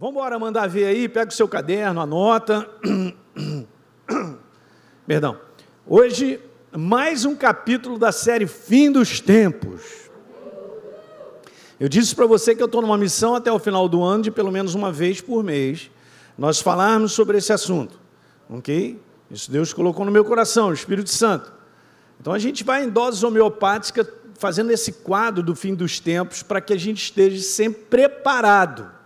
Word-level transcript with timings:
Vamos 0.00 0.14
embora 0.14 0.38
mandar 0.38 0.66
ver 0.66 0.86
aí, 0.86 1.10
pega 1.10 1.30
o 1.30 1.34
seu 1.34 1.46
caderno, 1.46 2.00
anota. 2.00 2.66
Perdão. 5.06 5.38
Hoje, 5.86 6.40
mais 6.74 7.26
um 7.26 7.36
capítulo 7.36 7.98
da 7.98 8.10
série 8.10 8.46
Fim 8.46 8.90
dos 8.90 9.20
Tempos. 9.20 10.10
Eu 11.78 11.86
disse 11.86 12.14
para 12.16 12.24
você 12.24 12.54
que 12.54 12.62
eu 12.62 12.66
estou 12.66 12.80
numa 12.80 12.96
missão 12.96 13.34
até 13.34 13.52
o 13.52 13.58
final 13.58 13.90
do 13.90 14.02
ano, 14.02 14.22
de 14.22 14.30
pelo 14.30 14.50
menos 14.50 14.74
uma 14.74 14.90
vez 14.90 15.20
por 15.20 15.44
mês, 15.44 15.90
nós 16.38 16.60
falarmos 16.62 17.12
sobre 17.12 17.36
esse 17.36 17.52
assunto. 17.52 18.00
Ok? 18.48 18.98
Isso 19.30 19.50
Deus 19.50 19.74
colocou 19.74 20.06
no 20.06 20.10
meu 20.10 20.24
coração, 20.24 20.68
o 20.68 20.72
Espírito 20.72 21.10
Santo. 21.10 21.52
Então 22.18 22.32
a 22.32 22.38
gente 22.38 22.64
vai 22.64 22.84
em 22.84 22.88
doses 22.88 23.22
homeopáticas 23.22 24.08
fazendo 24.38 24.70
esse 24.70 24.92
quadro 24.92 25.42
do 25.42 25.54
fim 25.54 25.74
dos 25.74 26.00
tempos 26.00 26.42
para 26.42 26.62
que 26.62 26.72
a 26.72 26.78
gente 26.78 27.02
esteja 27.02 27.42
sempre 27.42 27.82
preparado. 27.82 28.99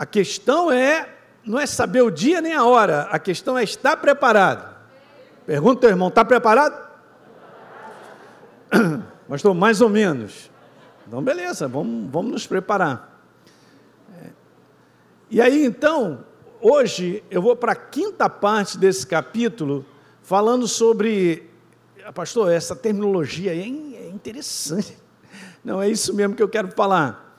A 0.00 0.06
questão 0.06 0.72
é, 0.72 1.06
não 1.44 1.60
é 1.60 1.66
saber 1.66 2.00
o 2.00 2.10
dia 2.10 2.40
nem 2.40 2.54
a 2.54 2.64
hora, 2.64 3.02
a 3.10 3.18
questão 3.18 3.58
é 3.58 3.62
estar 3.62 3.98
preparado. 3.98 4.74
Pergunta 5.44 5.82
teu 5.82 5.90
irmão, 5.90 6.08
está 6.08 6.24
preparado? 6.24 6.88
Pastor, 9.28 9.54
mais 9.54 9.82
ou 9.82 9.90
menos. 9.90 10.50
Então, 11.06 11.22
beleza, 11.22 11.68
vamos, 11.68 12.10
vamos 12.10 12.32
nos 12.32 12.46
preparar. 12.46 13.22
É. 14.22 14.28
E 15.30 15.38
aí, 15.38 15.66
então, 15.66 16.24
hoje 16.62 17.22
eu 17.30 17.42
vou 17.42 17.54
para 17.54 17.72
a 17.72 17.76
quinta 17.76 18.26
parte 18.26 18.78
desse 18.78 19.06
capítulo, 19.06 19.84
falando 20.22 20.66
sobre 20.66 21.46
ah, 22.06 22.10
pastor, 22.10 22.50
essa 22.50 22.74
terminologia 22.74 23.54
é, 23.54 23.58
é 23.58 24.08
interessante. 24.08 24.96
Não 25.62 25.82
é 25.82 25.90
isso 25.90 26.14
mesmo 26.14 26.34
que 26.34 26.42
eu 26.42 26.48
quero 26.48 26.70
falar. 26.72 27.29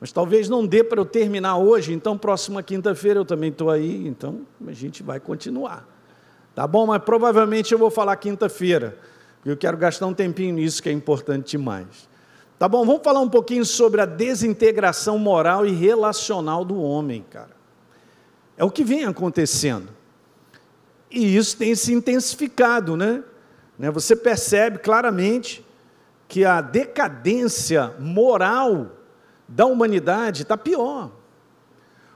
Mas 0.00 0.12
talvez 0.12 0.48
não 0.48 0.66
dê 0.66 0.84
para 0.84 1.00
eu 1.00 1.04
terminar 1.04 1.56
hoje, 1.56 1.92
então 1.92 2.16
próxima 2.16 2.62
quinta-feira 2.62 3.20
eu 3.20 3.24
também 3.24 3.50
estou 3.50 3.70
aí, 3.70 4.06
então 4.06 4.42
a 4.66 4.72
gente 4.72 5.02
vai 5.02 5.18
continuar. 5.18 5.86
Tá 6.54 6.66
bom? 6.66 6.86
Mas 6.86 7.02
provavelmente 7.02 7.72
eu 7.72 7.78
vou 7.78 7.90
falar 7.90 8.16
quinta-feira, 8.16 8.96
porque 9.36 9.50
eu 9.50 9.56
quero 9.56 9.76
gastar 9.76 10.06
um 10.06 10.14
tempinho 10.14 10.54
nisso 10.54 10.82
que 10.82 10.88
é 10.88 10.92
importante 10.92 11.52
demais. 11.52 12.08
Tá 12.58 12.68
bom? 12.68 12.84
Vamos 12.84 13.02
falar 13.02 13.20
um 13.20 13.28
pouquinho 13.28 13.64
sobre 13.64 14.00
a 14.00 14.06
desintegração 14.06 15.18
moral 15.18 15.64
e 15.64 15.70
relacional 15.70 16.64
do 16.64 16.80
homem, 16.80 17.24
cara. 17.30 17.56
É 18.56 18.64
o 18.64 18.70
que 18.70 18.82
vem 18.82 19.04
acontecendo. 19.04 19.88
E 21.10 21.36
isso 21.36 21.56
tem 21.56 21.74
se 21.74 21.92
intensificado, 21.92 22.96
né? 22.96 23.22
Né? 23.78 23.90
Você 23.90 24.16
percebe 24.16 24.78
claramente 24.78 25.64
que 26.26 26.44
a 26.44 26.60
decadência 26.60 27.94
moral 27.98 28.97
da 29.48 29.66
humanidade 29.66 30.42
está 30.42 30.56
pior. 30.56 31.10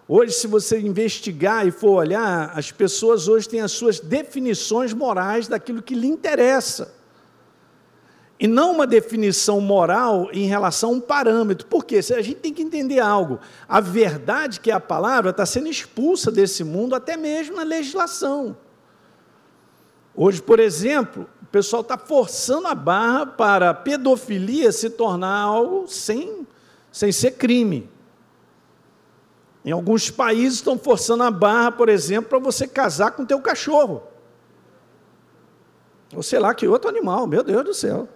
Hoje, 0.07 0.33
se 0.33 0.47
você 0.47 0.79
investigar 0.79 1.67
e 1.67 1.71
for 1.71 1.93
olhar, 1.93 2.53
as 2.55 2.71
pessoas 2.71 3.29
hoje 3.29 3.49
têm 3.49 3.61
as 3.61 3.73
suas 3.73 3.99
definições 3.99 4.93
morais 4.93 5.49
daquilo 5.49 5.81
que 5.81 5.95
lhe 5.95 6.07
interessa. 6.07 6.95
E 8.39 8.47
não 8.47 8.73
uma 8.73 8.87
definição 8.87 9.61
moral 9.61 10.29
em 10.33 10.47
relação 10.47 10.91
a 10.91 10.93
um 10.95 11.01
parâmetro. 11.01 11.67
Por 11.67 11.85
quê? 11.85 11.99
A 11.99 12.21
gente 12.21 12.41
tem 12.41 12.53
que 12.53 12.63
entender 12.63 12.99
algo. 12.99 13.39
A 13.69 13.81
verdade, 13.81 14.61
que 14.61 14.71
é 14.71 14.75
a 14.75 14.81
palavra, 14.81 15.31
está 15.31 15.47
sendo 15.47 15.69
expulsa 15.69 16.31
desse 16.31 16.63
mundo, 16.65 16.95
até 16.95 17.17
mesmo 17.17 17.57
na 17.57 17.63
legislação. 17.63 18.57
Hoje, 20.15 20.43
por 20.43 20.59
exemplo, 20.59 21.27
pessoal 21.53 21.83
está 21.83 21.99
forçando 21.99 22.67
a 22.67 22.75
barra 22.75 23.27
para 23.27 23.71
a 23.71 23.75
pedofilia 23.75 24.73
se 24.73 24.89
tornar 24.89 25.43
algo 25.43 25.87
sem, 25.87 26.47
sem 26.93 27.11
ser 27.11 27.33
crime. 27.33 27.91
Em 29.65 29.73
alguns 29.73 30.11
países 30.11 30.59
estão 30.59 30.79
forçando 30.79 31.23
a 31.23 31.31
barra, 31.31 31.73
por 31.73 31.89
exemplo, 31.89 32.29
para 32.29 32.39
você 32.39 32.69
casar 32.69 33.13
com 33.13 33.25
teu 33.25 33.41
cachorro. 33.41 34.03
Ou 36.15 36.23
sei 36.23 36.39
lá, 36.39 36.55
que 36.55 36.69
outro 36.69 36.91
animal, 36.91 37.27
meu 37.27 37.43
Deus 37.43 37.65
do 37.65 37.75
céu. 37.75 38.09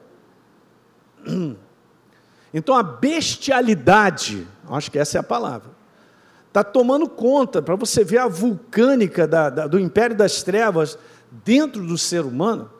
Então 2.55 2.75
a 2.75 2.83
bestialidade, 2.83 4.47
acho 4.71 4.91
que 4.91 4.99
essa 4.99 5.19
é 5.19 5.21
a 5.21 5.23
palavra, 5.23 5.69
está 6.47 6.65
tomando 6.65 7.07
conta, 7.07 7.61
para 7.61 7.77
você 7.77 8.03
ver 8.03 8.17
a 8.17 8.29
vulcânica 8.29 9.27
da, 9.27 9.51
da, 9.51 9.67
do 9.67 9.79
império 9.79 10.17
das 10.17 10.43
trevas 10.43 10.99
dentro 11.45 11.87
do 11.87 11.99
ser 11.99 12.25
humano, 12.25 12.71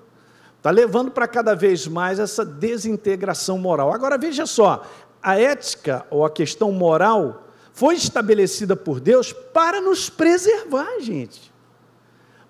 Está 0.67 0.73
levando 0.73 1.13
para 1.13 1.29
cada 1.29 1.55
vez 1.55 1.87
mais 1.87 2.19
essa 2.19 2.45
desintegração 2.45 3.57
moral. 3.57 3.93
Agora 3.93 4.19
veja 4.19 4.47
só, 4.47 4.85
a 5.23 5.39
ética 5.39 6.07
ou 6.11 6.25
a 6.25 6.31
questão 6.31 6.71
moral 6.73 7.49
foi 7.73 7.95
estabelecida 7.95 8.75
por 8.75 9.01
Deus 9.01 9.33
para 9.33 9.81
nos 9.81 10.09
preservar, 10.09 10.99
gente. 11.01 11.53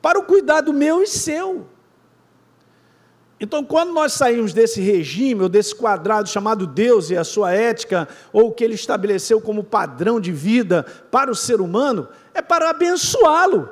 Para 0.00 0.18
o 0.18 0.24
cuidado 0.24 0.72
meu 0.72 1.02
e 1.02 1.06
seu. 1.06 1.66
Então, 3.38 3.62
quando 3.62 3.92
nós 3.92 4.12
saímos 4.12 4.54
desse 4.54 4.80
regime, 4.80 5.42
ou 5.42 5.48
desse 5.48 5.74
quadrado 5.74 6.28
chamado 6.28 6.66
Deus 6.66 7.10
e 7.10 7.16
a 7.16 7.24
sua 7.24 7.52
ética, 7.52 8.08
ou 8.32 8.48
o 8.48 8.52
que 8.52 8.64
ele 8.64 8.74
estabeleceu 8.74 9.40
como 9.40 9.62
padrão 9.62 10.18
de 10.18 10.32
vida 10.32 10.84
para 11.10 11.30
o 11.30 11.34
ser 11.34 11.60
humano, 11.60 12.08
é 12.32 12.40
para 12.40 12.70
abençoá-lo. 12.70 13.68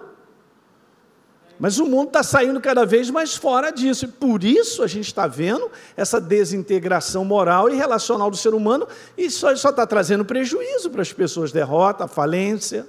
Mas 1.59 1.79
o 1.79 1.87
mundo 1.87 2.09
está 2.09 2.23
saindo 2.23 2.61
cada 2.61 2.85
vez 2.85 3.11
mais 3.11 3.37
fora 3.37 3.71
disso, 3.71 4.07
e 4.07 4.09
por 4.09 4.43
isso 4.43 4.83
a 4.83 4.87
gente 4.87 5.07
está 5.07 5.27
vendo 5.27 5.71
essa 5.97 6.21
desintegração 6.21 7.25
moral 7.25 7.71
e 7.71 7.77
relacional 7.77 8.31
do 8.31 8.37
ser 8.37 8.55
humano, 8.55 8.89
e 9.17 9.31
só 9.31 9.53
está 9.53 9.87
trazendo 9.87 10.25
prejuízo 10.25 10.91
para 10.91 11.03
as 11.03 11.13
pessoas 11.13 11.53
derrota, 11.53 12.09
falência. 12.09 12.89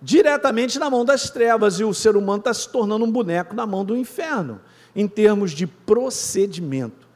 Diretamente 0.00 0.78
na 0.78 0.88
mão 0.88 1.04
das 1.04 1.30
trevas, 1.30 1.80
e 1.80 1.84
o 1.84 1.92
ser 1.92 2.16
humano 2.16 2.38
está 2.38 2.54
se 2.54 2.68
tornando 2.68 3.04
um 3.04 3.10
boneco 3.10 3.54
na 3.54 3.66
mão 3.66 3.84
do 3.84 3.96
inferno, 3.96 4.60
em 4.94 5.08
termos 5.08 5.50
de 5.50 5.66
procedimento. 5.66 7.08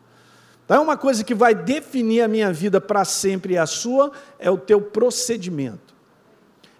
Então, 0.65 0.83
uma 0.83 0.97
coisa 0.97 1.23
que 1.23 1.35
vai 1.35 1.55
definir 1.55 2.23
a 2.23 2.29
minha 2.29 2.53
vida 2.53 2.81
para 2.81 3.05
sempre 3.05 3.55
e 3.55 3.59
a 3.59 3.67
sua, 3.67 4.11
é 4.39 4.51
o 4.51 4.59
teu 4.59 4.81
procedimento. 4.81 5.95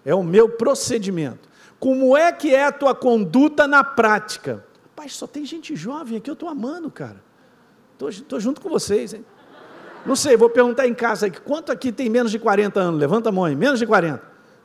É 0.03 0.13
o 0.13 0.23
meu 0.23 0.49
procedimento. 0.49 1.54
Como 1.79 2.15
é 2.15 2.31
que 2.31 2.53
é 2.53 2.65
a 2.65 2.71
tua 2.71 2.95
conduta 2.95 3.67
na 3.67 3.83
prática? 3.83 4.65
Pai, 4.95 5.09
só 5.09 5.27
tem 5.27 5.45
gente 5.45 5.75
jovem 5.75 6.17
aqui, 6.17 6.29
eu 6.29 6.33
estou 6.33 6.49
amando, 6.49 6.89
cara. 6.89 7.23
Estou 8.09 8.39
junto 8.39 8.61
com 8.61 8.69
vocês, 8.69 9.13
hein? 9.13 9.25
Não 10.05 10.15
sei, 10.15 10.37
vou 10.37 10.49
perguntar 10.49 10.87
em 10.87 10.93
casa 10.93 11.27
aqui, 11.27 11.41
quanto 11.41 11.71
aqui 11.71 11.91
tem 11.91 12.09
menos 12.09 12.31
de 12.31 12.37
40 12.37 12.79
anos? 12.79 12.99
Levanta 12.99 13.29
a 13.29 13.31
mão 13.31 13.45
aí, 13.45 13.55
menos 13.55 13.79
de 13.79 13.87
40. 13.87 14.21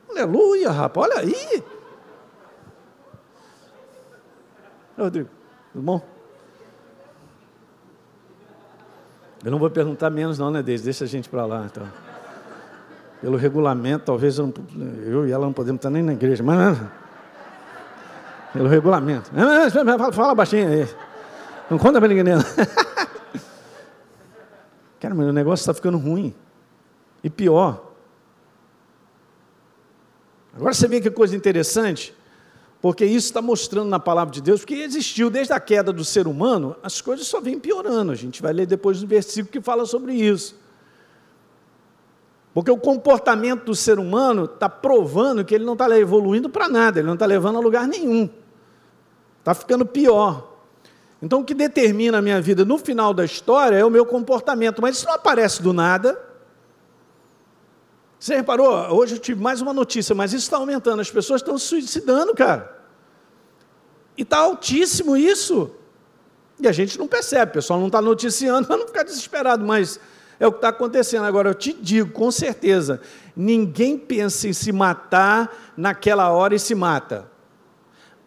Aleluia, 0.09 0.69
rapaz, 0.69 1.09
olha 1.09 1.19
aí. 1.19 1.63
Rodrigo, 4.97 5.29
tudo 5.73 5.81
bom? 5.81 6.01
Eu 9.43 9.49
não 9.49 9.57
vou 9.57 9.69
perguntar 9.71 10.11
menos 10.11 10.37
não, 10.37 10.51
né, 10.51 10.61
Deise? 10.61 10.83
Deixa 10.83 11.05
a 11.05 11.07
gente 11.07 11.27
para 11.27 11.45
lá, 11.45 11.65
então. 11.65 11.87
Pelo 13.19 13.37
regulamento, 13.37 14.05
talvez 14.05 14.37
eu, 14.37 14.53
eu, 15.03 15.27
e 15.27 15.31
ela 15.31 15.45
não 15.45 15.53
podemos 15.53 15.79
estar 15.79 15.89
nem 15.89 16.03
na 16.03 16.13
igreja, 16.13 16.43
mas 16.43 16.77
pelo 18.53 18.67
regulamento. 18.67 19.31
Fala 20.13 20.35
baixinho 20.35 20.67
aí. 20.69 20.87
Não 21.69 21.77
conta 21.77 21.99
para 21.99 22.07
ninguém. 22.09 22.25
Cara, 24.99 25.15
mas 25.15 25.27
o 25.27 25.33
negócio 25.33 25.63
está 25.63 25.73
ficando 25.73 25.97
ruim. 25.97 26.35
E 27.23 27.29
pior. 27.29 27.91
Agora 30.53 30.73
você 30.73 30.87
vê 30.87 30.99
que 30.99 31.09
coisa 31.09 31.35
interessante, 31.35 32.13
porque 32.81 33.05
isso 33.05 33.27
está 33.27 33.41
mostrando 33.41 33.89
na 33.89 33.99
palavra 33.99 34.33
de 34.33 34.41
Deus, 34.41 34.61
porque 34.61 34.73
existiu 34.75 35.29
desde 35.29 35.53
a 35.53 35.59
queda 35.59 35.93
do 35.93 36.03
ser 36.03 36.27
humano, 36.27 36.75
as 36.83 36.99
coisas 36.99 37.25
só 37.27 37.39
vêm 37.39 37.57
piorando. 37.57 38.11
A 38.11 38.15
gente 38.15 38.41
vai 38.41 38.51
ler 38.51 38.65
depois 38.65 39.01
um 39.01 39.07
versículo 39.07 39.51
que 39.51 39.61
fala 39.61 39.85
sobre 39.85 40.13
isso. 40.13 40.59
Porque 42.53 42.69
o 42.69 42.77
comportamento 42.77 43.63
do 43.65 43.75
ser 43.75 43.97
humano 43.97 44.43
está 44.43 44.67
provando 44.67 45.45
que 45.45 45.55
ele 45.55 45.63
não 45.63 45.73
está 45.73 45.97
evoluindo 45.97 46.49
para 46.49 46.67
nada, 46.67 46.99
ele 46.99 47.07
não 47.07 47.13
está 47.13 47.25
levando 47.25 47.57
a 47.57 47.61
lugar 47.61 47.87
nenhum. 47.87 48.29
Está 49.41 49.55
ficando 49.55 49.85
pior. 49.85 50.49
Então, 51.21 51.41
o 51.41 51.43
que 51.43 51.53
determina 51.53 52.19
a 52.19 52.21
minha 52.21 52.39
vida 52.39 52.63
no 52.63 52.77
final 52.77 53.13
da 53.13 53.25
história 53.25 53.75
é 53.75 53.83
o 53.83 53.89
meu 53.89 54.05
comportamento, 54.05 54.81
mas 54.81 54.97
isso 54.97 55.05
não 55.05 55.15
aparece 55.15 55.61
do 55.61 55.73
nada. 55.73 56.19
Você 58.19 58.35
reparou? 58.35 58.71
Hoje 58.95 59.15
eu 59.15 59.19
tive 59.19 59.41
mais 59.41 59.61
uma 59.61 59.73
notícia, 59.73 60.13
mas 60.13 60.31
isso 60.31 60.43
está 60.43 60.57
aumentando. 60.57 60.99
As 60.99 61.09
pessoas 61.09 61.41
estão 61.41 61.57
se 61.57 61.65
suicidando, 61.65 62.35
cara. 62.35 62.79
E 64.15 64.21
está 64.21 64.37
altíssimo 64.37 65.17
isso. 65.17 65.71
E 66.59 66.67
a 66.67 66.71
gente 66.71 66.99
não 66.99 67.07
percebe, 67.07 67.49
o 67.49 67.53
pessoal 67.55 67.79
não 67.79 67.87
está 67.87 67.99
noticiando 67.99 68.67
para 68.69 68.77
não 68.77 68.85
ficar 68.85 69.03
desesperado, 69.03 69.65
mas 69.65 69.99
é 70.39 70.45
o 70.45 70.51
que 70.51 70.59
está 70.59 70.69
acontecendo. 70.69 71.25
Agora, 71.25 71.49
eu 71.49 71.55
te 71.55 71.73
digo 71.73 72.11
com 72.11 72.29
certeza: 72.29 73.01
ninguém 73.35 73.97
pensa 73.97 74.47
em 74.47 74.53
se 74.53 74.71
matar 74.71 75.73
naquela 75.75 76.29
hora 76.29 76.53
e 76.53 76.59
se 76.59 76.75
mata 76.75 77.31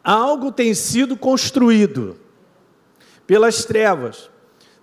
algo 0.05 0.53
tem 0.53 0.75
sido 0.75 1.17
construído 1.17 2.17
pelas 3.27 3.65
trevas 3.65 4.31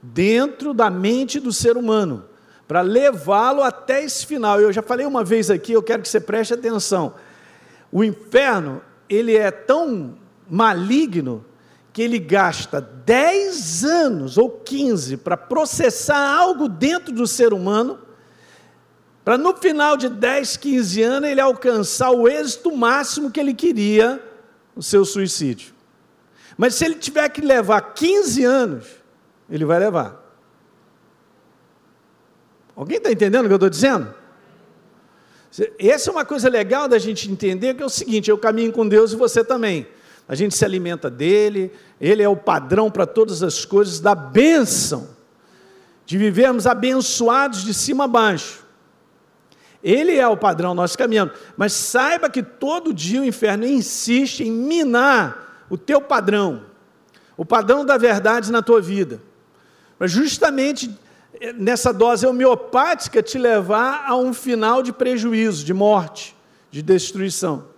dentro 0.02 0.74
da 0.74 0.90
mente 0.90 1.40
do 1.40 1.54
ser 1.54 1.78
humano 1.78 2.26
para 2.68 2.82
levá-lo 2.82 3.62
até 3.62 4.04
esse 4.04 4.26
final. 4.26 4.60
Eu 4.60 4.72
já 4.74 4.82
falei 4.82 5.06
uma 5.06 5.24
vez 5.24 5.52
aqui, 5.52 5.74
eu 5.74 5.84
quero 5.84 6.02
que 6.02 6.10
você 6.10 6.20
preste 6.20 6.54
atenção. 6.54 7.14
O 7.92 8.04
inferno, 8.04 8.82
ele 9.10 9.36
é 9.36 9.52
tão 9.52 10.18
maligno 10.50 11.46
que 11.94 12.02
ele 12.02 12.18
gasta 12.18 12.80
10 12.80 13.84
anos 13.84 14.38
ou 14.38 14.50
15 14.50 15.18
para 15.18 15.36
processar 15.36 16.38
algo 16.38 16.70
dentro 16.70 17.14
do 17.14 17.28
ser 17.28 17.54
humano, 17.54 18.00
para 19.26 19.38
no 19.38 19.56
final 19.58 19.98
de 19.98 20.08
10, 20.08 20.58
15 20.58 21.02
anos 21.02 21.30
ele 21.30 21.42
alcançar 21.42 22.12
o 22.12 22.28
êxito 22.28 22.76
máximo 22.76 23.30
que 23.30 23.40
ele 23.40 23.54
queria, 23.54 24.24
o 24.82 24.84
seu 24.84 25.06
suicídio. 25.06 25.76
Mas 26.58 26.74
se 26.74 26.84
ele 26.84 26.96
tiver 26.96 27.30
que 27.30 27.40
levar 27.40 27.94
15 27.94 28.44
anos, 28.44 28.86
ele 29.48 29.64
vai 29.64 29.78
levar. 29.78 30.20
Alguém 32.76 32.98
está 32.98 33.12
entendendo 33.12 33.46
o 33.46 33.48
que 33.48 33.54
eu 33.54 33.58
estou 33.58 33.70
dizendo? 33.70 34.12
Essa 35.78 36.10
é 36.10 36.12
uma 36.12 36.26
coisa 36.26 36.50
legal 36.50 36.88
da 36.88 36.98
gente 36.98 37.32
entender, 37.32 37.76
que 37.76 37.84
é 37.84 37.86
o 37.86 37.90
seguinte: 37.90 38.32
eu 38.32 38.40
caminho 38.40 38.72
com 38.72 38.88
Deus 38.88 39.14
e 39.14 39.16
você 39.16 39.44
também 39.44 39.88
a 40.28 40.34
gente 40.34 40.56
se 40.56 40.66
alimenta 40.66 41.12
dele, 41.12 41.72
ele 42.00 42.24
é 42.24 42.30
o 42.30 42.36
padrão 42.36 42.90
para 42.90 43.06
todas 43.06 43.44
as 43.44 43.66
coisas 43.66 44.00
da 44.00 44.16
bênção, 44.16 45.10
de 46.08 46.18
vivermos 46.18 46.66
abençoados 46.66 47.64
de 47.64 47.74
cima 47.74 48.06
a 48.06 48.08
baixo. 48.08 48.66
Ele 49.84 50.16
é 50.18 50.28
o 50.28 50.38
padrão, 50.38 50.74
nós 50.74 50.96
caminhamos. 50.96 51.34
Mas 51.58 51.74
saiba 51.74 52.30
que 52.30 52.44
todo 52.44 52.94
dia 52.94 53.22
o 53.22 53.26
inferno 53.26 53.66
insiste 53.66 54.44
em 54.44 54.52
minar 54.52 55.66
o 55.70 55.78
teu 55.78 56.02
padrão, 56.02 56.66
o 57.38 57.46
padrão 57.46 57.86
da 57.86 57.98
verdade 57.98 58.52
na 58.52 58.62
tua 58.62 58.82
vida. 58.82 59.22
Mas 59.98 60.12
justamente 60.12 60.94
nessa 61.56 61.92
dose 61.92 62.26
homeopática 62.26 63.24
te 63.24 63.38
levar 63.38 64.06
a 64.06 64.16
um 64.16 64.34
final 64.34 64.84
de 64.84 64.92
prejuízo, 64.92 65.66
de 65.66 65.74
morte, 65.74 66.36
de 66.70 66.82
destruição. 66.82 67.72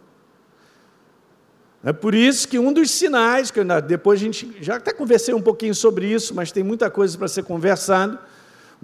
É 1.84 1.92
por 1.92 2.16
isso 2.16 2.48
que 2.48 2.58
um 2.58 2.72
dos 2.72 2.92
sinais, 2.92 3.52
que 3.52 3.62
depois 3.86 4.20
a 4.20 4.24
gente 4.24 4.56
já 4.62 4.78
até 4.78 4.94
conversei 4.94 5.34
um 5.34 5.42
pouquinho 5.42 5.76
sobre 5.76 6.08
isso, 6.08 6.34
mas 6.34 6.52
tem 6.52 6.64
muita 6.64 6.90
coisa 6.90 7.18
para 7.18 7.28
ser 7.28 7.44
conversado. 7.44 8.18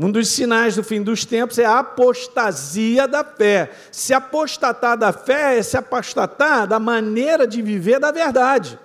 Um 0.02 0.10
dos 0.10 0.30
sinais 0.30 0.78
do 0.78 0.84
fim 0.84 1.04
dos 1.04 1.26
tempos 1.26 1.60
é 1.60 1.66
a 1.66 1.80
apostasia 1.80 3.06
da 3.06 3.22
fé. 3.22 3.70
Se 3.92 4.14
apostatar 4.14 4.98
da 4.98 5.12
fé 5.12 5.58
é 5.58 5.62
se 5.62 5.76
apostatar 5.76 6.66
da 6.66 6.80
maneira 6.80 7.46
de 7.46 7.62
viver 7.62 8.00
da 8.00 8.10
verdade. 8.10 8.80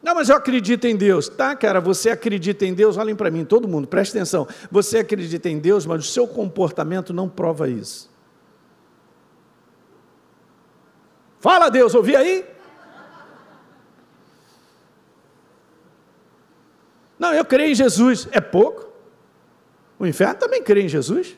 Não, 0.00 0.14
mas 0.14 0.28
eu 0.28 0.36
acredito 0.36 0.86
em 0.86 0.94
Deus. 0.94 1.28
Tá, 1.28 1.56
cara, 1.56 1.80
você 1.80 2.08
acredita 2.08 2.64
em 2.64 2.72
Deus? 2.72 2.96
Olhem 2.96 3.16
para 3.16 3.32
mim, 3.32 3.44
todo 3.44 3.66
mundo, 3.66 3.88
preste 3.88 4.16
atenção. 4.16 4.46
Você 4.70 4.98
acredita 4.98 5.48
em 5.48 5.58
Deus, 5.58 5.84
mas 5.84 6.04
o 6.04 6.08
seu 6.08 6.28
comportamento 6.28 7.12
não 7.12 7.28
prova 7.28 7.68
isso. 7.68 8.08
Fala 11.40 11.68
Deus, 11.68 11.96
ouvi 11.96 12.14
aí? 12.14 12.53
Não, 17.18 17.32
eu 17.32 17.44
creio 17.44 17.72
em 17.72 17.74
Jesus. 17.74 18.28
É 18.30 18.40
pouco. 18.40 18.88
O 19.98 20.06
inferno 20.06 20.34
também 20.34 20.62
crê 20.62 20.82
em 20.82 20.88
Jesus. 20.88 21.36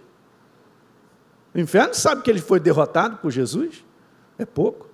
O 1.55 1.59
inferno 1.59 1.95
sabe 1.95 2.23
que 2.23 2.31
ele 2.31 2.41
foi 2.41 2.61
derrotado 2.61 3.19
por 3.19 3.31
Jesus. 3.31 3.85
É 4.39 4.45
pouco. 4.45 4.89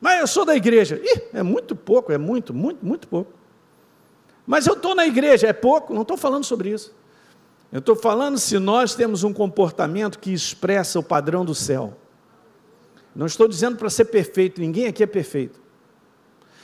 Mas 0.00 0.20
eu 0.20 0.26
sou 0.26 0.44
da 0.44 0.54
igreja. 0.54 1.00
Ih, 1.02 1.22
é 1.32 1.42
muito 1.42 1.74
pouco, 1.74 2.12
é 2.12 2.18
muito, 2.18 2.52
muito, 2.54 2.84
muito 2.84 3.08
pouco. 3.08 3.32
Mas 4.46 4.66
eu 4.66 4.74
estou 4.74 4.94
na 4.94 5.06
igreja, 5.06 5.46
é 5.48 5.52
pouco. 5.52 5.92
Não 5.92 6.02
estou 6.02 6.16
falando 6.16 6.44
sobre 6.44 6.70
isso. 6.70 6.94
Eu 7.72 7.80
estou 7.80 7.96
falando 7.96 8.38
se 8.38 8.58
nós 8.58 8.94
temos 8.94 9.24
um 9.24 9.32
comportamento 9.32 10.18
que 10.18 10.32
expressa 10.32 10.98
o 10.98 11.02
padrão 11.02 11.44
do 11.44 11.54
céu. 11.54 11.96
Não 13.14 13.26
estou 13.26 13.48
dizendo 13.48 13.76
para 13.76 13.90
ser 13.90 14.04
perfeito, 14.06 14.60
ninguém 14.60 14.86
aqui 14.86 15.02
é 15.02 15.06
perfeito. 15.06 15.58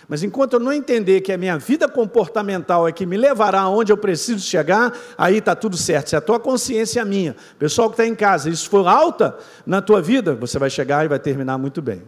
Mas 0.09 0.23
enquanto 0.23 0.55
eu 0.55 0.61
não 0.61 0.73
entender 0.73 1.21
que 1.21 1.33
a 1.33 1.39
minha 1.39 1.59
vida 1.59 1.89
comportamental 1.89 2.87
é 2.87 2.93
que 2.93 3.07
me 3.07 3.17
levará 3.17 3.61
aonde 3.61 3.93
eu 3.93 3.97
preciso 3.97 4.41
chegar, 4.41 4.93
aí 5.17 5.39
está 5.39 5.55
tudo 5.55 5.77
certo. 5.77 6.11
Se 6.11 6.17
a 6.17 6.21
tua 6.21 6.39
consciência 6.39 7.01
é 7.01 7.03
a 7.03 7.05
minha, 7.05 7.37
pessoal 7.59 7.89
que 7.89 7.95
está 7.95 8.07
em 8.07 8.15
casa, 8.15 8.51
isso 8.51 8.69
for 8.69 8.87
alta 8.87 9.37
na 9.65 9.81
tua 9.81 10.01
vida, 10.03 10.35
você 10.35 10.59
vai 10.59 10.71
chegar 10.71 11.05
e 11.05 11.09
vai 11.09 11.19
terminar 11.19 11.59
muito 11.59 11.81
bem. 11.81 12.03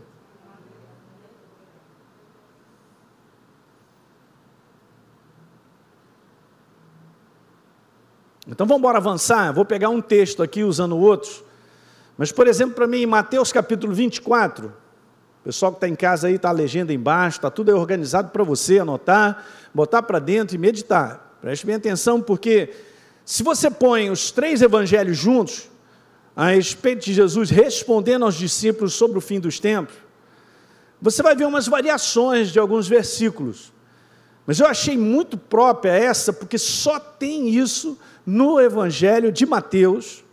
Então 8.47 8.67
vamos 8.67 8.81
embora 8.81 8.99
avançar. 8.99 9.53
Vou 9.53 9.65
pegar 9.65 9.89
um 9.89 10.01
texto 10.01 10.43
aqui 10.43 10.63
usando 10.63 10.99
outros 10.99 11.43
mas, 12.17 12.31
por 12.31 12.47
exemplo, 12.47 12.75
para 12.75 12.87
mim, 12.87 12.99
em 12.99 13.07
Mateus 13.07 13.53
capítulo 13.53 13.93
24, 13.93 14.69
o 14.69 14.73
pessoal 15.45 15.73
que 15.73 15.77
está 15.77 15.89
em 15.89 15.95
casa 15.95 16.29
aí, 16.29 16.37
está 16.37 16.49
a 16.49 16.53
legenda 16.53 16.91
embaixo, 16.91 17.37
está 17.37 17.51
tudo 17.51 17.77
organizado 17.77 18.31
para 18.31 18.43
você 18.43 18.79
anotar, 18.79 19.45
botar 19.75 20.03
para 20.03 20.19
dentro 20.19 20.57
e 20.57 20.59
meditar. 20.59 21.37
Preste 21.43 21.67
bem 21.67 21.75
atenção, 21.75 22.19
porque 22.19 22.73
se 23.27 23.43
você 23.43 23.71
põe 23.71 24.11
os 24.11 24.31
três 24.31 24.63
evangelhos 24.63 25.19
juntos, 25.19 25.69
a 26.35 26.49
respeito 26.49 27.05
de 27.05 27.13
Jesus 27.13 27.51
respondendo 27.51 28.25
aos 28.25 28.37
discípulos 28.37 28.95
sobre 28.95 29.19
o 29.19 29.21
fim 29.21 29.39
dos 29.39 29.61
tempos, 29.61 29.95
você 31.01 31.23
vai 31.23 31.37
ver 31.37 31.45
umas 31.45 31.69
variações 31.69 32.51
de 32.51 32.59
alguns 32.59 32.89
versículos. 32.89 33.71
Mas 34.47 34.61
eu 34.61 34.67
achei 34.67 34.97
muito 34.97 35.37
própria 35.37 35.93
essa, 35.93 36.33
porque 36.33 36.57
só 36.57 36.99
tem 36.99 37.51
isso 37.51 37.99
no 38.25 38.59
Evangelho 38.59 39.31
de 39.31 39.45
Mateus, 39.45 40.25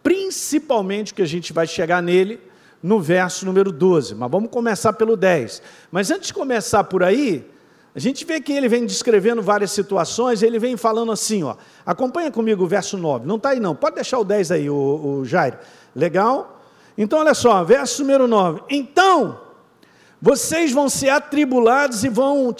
principalmente 0.00 1.12
que 1.12 1.22
a 1.22 1.26
gente 1.26 1.52
vai 1.52 1.66
chegar 1.66 2.00
nele 2.00 2.40
no 2.84 3.00
verso 3.00 3.46
número 3.46 3.72
12. 3.72 4.14
Mas 4.14 4.30
vamos 4.30 4.50
começar 4.50 4.92
pelo 4.92 5.16
10. 5.16 5.62
Mas 5.90 6.10
antes 6.10 6.26
de 6.26 6.34
começar 6.34 6.84
por 6.84 7.02
aí, 7.02 7.50
a 7.94 7.98
gente 7.98 8.26
vê 8.26 8.42
que 8.42 8.52
ele 8.52 8.68
vem 8.68 8.84
descrevendo 8.84 9.40
várias 9.40 9.70
situações, 9.70 10.42
ele 10.42 10.58
vem 10.58 10.76
falando 10.76 11.10
assim, 11.10 11.42
ó. 11.42 11.56
Acompanha 11.86 12.30
comigo 12.30 12.62
o 12.62 12.66
verso 12.66 12.98
9. 12.98 13.26
Não 13.26 13.36
está 13.36 13.50
aí 13.50 13.60
não, 13.60 13.74
pode 13.74 13.94
deixar 13.94 14.18
o 14.18 14.24
10 14.24 14.50
aí, 14.50 14.68
o, 14.68 14.74
o 15.20 15.24
Jairo. 15.24 15.56
Legal? 15.96 16.62
Então, 16.98 17.20
olha 17.20 17.32
só, 17.32 17.64
verso 17.64 18.02
número 18.02 18.28
9. 18.28 18.60
Então, 18.68 19.40
vocês 20.20 20.70
vão 20.70 20.90
ser 20.90 21.08
atribulados 21.08 22.04
e 22.04 22.10
vão 22.10 22.54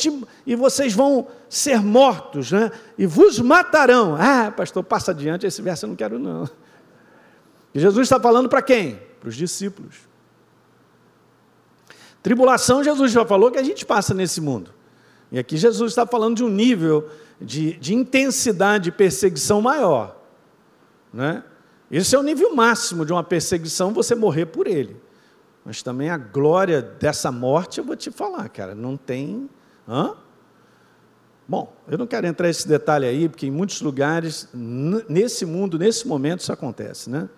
e 0.47 0.57
vocês 0.57 0.95
vão 0.95 1.27
ser 1.51 1.83
mortos, 1.83 2.51
né? 2.51 2.73
E 2.97 3.05
vos 3.05 3.39
matarão. 3.41 4.17
Ah, 4.19 4.51
pastor, 4.51 4.83
passa 4.83 5.11
adiante, 5.11 5.47
esse 5.47 5.61
verso 5.61 5.85
eu 5.85 5.91
não 5.91 5.97
quero 5.97 6.19
não. 6.19 6.49
E 7.75 7.79
Jesus 7.79 8.07
está 8.07 8.19
falando 8.19 8.49
para 8.49 8.63
quem? 8.63 8.99
Para 9.21 9.29
os 9.29 9.37
discípulos. 9.37 10.14
Tribulação, 12.25 12.83
Jesus 12.83 13.13
já 13.13 13.23
falou 13.27 13.51
que 13.51 13.59
a 13.59 13.63
gente 13.63 13.85
passa 13.85 14.15
nesse 14.15 14.41
mundo. 14.41 14.71
E 15.31 15.39
aqui 15.39 15.59
Jesus 15.59 15.93
está 15.93 16.07
falando 16.07 16.37
de 16.37 16.43
um 16.43 16.49
nível 16.49 17.11
de, 17.39 17.75
de 17.75 17.95
intensidade 17.95 18.85
de 18.85 18.93
perseguição 18.93 19.61
maior. 19.61 20.17
Né? 21.13 21.45
Esse 21.91 22.17
é 22.17 22.19
o 22.19 22.23
nível 22.23 22.57
máximo 22.57 23.05
de 23.05 23.13
uma 23.13 23.23
perseguição, 23.23 23.93
você 23.93 24.15
morrer 24.15 24.47
por 24.47 24.67
ele. 24.67 24.97
Mas 25.67 25.83
também 25.83 26.09
a 26.09 26.17
glória 26.17 26.81
dessa 26.81 27.31
morte, 27.31 27.77
eu 27.77 27.85
vou 27.85 27.95
te 27.95 28.11
falar, 28.11 28.49
cara, 28.49 28.75
não 28.75 28.97
tem. 28.97 29.51
Hã? 29.87 30.15
Bom, 31.47 31.77
eu 31.87 31.99
não 31.99 32.07
quero 32.07 32.27
entrar 32.27 32.47
nesse 32.47 32.67
detalhe 32.67 33.05
aí, 33.05 33.29
porque 33.29 33.49
em 33.49 33.51
muitos 33.51 33.83
lugares, 33.83 34.49
nesse 34.55 35.45
mundo, 35.45 35.79
nesse 35.79 36.09
momento, 36.09 36.41
isso 36.41 36.53
acontece, 36.55 37.11
né? 37.11 37.29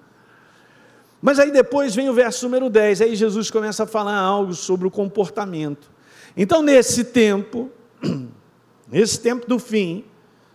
Mas 1.20 1.38
aí 1.38 1.50
depois 1.50 1.94
vem 1.94 2.08
o 2.08 2.12
verso 2.12 2.44
número 2.46 2.68
10, 2.68 3.00
aí 3.00 3.16
Jesus 3.16 3.50
começa 3.50 3.84
a 3.84 3.86
falar 3.86 4.16
algo 4.16 4.54
sobre 4.54 4.86
o 4.86 4.90
comportamento. 4.90 5.90
Então, 6.36 6.62
nesse 6.62 7.04
tempo, 7.04 7.70
nesse 8.86 9.20
tempo 9.20 9.46
do 9.46 9.58
fim, 9.58 10.04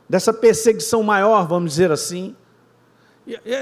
dessa 0.07 0.31
perseguição 0.31 1.01
maior, 1.01 1.47
vamos 1.47 1.71
dizer 1.71 1.91
assim, 1.91 2.35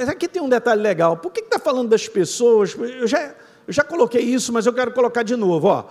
aqui 0.07 0.27
tem 0.27 0.41
um 0.41 0.49
detalhe 0.49 0.81
legal. 0.81 1.17
Por 1.17 1.31
que 1.31 1.41
está 1.41 1.59
falando 1.59 1.89
das 1.89 2.07
pessoas? 2.07 2.75
Eu 2.77 3.07
já, 3.07 3.35
eu 3.67 3.73
já 3.73 3.83
coloquei 3.83 4.21
isso, 4.21 4.51
mas 4.51 4.65
eu 4.65 4.73
quero 4.73 4.91
colocar 4.91 5.23
de 5.23 5.35
novo. 5.35 5.67
Ó. 5.67 5.85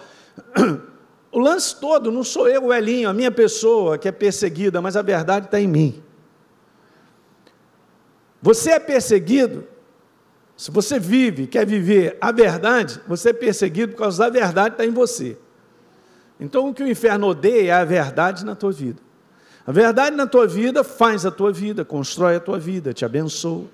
O 1.30 1.40
lance 1.40 1.76
todo 1.76 2.10
não 2.10 2.24
sou 2.24 2.48
eu, 2.48 2.64
o 2.64 2.72
Elinho, 2.72 3.06
a 3.06 3.12
minha 3.12 3.30
pessoa 3.30 3.98
que 3.98 4.08
é 4.08 4.12
perseguida, 4.12 4.80
mas 4.80 4.96
a 4.96 5.02
verdade 5.02 5.44
está 5.44 5.60
em 5.60 5.66
mim. 5.68 6.02
Você 8.40 8.70
é 8.70 8.78
perseguido 8.78 9.66
se 10.58 10.72
você 10.72 10.98
vive, 10.98 11.46
quer 11.46 11.64
viver 11.64 12.18
a 12.20 12.32
verdade, 12.32 13.00
você 13.06 13.30
é 13.30 13.32
perseguido 13.32 13.92
por 13.92 14.00
causa 14.00 14.24
da 14.24 14.28
verdade 14.28 14.70
que 14.74 14.82
está 14.82 14.84
em 14.84 14.92
você. 14.92 15.38
Então 16.40 16.68
o 16.68 16.74
que 16.74 16.82
o 16.82 16.88
inferno 16.88 17.28
odeia 17.28 17.70
é 17.70 17.74
a 17.74 17.84
verdade 17.84 18.44
na 18.44 18.56
tua 18.56 18.72
vida. 18.72 19.00
A 19.64 19.70
verdade 19.70 20.16
na 20.16 20.26
tua 20.26 20.48
vida 20.48 20.82
faz 20.82 21.24
a 21.24 21.30
tua 21.30 21.52
vida, 21.52 21.84
constrói 21.84 22.34
a 22.34 22.40
tua 22.40 22.58
vida, 22.58 22.92
te 22.92 23.04
abençoa. 23.04 23.66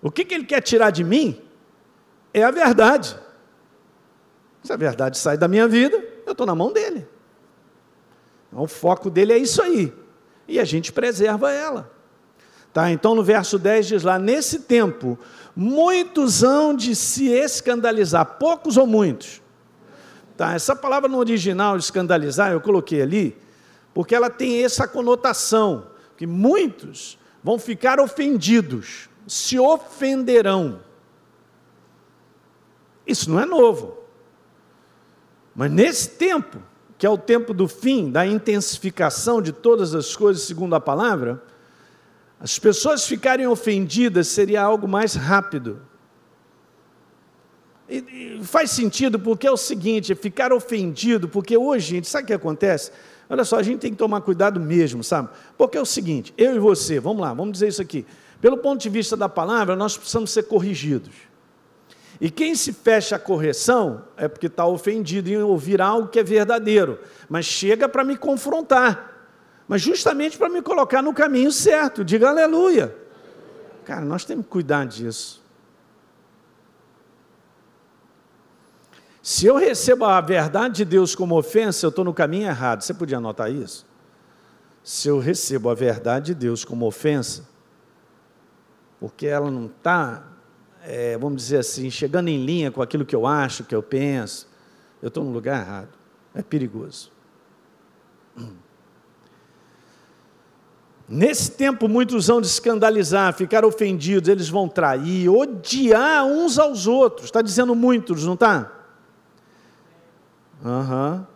O 0.00 0.12
que, 0.12 0.24
que 0.24 0.32
ele 0.32 0.44
quer 0.44 0.60
tirar 0.60 0.90
de 0.90 1.02
mim 1.02 1.42
é 2.32 2.44
a 2.44 2.52
verdade. 2.52 3.18
Se 4.62 4.72
a 4.72 4.76
verdade 4.76 5.18
sai 5.18 5.36
da 5.36 5.48
minha 5.48 5.66
vida, 5.66 5.96
eu 6.24 6.32
estou 6.32 6.46
na 6.46 6.54
mão 6.54 6.72
dele. 6.72 7.04
Então, 8.46 8.62
o 8.62 8.68
foco 8.68 9.10
dele 9.10 9.32
é 9.32 9.38
isso 9.38 9.60
aí. 9.60 9.92
e 10.46 10.60
a 10.60 10.64
gente 10.64 10.92
preserva 10.92 11.50
ela. 11.50 11.90
Tá? 12.74 12.90
Então, 12.90 13.14
no 13.14 13.22
verso 13.22 13.56
10 13.56 13.86
diz 13.86 14.02
lá: 14.02 14.18
Nesse 14.18 14.58
tempo, 14.58 15.16
muitos 15.54 16.42
hão 16.42 16.74
de 16.74 16.96
se 16.96 17.28
escandalizar, 17.28 18.36
poucos 18.36 18.76
ou 18.76 18.84
muitos. 18.84 19.40
Tá? 20.36 20.54
Essa 20.54 20.74
palavra 20.74 21.08
no 21.08 21.18
original, 21.18 21.76
escandalizar, 21.76 22.50
eu 22.50 22.60
coloquei 22.60 23.00
ali, 23.00 23.38
porque 23.94 24.12
ela 24.12 24.28
tem 24.28 24.64
essa 24.64 24.88
conotação, 24.88 25.86
que 26.16 26.26
muitos 26.26 27.16
vão 27.44 27.60
ficar 27.60 28.00
ofendidos, 28.00 29.08
se 29.24 29.56
ofenderão. 29.56 30.80
Isso 33.06 33.30
não 33.30 33.38
é 33.38 33.46
novo. 33.46 33.98
Mas 35.54 35.70
nesse 35.70 36.10
tempo, 36.10 36.58
que 36.98 37.06
é 37.06 37.10
o 37.10 37.18
tempo 37.18 37.54
do 37.54 37.68
fim, 37.68 38.10
da 38.10 38.26
intensificação 38.26 39.40
de 39.40 39.52
todas 39.52 39.94
as 39.94 40.16
coisas, 40.16 40.42
segundo 40.42 40.74
a 40.74 40.80
palavra, 40.80 41.40
as 42.44 42.58
pessoas 42.58 43.06
ficarem 43.06 43.46
ofendidas 43.46 44.28
seria 44.28 44.60
algo 44.60 44.86
mais 44.86 45.14
rápido. 45.14 45.80
E, 47.88 48.36
e 48.40 48.44
faz 48.44 48.70
sentido 48.70 49.18
porque 49.18 49.46
é 49.46 49.50
o 49.50 49.56
seguinte: 49.56 50.14
ficar 50.14 50.52
ofendido, 50.52 51.26
porque 51.26 51.56
hoje, 51.56 51.94
gente, 51.96 52.06
sabe 52.06 52.24
o 52.24 52.26
que 52.26 52.34
acontece? 52.34 52.92
Olha 53.30 53.44
só, 53.44 53.56
a 53.56 53.62
gente 53.62 53.80
tem 53.80 53.92
que 53.92 53.96
tomar 53.96 54.20
cuidado 54.20 54.60
mesmo, 54.60 55.02
sabe? 55.02 55.30
Porque 55.56 55.78
é 55.78 55.80
o 55.80 55.86
seguinte: 55.86 56.34
eu 56.36 56.54
e 56.54 56.58
você, 56.58 57.00
vamos 57.00 57.22
lá, 57.22 57.32
vamos 57.32 57.52
dizer 57.54 57.68
isso 57.68 57.80
aqui. 57.80 58.04
Pelo 58.42 58.58
ponto 58.58 58.78
de 58.78 58.90
vista 58.90 59.16
da 59.16 59.26
palavra, 59.26 59.74
nós 59.74 59.96
precisamos 59.96 60.30
ser 60.30 60.42
corrigidos. 60.42 61.14
E 62.20 62.30
quem 62.30 62.54
se 62.54 62.74
fecha 62.74 63.16
a 63.16 63.18
correção 63.18 64.04
é 64.18 64.28
porque 64.28 64.48
está 64.48 64.66
ofendido 64.66 65.30
em 65.30 65.38
ouvir 65.38 65.80
algo 65.80 66.08
que 66.08 66.18
é 66.18 66.22
verdadeiro, 66.22 66.98
mas 67.26 67.46
chega 67.46 67.88
para 67.88 68.04
me 68.04 68.18
confrontar, 68.18 69.13
mas 69.66 69.82
justamente 69.82 70.36
para 70.36 70.48
me 70.48 70.62
colocar 70.62 71.02
no 71.02 71.14
caminho 71.14 71.50
certo. 71.50 72.04
Diga 72.04 72.28
aleluia. 72.28 72.94
Cara, 73.84 74.02
nós 74.04 74.24
temos 74.24 74.44
que 74.44 74.50
cuidar 74.50 74.86
disso. 74.86 75.42
Se 79.22 79.46
eu 79.46 79.56
recebo 79.56 80.04
a 80.04 80.20
verdade 80.20 80.76
de 80.76 80.84
Deus 80.84 81.14
como 81.14 81.38
ofensa, 81.38 81.86
eu 81.86 81.90
estou 81.90 82.04
no 82.04 82.12
caminho 82.12 82.46
errado. 82.46 82.82
Você 82.82 82.92
podia 82.92 83.18
anotar 83.18 83.50
isso? 83.50 83.86
Se 84.82 85.08
eu 85.08 85.18
recebo 85.18 85.70
a 85.70 85.74
verdade 85.74 86.26
de 86.26 86.34
Deus 86.34 86.62
como 86.64 86.86
ofensa, 86.86 87.48
porque 89.00 89.26
ela 89.26 89.50
não 89.50 89.66
está 89.66 90.34
é, 90.86 91.16
vamos 91.16 91.42
dizer 91.42 91.58
assim, 91.58 91.90
chegando 91.90 92.28
em 92.28 92.44
linha 92.44 92.70
com 92.70 92.82
aquilo 92.82 93.06
que 93.06 93.16
eu 93.16 93.26
acho, 93.26 93.64
que 93.64 93.74
eu 93.74 93.82
penso, 93.82 94.46
eu 95.00 95.08
estou 95.08 95.24
no 95.24 95.30
lugar 95.30 95.62
errado. 95.62 95.88
É 96.34 96.42
perigoso. 96.42 97.10
Nesse 101.08 101.50
tempo, 101.50 101.86
muitos 101.88 102.28
vão 102.28 102.40
escandalizar, 102.40 103.34
ficar 103.34 103.64
ofendidos, 103.64 104.28
eles 104.28 104.48
vão 104.48 104.68
trair, 104.68 105.28
odiar 105.28 106.24
uns 106.24 106.58
aos 106.58 106.86
outros. 106.86 107.26
Está 107.26 107.42
dizendo 107.42 107.74
muitos, 107.74 108.24
não 108.24 108.34
está? 108.34 108.72
Aham. 110.64 111.16
Uhum. 111.16 111.34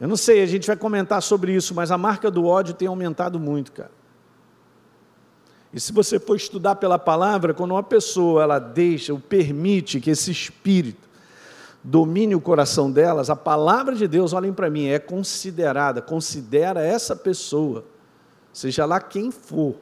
Eu 0.00 0.08
não 0.08 0.16
sei, 0.16 0.42
a 0.42 0.46
gente 0.46 0.66
vai 0.66 0.76
comentar 0.76 1.20
sobre 1.20 1.52
isso, 1.52 1.74
mas 1.74 1.90
a 1.90 1.98
marca 1.98 2.30
do 2.30 2.46
ódio 2.46 2.72
tem 2.72 2.88
aumentado 2.88 3.38
muito, 3.38 3.70
cara. 3.70 3.90
E 5.74 5.78
se 5.78 5.92
você 5.92 6.18
for 6.18 6.34
estudar 6.34 6.76
pela 6.76 6.98
palavra, 6.98 7.52
quando 7.52 7.72
uma 7.72 7.82
pessoa 7.82 8.42
ela 8.42 8.58
deixa, 8.58 9.12
ou 9.12 9.20
permite 9.20 10.00
que 10.00 10.08
esse 10.08 10.30
espírito 10.30 11.09
domine 11.82 12.34
o 12.34 12.40
coração 12.40 12.90
delas, 12.90 13.30
a 13.30 13.36
palavra 13.36 13.94
de 13.94 14.06
Deus, 14.06 14.32
olhem 14.32 14.52
para 14.52 14.70
mim, 14.70 14.86
é 14.86 14.98
considerada, 14.98 16.02
considera 16.02 16.82
essa 16.82 17.16
pessoa, 17.16 17.84
seja 18.52 18.84
lá 18.84 19.00
quem 19.00 19.30
for, 19.30 19.76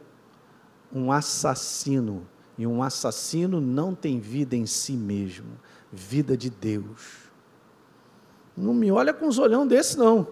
um 0.92 1.12
assassino. 1.12 2.26
E 2.56 2.66
um 2.66 2.82
assassino 2.82 3.60
não 3.60 3.94
tem 3.94 4.18
vida 4.18 4.56
em 4.56 4.66
si 4.66 4.92
mesmo, 4.92 5.46
vida 5.92 6.36
de 6.36 6.50
Deus. 6.50 7.28
Não 8.56 8.74
me 8.74 8.90
olha 8.90 9.14
com 9.14 9.28
os 9.28 9.38
olhão 9.38 9.66
desse, 9.66 9.96
não. 9.96 10.26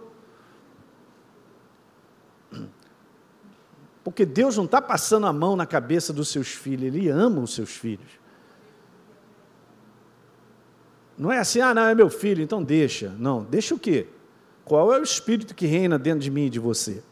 Porque 4.03 4.25
Deus 4.25 4.57
não 4.57 4.65
está 4.65 4.83
passando 4.83 5.27
a 5.27 5.33
mão 5.33 5.57
na 5.57 5.67
cabeça 5.67 6.13
dos 6.13 6.29
seus 6.29 6.49
filhos, 6.49 6.95
Ele 6.95 7.09
ama 7.09 7.41
os 7.41 7.55
seus 7.55 7.71
filhos. 7.71 8.26
Não 11.19 11.33
é 11.33 11.39
assim, 11.39 11.61
ah, 11.61 11.75
não, 11.75 11.83
é 11.83 11.95
meu 11.95 12.11
filho, 12.11 12.43
então 12.43 12.63
deixa. 12.63 13.15
Não, 13.19 13.43
deixa 13.45 13.75
o 13.75 13.79
quê? 13.79 14.07
Qual 14.65 14.93
é 14.93 14.99
o 14.99 15.03
espírito 15.03 15.55
que 15.55 15.67
reina 15.67 15.99
dentro 15.99 16.21
de 16.21 16.31
mim 16.31 16.47
e 16.47 16.51
de 16.51 16.59
você? 16.59 17.03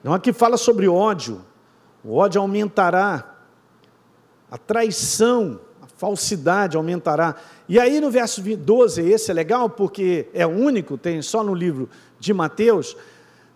Então 0.00 0.12
aqui 0.12 0.32
fala 0.32 0.56
sobre 0.56 0.86
ódio. 0.86 1.40
O 2.04 2.14
ódio 2.16 2.40
aumentará. 2.40 3.36
A 4.50 4.58
traição, 4.58 5.60
a 5.82 5.86
falsidade 5.86 6.76
aumentará. 6.76 7.34
E 7.68 7.80
aí 7.80 8.00
no 8.00 8.10
verso 8.10 8.42
12, 8.42 9.02
esse 9.02 9.30
é 9.30 9.34
legal 9.34 9.68
porque 9.68 10.28
é 10.32 10.46
único, 10.46 10.96
tem 10.96 11.20
só 11.22 11.42
no 11.42 11.54
livro 11.54 11.88
de 12.20 12.32
Mateus 12.32 12.96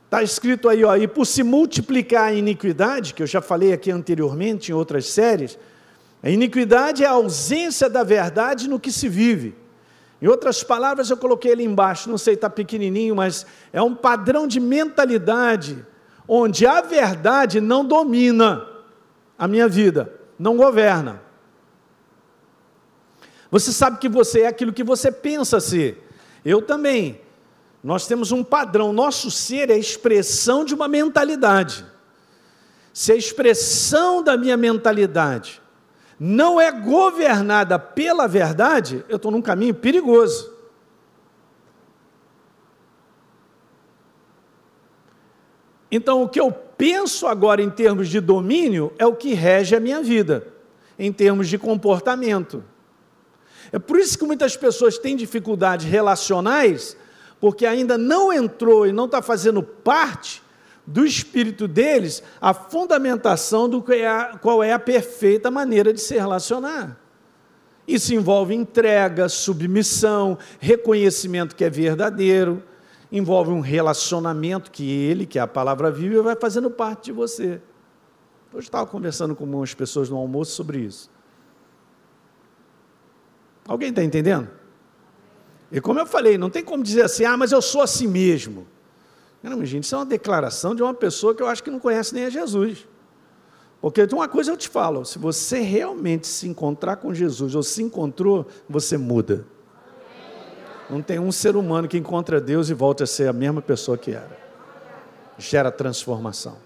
Está 0.09 0.23
escrito 0.23 0.71
aí, 0.71 0.83
ó, 0.85 0.97
e 0.97 1.07
por 1.07 1.27
se 1.27 1.43
multiplicar 1.43 2.29
a 2.29 2.33
iniquidade, 2.33 3.13
que 3.13 3.23
eu 3.23 3.27
já 3.27 3.43
falei 3.43 3.75
aqui 3.75 3.91
anteriormente 3.91 4.73
em 4.73 4.75
outras 4.75 5.05
séries, 5.05 5.59
a 6.23 6.31
iniquidade 6.31 7.05
é 7.05 7.07
a 7.07 7.11
ausência 7.11 7.91
da 7.91 8.03
verdade 8.03 8.71
no 8.71 8.81
que 8.81 8.91
se 8.91 9.07
vive. 9.07 9.55
Em 10.21 10.27
outras 10.27 10.65
palavras, 10.65 11.11
eu 11.11 11.17
coloquei 11.17 11.53
ali 11.53 11.65
embaixo, 11.65 12.11
não 12.11 12.19
sei, 12.19 12.35
está 12.35 12.51
pequenininho, 12.51 13.15
mas 13.15 13.47
é 13.73 13.81
um 13.81 13.95
padrão 13.95 14.49
de 14.49 14.59
mentalidade 14.59 15.87
onde 16.27 16.67
a 16.67 16.81
verdade 16.81 17.61
não 17.61 17.85
domina 17.85 18.67
a 19.39 19.47
minha 19.47 19.69
vida, 19.69 20.13
não 20.39 20.57
governa. 20.57 21.23
Você 23.51 23.73
sabe 23.73 23.99
que 23.99 24.09
você 24.09 24.43
é 24.43 24.47
aquilo 24.47 24.73
que 24.73 24.85
você 24.85 25.11
pensa 25.11 25.61
ser. 25.61 26.07
Eu 26.45 26.61
também. 26.61 27.21
Nós 27.83 28.07
temos 28.07 28.33
um 28.33 28.43
padrão, 28.43 28.93
nosso 28.93 29.31
ser 29.31 29.71
é 29.71 29.75
a 29.75 29.79
expressão 29.79 30.65
de 30.65 30.75
uma 30.75 30.89
mentalidade. 30.89 31.87
Se 32.93 33.13
a 33.13 33.17
expressão 33.17 34.23
da 34.23 34.37
minha 34.37 34.57
mentalidade 34.57 35.63
não 36.19 36.61
é 36.61 36.73
governada 36.73 37.79
pela 37.79 38.27
verdade, 38.27 39.05
eu 39.09 39.17
estou 39.17 39.31
num 39.31 39.43
caminho 39.43 39.75
perigoso. 39.75 40.53
Então, 45.91 46.23
o 46.23 46.29
que 46.29 46.41
eu 46.41 46.51
penso 46.53 47.27
agora 47.27 47.63
em 47.63 47.71
termos 47.71 48.09
de 48.09 48.21
domínio 48.21 48.93
é 48.99 49.07
o 49.07 49.15
que 49.15 49.33
rege 49.33 49.75
a 49.75 49.81
minha 49.81 50.03
vida, 50.03 50.47
em 50.99 51.13
termos 51.13 51.49
de 51.49 51.57
comportamento. 51.57 52.63
É 53.73 53.79
por 53.79 53.99
isso 53.99 54.19
que 54.19 54.25
muitas 54.25 54.57
pessoas 54.57 54.99
têm 54.99 55.17
dificuldades 55.17 55.87
relacionais 55.87 56.97
porque 57.41 57.65
ainda 57.65 57.97
não 57.97 58.33
entrou 58.33 58.87
e 58.87 58.93
não 58.93 59.05
está 59.05 59.23
fazendo 59.23 59.63
parte 59.63 60.43
do 60.89 61.05
espírito 61.05 61.69
deles 61.69 62.23
a 62.41 62.55
fundamentação 62.55 63.69
do 63.69 63.83
que 63.83 63.93
é 63.93 64.33
qual 64.41 64.65
é 64.65 64.73
a 64.73 64.79
perfeita 64.79 65.51
maneira 65.51 65.93
de 65.93 66.01
se 66.01 66.15
relacionar. 66.15 66.99
Isso 67.87 68.15
envolve 68.15 68.55
entrega, 68.55 69.29
submissão, 69.29 70.39
reconhecimento 70.59 71.55
que 71.55 71.63
é 71.63 71.69
verdadeiro, 71.69 72.63
envolve 73.13 73.51
um 73.51 73.61
relacionamento 73.61 74.71
que 74.71 74.91
ele, 74.91 75.27
que 75.27 75.39
é 75.39 75.43
a 75.43 75.47
palavra 75.47 75.91
viva, 75.91 76.23
vai 76.23 76.37
fazendo 76.37 76.71
parte 76.71 77.07
de 77.07 77.13
você. 77.13 77.61
Hoje 78.51 78.69
estava 78.69 78.87
conversando 78.87 79.37
com 79.37 79.45
algumas 79.45 79.75
pessoas 79.75 80.09
no 80.09 80.17
almoço 80.17 80.53
sobre 80.53 80.79
isso. 80.79 81.11
Alguém 83.67 83.91
está 83.91 84.03
entendendo? 84.03 84.49
E 85.71 85.83
como 85.83 86.01
eu 86.01 86.07
falei, 86.07 86.39
não 86.39 86.49
tem 86.49 86.65
como 86.65 86.83
dizer 86.83 87.03
assim, 87.03 87.27
ah, 87.27 87.37
mas 87.37 87.53
eu 87.53 87.61
sou 87.61 87.83
assim 87.83 88.07
mesmo. 88.07 88.67
Não, 89.43 89.65
gente, 89.65 89.85
isso 89.85 89.95
é 89.95 89.99
uma 89.99 90.07
declaração 90.07 90.75
de 90.75 90.83
uma 90.83 90.95
pessoa 90.95 91.35
que 91.35 91.43
eu 91.43 91.47
acho 91.47 91.63
que 91.63 91.71
não 91.71 91.79
conhece 91.79 92.15
nem 92.15 92.25
a 92.25 92.31
Jesus. 92.31 92.87
Porque 93.81 94.07
uma 94.13 94.29
coisa 94.29 94.51
eu 94.51 94.57
te 94.57 94.69
falo, 94.69 95.05
se 95.05 95.19
você 95.19 95.61
realmente 95.61 96.27
se 96.27 96.49
encontrar 96.49 96.97
com 96.97 97.15
Jesus 97.15 97.55
ou 97.55 97.63
se 97.63 97.83
encontrou, 97.83 98.47
você 98.69 98.99
muda. 98.99 99.47
Não 100.91 101.01
tem 101.01 101.19
um 101.19 101.31
ser 101.31 101.55
humano 101.55 101.87
que 101.87 101.97
encontra 101.97 102.41
Deus 102.41 102.71
e 102.71 102.75
volta 102.75 103.05
a 103.05 103.07
ser 103.07 103.29
a 103.29 103.33
mesma 103.33 103.63
pessoa 103.63 103.97
que 103.97 104.11
era. 104.11 104.37
Gera 105.37 105.71
transformação. 105.71 106.57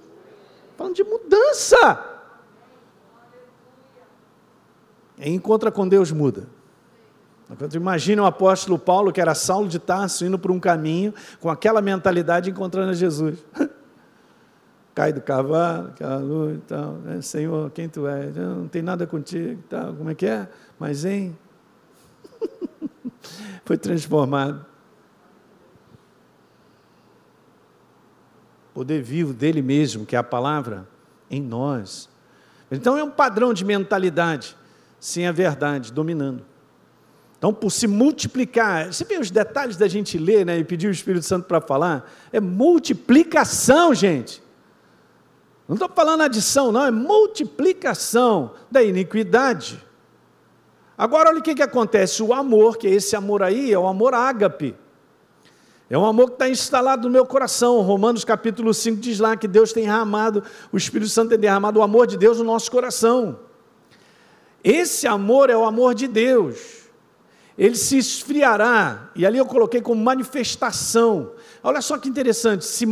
Falando 0.76 0.94
de 0.94 1.04
mudança. 1.04 2.08
Encontra 5.18 5.70
com 5.70 5.86
Deus 5.86 6.10
muda. 6.10 6.46
Imagina 7.74 8.22
o 8.22 8.26
apóstolo 8.26 8.78
Paulo, 8.78 9.12
que 9.12 9.20
era 9.20 9.34
Saulo 9.34 9.68
de 9.68 9.78
Tarso, 9.78 10.24
indo 10.24 10.38
por 10.38 10.50
um 10.50 10.60
caminho, 10.60 11.12
com 11.40 11.50
aquela 11.50 11.80
mentalidade, 11.80 12.50
encontrando 12.50 12.94
Jesus. 12.94 13.44
Cai 14.94 15.12
do 15.12 15.20
cavalo, 15.20 15.88
aquela 15.88 16.18
luz 16.18 16.56
e 16.56 16.60
tal. 16.60 16.92
Né? 16.94 17.20
Senhor, 17.22 17.70
quem 17.70 17.88
tu 17.88 18.06
és? 18.06 18.34
Não 18.36 18.68
tem 18.68 18.82
nada 18.82 19.06
contigo 19.06 19.62
tal. 19.68 19.94
Como 19.94 20.10
é 20.10 20.14
que 20.14 20.26
é? 20.26 20.48
Mas, 20.78 21.04
hein? 21.04 21.36
Foi 23.64 23.78
transformado. 23.78 24.72
poder 28.72 29.02
vivo 29.02 29.32
dele 29.32 29.62
mesmo, 29.62 30.06
que 30.06 30.16
é 30.16 30.18
a 30.18 30.22
palavra, 30.24 30.88
em 31.30 31.40
nós. 31.40 32.08
Então 32.70 32.96
é 32.96 33.04
um 33.04 33.10
padrão 33.10 33.52
de 33.52 33.64
mentalidade, 33.64 34.56
sem 34.98 35.26
a 35.26 35.32
verdade 35.32 35.92
dominando. 35.92 36.44
Então, 37.42 37.52
por 37.52 37.72
se 37.72 37.88
multiplicar, 37.88 38.92
você 38.92 39.04
vê 39.04 39.18
os 39.18 39.28
detalhes 39.28 39.76
da 39.76 39.88
gente 39.88 40.16
ler 40.16 40.46
né, 40.46 40.60
e 40.60 40.62
pedir 40.62 40.86
o 40.86 40.92
Espírito 40.92 41.26
Santo 41.26 41.44
para 41.48 41.60
falar? 41.60 42.08
É 42.32 42.38
multiplicação, 42.38 43.92
gente. 43.92 44.40
Não 45.66 45.74
estou 45.74 45.88
falando 45.88 46.20
adição, 46.20 46.70
não, 46.70 46.86
é 46.86 46.92
multiplicação 46.92 48.52
da 48.70 48.80
iniquidade. 48.80 49.84
Agora, 50.96 51.30
olha 51.30 51.40
o 51.40 51.42
que, 51.42 51.56
que 51.56 51.64
acontece: 51.64 52.22
o 52.22 52.32
amor, 52.32 52.76
que 52.76 52.86
é 52.86 52.90
esse 52.92 53.16
amor 53.16 53.42
aí, 53.42 53.72
é 53.72 53.78
o 53.78 53.88
amor 53.88 54.14
ágape. 54.14 54.76
É 55.90 55.98
um 55.98 56.06
amor 56.06 56.28
que 56.28 56.34
está 56.34 56.48
instalado 56.48 57.08
no 57.08 57.12
meu 57.12 57.26
coração. 57.26 57.80
Romanos 57.80 58.24
capítulo 58.24 58.72
5 58.72 59.00
diz 59.00 59.18
lá 59.18 59.36
que 59.36 59.48
Deus 59.48 59.72
tem 59.72 59.82
derramado, 59.82 60.44
o 60.70 60.76
Espírito 60.76 61.10
Santo 61.10 61.30
tem 61.30 61.40
derramado 61.40 61.80
o 61.80 61.82
amor 61.82 62.06
de 62.06 62.16
Deus 62.16 62.38
no 62.38 62.44
nosso 62.44 62.70
coração. 62.70 63.40
Esse 64.62 65.08
amor 65.08 65.50
é 65.50 65.56
o 65.56 65.64
amor 65.64 65.92
de 65.92 66.06
Deus 66.06 66.81
ele 67.56 67.76
se 67.76 67.98
esfriará, 67.98 69.10
e 69.14 69.26
ali 69.26 69.38
eu 69.38 69.46
coloquei 69.46 69.80
como 69.80 70.02
manifestação. 70.02 71.32
Olha 71.62 71.80
só 71.80 71.98
que 71.98 72.08
interessante, 72.08 72.64
se, 72.64 72.86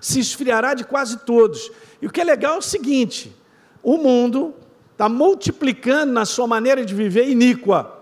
se 0.00 0.20
esfriará 0.20 0.74
de 0.74 0.84
quase 0.84 1.18
todos. 1.18 1.70
E 2.00 2.06
o 2.06 2.10
que 2.10 2.20
é 2.20 2.24
legal 2.24 2.56
é 2.56 2.58
o 2.58 2.62
seguinte: 2.62 3.34
o 3.82 3.96
mundo 3.96 4.54
está 4.92 5.08
multiplicando 5.08 6.12
na 6.12 6.24
sua 6.24 6.46
maneira 6.46 6.84
de 6.84 6.94
viver 6.94 7.28
iníqua. 7.28 8.00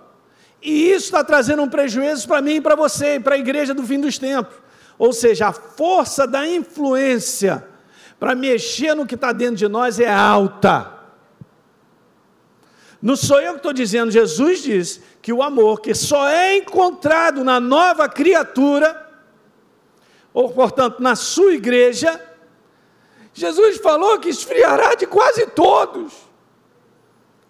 E 0.62 0.90
isso 0.90 1.06
está 1.06 1.24
trazendo 1.24 1.62
um 1.62 1.68
prejuízo 1.68 2.28
para 2.28 2.42
mim 2.42 2.56
e 2.56 2.60
para 2.60 2.74
você, 2.74 3.14
e 3.14 3.20
para 3.20 3.36
a 3.36 3.38
igreja 3.38 3.72
do 3.72 3.82
fim 3.82 3.98
dos 3.98 4.18
tempos. 4.18 4.54
Ou 4.98 5.12
seja, 5.12 5.48
a 5.48 5.52
força 5.52 6.26
da 6.26 6.46
influência 6.46 7.64
para 8.18 8.34
mexer 8.34 8.94
no 8.94 9.06
que 9.06 9.14
está 9.14 9.32
dentro 9.32 9.56
de 9.56 9.66
nós 9.66 9.98
é 9.98 10.12
alta. 10.12 10.99
Não 13.02 13.16
sou 13.16 13.40
eu 13.40 13.52
que 13.52 13.58
estou 13.58 13.72
dizendo, 13.72 14.10
Jesus 14.10 14.62
diz 14.62 15.00
que 15.22 15.32
o 15.32 15.42
amor 15.42 15.80
que 15.80 15.94
só 15.94 16.28
é 16.28 16.58
encontrado 16.58 17.42
na 17.42 17.58
nova 17.58 18.08
criatura, 18.08 19.08
ou 20.34 20.50
portanto 20.50 21.00
na 21.00 21.16
sua 21.16 21.54
igreja, 21.54 22.20
Jesus 23.32 23.78
falou 23.78 24.18
que 24.18 24.28
esfriará 24.28 24.94
de 24.94 25.06
quase 25.06 25.46
todos. 25.46 26.12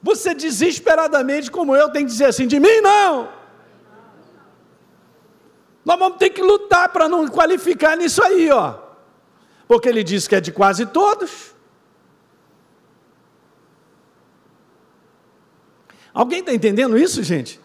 Você 0.03 0.35
desesperadamente, 0.35 1.51
como 1.51 1.75
eu, 1.75 1.91
tem 1.91 2.05
que 2.05 2.13
dizer 2.13 2.27
assim: 2.27 2.47
de 2.47 2.61
mim 2.61 2.81
não. 2.81 3.29
Nós 5.85 5.99
vamos 5.99 6.19
ter 6.19 6.31
que 6.31 6.43
lutar 6.43 6.91
para 6.91 7.09
não 7.09 7.27
qualificar 7.27 7.97
nisso 7.97 8.23
aí, 8.23 8.51
ó. 8.51 8.75
Porque 9.67 9.89
ele 9.89 10.05
diz 10.05 10.29
que 10.29 10.37
é 10.37 10.41
de 10.41 10.53
quase 10.53 10.87
todos. 10.87 11.55
Alguém 16.13 16.41
está 16.41 16.53
entendendo 16.53 16.99
isso, 16.99 17.23
gente? 17.23 17.61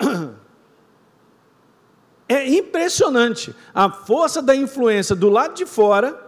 É 2.26 2.48
impressionante 2.48 3.54
a 3.74 3.90
força 3.90 4.40
da 4.40 4.56
influência 4.56 5.14
do 5.14 5.28
lado 5.28 5.54
de 5.54 5.66
fora, 5.66 6.18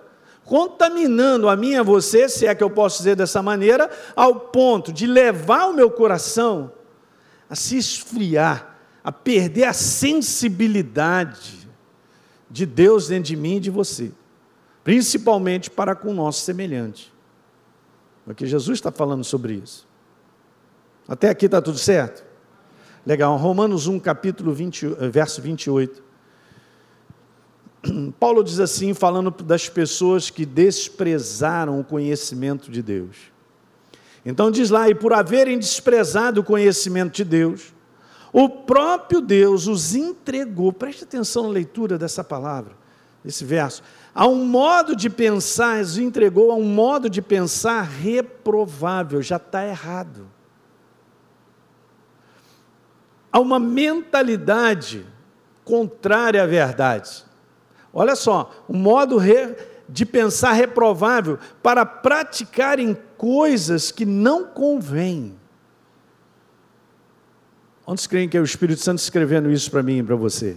contaminando 0.44 1.48
a 1.48 1.56
mim 1.56 1.70
e 1.70 1.76
a 1.76 1.82
você, 1.82 2.28
se 2.28 2.46
é 2.46 2.54
que 2.54 2.62
eu 2.62 2.68
posso 2.68 2.98
dizer 2.98 3.16
dessa 3.16 3.42
maneira, 3.42 3.90
ao 4.14 4.34
ponto 4.34 4.92
de 4.92 5.06
levar 5.06 5.66
o 5.68 5.72
meu 5.72 5.90
coração 5.90 6.70
a 7.48 7.54
se 7.54 7.78
esfriar, 7.78 8.76
a 9.02 9.10
perder 9.10 9.64
a 9.64 9.72
sensibilidade 9.72 11.66
de 12.50 12.66
Deus 12.66 13.08
dentro 13.08 13.24
de 13.24 13.36
mim 13.36 13.56
e 13.56 13.60
de 13.60 13.70
você, 13.70 14.12
principalmente 14.84 15.70
para 15.70 15.94
com 15.94 16.10
o 16.10 16.14
nosso 16.14 16.44
semelhante. 16.44 17.12
Porque 18.24 18.44
Jesus 18.44 18.78
está 18.78 18.92
falando 18.92 19.24
sobre 19.24 19.54
isso. 19.54 19.85
Até 21.08 21.28
aqui 21.28 21.46
está 21.46 21.62
tudo 21.62 21.78
certo? 21.78 22.24
Legal. 23.06 23.36
Romanos 23.36 23.86
1, 23.86 24.00
capítulo 24.00 24.52
20, 24.52 24.86
eh, 24.86 25.08
verso 25.08 25.40
28. 25.40 26.02
Paulo 28.18 28.42
diz 28.42 28.58
assim, 28.58 28.92
falando 28.92 29.30
das 29.30 29.68
pessoas 29.68 30.30
que 30.30 30.44
desprezaram 30.44 31.78
o 31.78 31.84
conhecimento 31.84 32.68
de 32.70 32.82
Deus. 32.82 33.16
Então 34.24 34.50
diz 34.50 34.70
lá, 34.70 34.88
e 34.90 34.94
por 34.96 35.12
haverem 35.12 35.56
desprezado 35.56 36.40
o 36.40 36.44
conhecimento 36.44 37.14
de 37.14 37.22
Deus, 37.22 37.72
o 38.32 38.48
próprio 38.48 39.20
Deus 39.20 39.68
os 39.68 39.94
entregou, 39.94 40.72
preste 40.72 41.04
atenção 41.04 41.44
na 41.44 41.50
leitura 41.50 41.96
dessa 41.96 42.24
palavra, 42.24 42.72
desse 43.22 43.44
verso, 43.44 43.84
a 44.12 44.26
um 44.26 44.44
modo 44.44 44.96
de 44.96 45.08
pensar, 45.08 45.80
os 45.80 45.96
entregou 45.96 46.50
a 46.50 46.56
um 46.56 46.64
modo 46.64 47.08
de 47.08 47.22
pensar 47.22 47.82
reprovável, 47.82 49.22
já 49.22 49.36
está 49.36 49.64
errado 49.64 50.35
a 53.36 53.38
uma 53.38 53.58
mentalidade 53.58 55.04
contrária 55.62 56.42
à 56.42 56.46
verdade. 56.46 57.22
Olha 57.92 58.16
só, 58.16 58.64
um 58.66 58.78
modo 58.78 59.18
de 59.86 60.06
pensar 60.06 60.52
reprovável 60.52 61.38
para 61.62 61.84
praticarem 61.84 62.96
coisas 63.18 63.90
que 63.90 64.06
não 64.06 64.46
convêm. 64.46 65.38
Onde 67.86 68.08
creem 68.08 68.26
que 68.26 68.38
é 68.38 68.40
o 68.40 68.44
Espírito 68.44 68.80
Santo 68.80 69.00
escrevendo 69.00 69.50
isso 69.50 69.70
para 69.70 69.82
mim 69.82 69.98
e 69.98 70.02
para 70.02 70.16
você? 70.16 70.56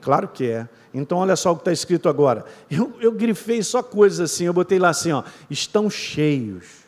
Claro 0.00 0.28
que 0.28 0.50
é. 0.50 0.66
Então, 0.94 1.18
olha 1.18 1.36
só 1.36 1.52
o 1.52 1.56
que 1.56 1.60
está 1.60 1.72
escrito 1.72 2.08
agora. 2.08 2.46
Eu, 2.70 2.96
eu 2.98 3.12
grifei 3.12 3.62
só 3.62 3.82
coisas 3.82 4.20
assim, 4.20 4.44
eu 4.44 4.54
botei 4.54 4.78
lá 4.78 4.88
assim, 4.88 5.12
ó, 5.12 5.22
estão 5.50 5.90
cheios. 5.90 6.86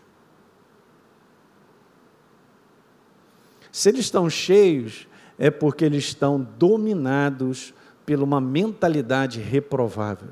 Se 3.70 3.90
eles 3.90 4.06
estão 4.06 4.30
cheios, 4.30 5.06
é 5.38 5.50
porque 5.50 5.84
eles 5.84 6.04
estão 6.04 6.40
dominados 6.58 7.72
por 8.04 8.20
uma 8.22 8.40
mentalidade 8.40 9.40
reprovável. 9.40 10.30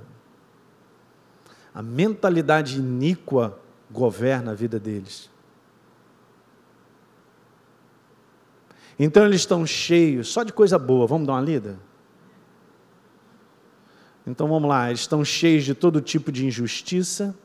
A 1.75 1.83
mentalidade 1.83 2.79
iníqua 2.79 3.59
governa 3.91 4.53
a 4.53 4.55
vida 4.55 4.81
deles. 4.81 5.31
Então 8.99 9.25
eles 9.27 9.43
estão 9.43 9.67
cheios 9.67 10.29
só 10.29 10.43
de 10.43 10.53
coisa 10.53 10.79
boa. 10.79 11.07
Vamos 11.07 11.27
dar 11.27 11.35
uma 11.35 11.43
lida? 11.43 11.79
Então 14.27 14.49
vamos 14.49 14.69
lá, 14.69 14.89
eles 14.89 15.01
estão 15.01 15.25
cheios 15.25 15.65
de 15.65 15.73
todo 15.73 16.01
tipo 16.01 16.33
de 16.33 16.45
injustiça, 16.45 17.37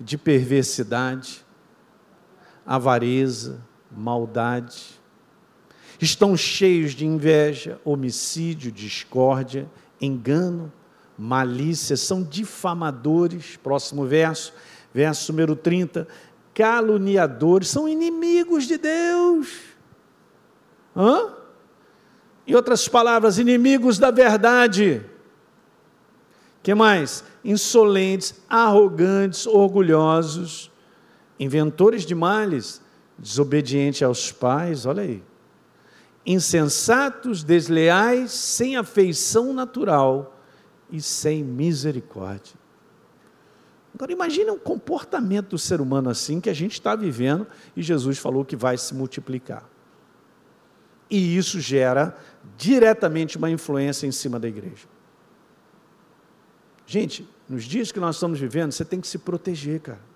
de 0.00 0.16
perversidade, 0.16 1.44
avareza, 2.64 3.60
maldade, 3.90 4.99
estão 6.04 6.36
cheios 6.36 6.92
de 6.92 7.04
inveja, 7.04 7.78
homicídio, 7.84 8.72
discórdia, 8.72 9.70
engano, 10.00 10.72
malícia, 11.16 11.96
são 11.96 12.22
difamadores, 12.22 13.56
próximo 13.56 14.06
verso, 14.06 14.54
verso 14.94 15.30
número 15.30 15.54
30, 15.54 16.08
caluniadores, 16.54 17.68
são 17.68 17.86
inimigos 17.86 18.66
de 18.66 18.78
Deus. 18.78 19.48
Hã? 20.96 21.34
Em 22.46 22.54
outras 22.54 22.88
palavras, 22.88 23.38
inimigos 23.38 23.98
da 23.98 24.10
verdade. 24.10 25.04
Que 26.62 26.74
mais? 26.74 27.22
Insolentes, 27.44 28.34
arrogantes, 28.48 29.46
orgulhosos, 29.46 30.70
inventores 31.38 32.06
de 32.06 32.14
males, 32.14 32.80
desobedientes 33.18 34.02
aos 34.02 34.32
pais, 34.32 34.86
olha 34.86 35.02
aí 35.02 35.29
insensatos, 36.24 37.42
desleais, 37.42 38.30
sem 38.30 38.76
afeição 38.76 39.52
natural 39.52 40.38
e 40.90 41.00
sem 41.00 41.42
misericórdia. 41.42 42.54
Agora 43.94 44.12
imagine 44.12 44.50
um 44.50 44.58
comportamento 44.58 45.50
do 45.50 45.58
ser 45.58 45.80
humano 45.80 46.10
assim 46.10 46.40
que 46.40 46.48
a 46.48 46.54
gente 46.54 46.72
está 46.72 46.94
vivendo 46.94 47.46
e 47.76 47.82
Jesus 47.82 48.18
falou 48.18 48.44
que 48.44 48.56
vai 48.56 48.76
se 48.78 48.94
multiplicar. 48.94 49.68
E 51.10 51.36
isso 51.36 51.60
gera 51.60 52.16
diretamente 52.56 53.36
uma 53.36 53.50
influência 53.50 54.06
em 54.06 54.12
cima 54.12 54.38
da 54.38 54.46
igreja. 54.46 54.86
Gente, 56.86 57.28
nos 57.48 57.64
dias 57.64 57.90
que 57.90 57.98
nós 57.98 58.16
estamos 58.16 58.38
vivendo, 58.38 58.72
você 58.72 58.84
tem 58.84 59.00
que 59.00 59.08
se 59.08 59.18
proteger, 59.18 59.80
cara. 59.80 60.09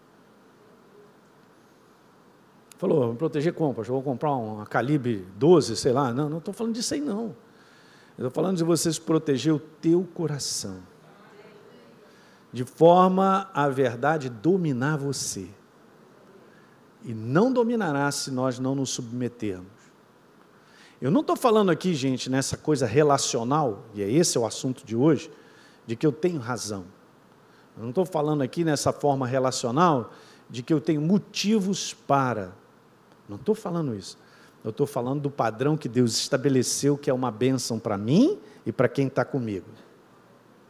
Falou, 2.77 3.07
vou 3.07 3.15
proteger 3.15 3.53
compras, 3.53 3.87
vou 3.87 4.03
comprar 4.03 4.33
uma 4.33 4.67
calibre 4.67 5.27
12, 5.37 5.77
sei 5.77 5.93
lá. 5.93 6.13
Não, 6.13 6.29
não 6.29 6.39
estou 6.39 6.53
falando 6.53 6.75
disso 6.75 6.95
aí, 6.95 7.01
não. 7.01 7.35
estou 8.13 8.31
falando 8.31 8.57
de 8.57 8.65
você 8.65 8.93
se 8.93 9.01
proteger 9.01 9.55
o 9.55 9.59
teu 9.59 10.07
coração. 10.15 10.79
De 12.53 12.65
forma 12.65 13.49
a 13.55 13.69
verdade 13.69 14.29
dominar 14.29 14.97
você. 14.97 15.49
E 17.05 17.13
não 17.13 17.53
dominará 17.53 18.11
se 18.11 18.31
nós 18.31 18.59
não 18.59 18.75
nos 18.75 18.91
submetermos. 18.91 19.75
Eu 21.01 21.11
não 21.11 21.21
estou 21.21 21.37
falando 21.37 21.71
aqui, 21.71 21.95
gente, 21.95 22.31
nessa 22.31 22.57
coisa 22.57 22.87
relacional, 22.87 23.85
e 23.95 24.03
é 24.03 24.11
esse 24.11 24.39
o 24.39 24.47
assunto 24.47 24.87
de 24.87 24.97
hoje, 24.97 25.31
de 25.87 25.95
que 25.95 26.07
eu 26.07 26.13
tenho 26.13 26.41
razão. 26.41 26.87
Eu 27.77 27.83
não 27.83 27.91
estou 27.91 28.07
falando 28.07 28.43
aqui 28.43 28.65
nessa 28.65 28.93
forma 28.93 29.27
relacional 29.27 30.13
de 30.49 30.63
que 30.63 30.73
eu 30.73 30.81
tenho 30.81 31.01
motivos 31.01 31.93
para. 31.93 32.53
Não 33.29 33.37
estou 33.37 33.55
falando 33.55 33.95
isso. 33.95 34.19
Eu 34.63 34.71
estou 34.71 34.87
falando 34.87 35.21
do 35.21 35.31
padrão 35.31 35.77
que 35.77 35.89
Deus 35.89 36.17
estabeleceu, 36.17 36.97
que 36.97 37.11
é 37.11 37.15
uma 37.15 37.31
bênção 37.31 37.79
para 37.79 37.99
mim 37.99 38.39
e 38.65 38.73
para 38.73 38.89
quem 38.89 39.07
está 39.07 39.25
comigo. 39.25 39.67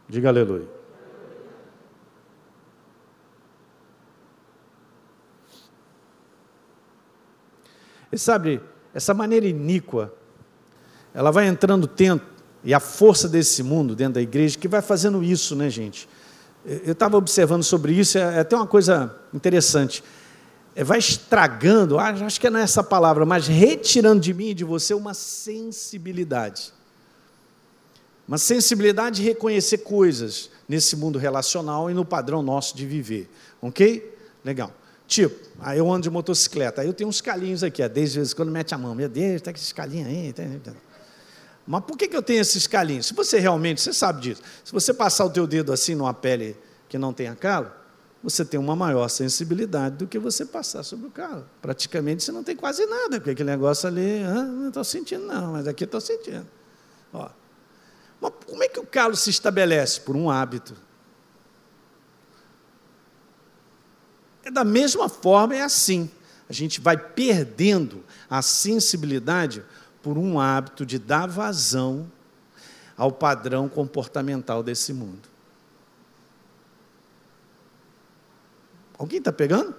Diga 0.07 0.29
aleluia. 0.29 0.67
E 8.11 8.17
sabe, 8.17 8.61
essa 8.93 9.13
maneira 9.13 9.45
iníqua, 9.45 10.13
ela 11.13 11.31
vai 11.31 11.47
entrando 11.47 11.87
dentro, 11.87 12.27
e 12.63 12.73
a 12.73 12.79
força 12.79 13.27
desse 13.27 13.61
mundo 13.61 13.95
dentro 13.95 14.15
da 14.15 14.21
igreja, 14.21 14.57
que 14.57 14.67
vai 14.67 14.81
fazendo 14.81 15.23
isso, 15.23 15.55
né, 15.55 15.69
gente? 15.69 16.07
Eu 16.65 16.93
estava 16.93 17.17
observando 17.17 17.63
sobre 17.63 17.93
isso, 17.93 18.17
é, 18.17 18.37
é 18.37 18.39
até 18.39 18.55
uma 18.55 18.65
coisa 18.65 19.15
interessante. 19.33 20.03
É, 20.75 20.83
vai 20.83 20.99
estragando, 20.99 21.97
acho 21.97 22.39
que 22.39 22.49
não 22.49 22.59
é 22.59 22.63
essa 22.63 22.83
palavra, 22.83 23.25
mas 23.25 23.47
retirando 23.47 24.19
de 24.19 24.33
mim 24.33 24.49
e 24.49 24.53
de 24.53 24.65
você 24.65 24.93
uma 24.93 25.13
sensibilidade. 25.13 26.73
Uma 28.27 28.37
sensibilidade 28.37 29.17
de 29.17 29.23
reconhecer 29.23 29.79
coisas 29.79 30.49
nesse 30.67 30.95
mundo 30.95 31.17
relacional 31.17 31.89
e 31.89 31.93
no 31.93 32.03
padrão 32.03 32.41
nosso 32.41 32.75
de 32.75 32.85
viver. 32.85 33.29
Ok? 33.61 34.17
Legal. 34.43 34.73
Tipo, 35.07 35.35
aí 35.59 35.77
eu 35.77 35.89
ando 35.89 36.01
de 36.01 36.09
motocicleta, 36.09 36.81
aí 36.81 36.87
eu 36.87 36.93
tenho 36.93 37.07
uns 37.07 37.21
calinhos 37.21 37.63
aqui, 37.63 37.87
desde 37.87 38.17
vezes 38.17 38.33
quando 38.33 38.51
mete 38.51 38.73
a 38.73 38.77
mão, 38.77 38.95
meu 38.95 39.07
Deus, 39.07 39.41
tá 39.41 39.51
com 39.53 39.57
esses 39.57 39.71
calinhos 39.71 40.09
aí. 40.09 40.33
Tá, 40.33 40.43
tá. 40.63 40.73
Mas 41.65 41.83
por 41.85 41.97
que, 41.97 42.07
que 42.07 42.17
eu 42.17 42.21
tenho 42.21 42.41
esses 42.41 42.67
calinhos? 42.67 43.05
Se 43.05 43.13
você 43.13 43.39
realmente, 43.39 43.81
você 43.81 43.93
sabe 43.93 44.21
disso, 44.21 44.41
se 44.63 44.73
você 44.73 44.93
passar 44.93 45.25
o 45.25 45.29
teu 45.29 45.47
dedo 45.47 45.71
assim 45.71 45.95
numa 45.95 46.13
pele 46.13 46.57
que 46.89 46.97
não 46.97 47.13
tenha 47.13 47.35
calo, 47.35 47.71
você 48.25 48.43
tem 48.43 48.59
uma 48.59 48.75
maior 48.75 49.07
sensibilidade 49.07 49.97
do 49.97 50.07
que 50.07 50.17
você 50.17 50.43
passar 50.43 50.81
sobre 50.81 51.05
o 51.05 51.11
calo. 51.11 51.47
Praticamente 51.61 52.23
você 52.23 52.31
não 52.31 52.43
tem 52.43 52.55
quase 52.55 52.83
nada, 52.87 53.19
porque 53.19 53.29
aquele 53.29 53.51
negócio 53.51 53.87
ali, 53.87 54.23
ah, 54.23 54.43
não 54.43 54.69
estou 54.69 54.83
sentindo 54.83 55.27
não, 55.27 55.51
mas 55.51 55.67
aqui 55.67 55.83
estou 55.83 56.01
sentindo. 56.01 56.47
Ó. 57.13 57.29
Mas 58.19 58.33
como 58.47 58.63
é 58.63 58.67
que 58.67 58.79
o 58.79 58.85
calo 58.85 59.15
se 59.15 59.29
estabelece? 59.29 60.01
Por 60.01 60.15
um 60.15 60.27
hábito. 60.27 60.75
É 64.43 64.49
da 64.49 64.63
mesma 64.63 65.07
forma, 65.07 65.55
é 65.55 65.61
assim. 65.61 66.09
A 66.49 66.53
gente 66.53 66.81
vai 66.81 66.97
perdendo 66.97 68.03
a 68.27 68.41
sensibilidade 68.41 69.63
por 70.01 70.17
um 70.17 70.39
hábito 70.39 70.83
de 70.83 70.97
dar 70.97 71.27
vazão 71.27 72.11
ao 72.97 73.11
padrão 73.11 73.69
comportamental 73.69 74.63
desse 74.63 74.93
mundo. 74.93 75.34
Alguém 78.97 79.19
está 79.19 79.31
pegando? 79.31 79.75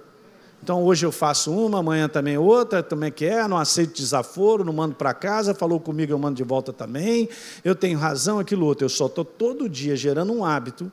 Então 0.61 0.83
hoje 0.83 1.05
eu 1.05 1.11
faço 1.11 1.51
uma, 1.51 1.79
amanhã 1.79 2.09
também 2.09 2.37
outra, 2.37 2.81
também 2.81 3.11
quer, 3.11 3.47
não 3.47 3.57
aceito 3.57 3.95
desaforo, 3.95 4.63
não 4.63 4.73
mando 4.73 4.95
para 4.95 5.13
casa, 5.13 5.53
falou 5.53 5.79
comigo, 5.79 6.11
eu 6.11 6.19
mando 6.19 6.35
de 6.35 6.43
volta 6.43 6.73
também, 6.73 7.29
eu 7.63 7.75
tenho 7.75 7.97
razão, 7.97 8.39
aquilo 8.39 8.65
outro. 8.65 8.85
Eu 8.85 8.89
só 8.89 9.05
estou 9.05 9.23
todo 9.23 9.69
dia 9.69 9.95
gerando 9.95 10.33
um 10.33 10.43
hábito 10.43 10.91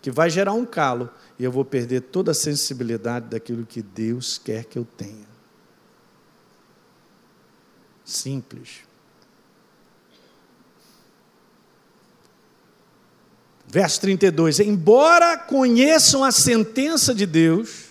que 0.00 0.10
vai 0.10 0.28
gerar 0.28 0.52
um 0.52 0.64
calo 0.64 1.08
e 1.38 1.44
eu 1.44 1.50
vou 1.50 1.64
perder 1.64 2.02
toda 2.02 2.32
a 2.32 2.34
sensibilidade 2.34 3.26
daquilo 3.28 3.64
que 3.64 3.82
Deus 3.82 4.38
quer 4.38 4.64
que 4.64 4.78
eu 4.78 4.86
tenha. 4.96 5.32
Simples. 8.04 8.91
Verso 13.72 14.02
32: 14.02 14.60
Embora 14.60 15.38
conheçam 15.38 16.22
a 16.22 16.30
sentença 16.30 17.14
de 17.14 17.24
Deus, 17.24 17.86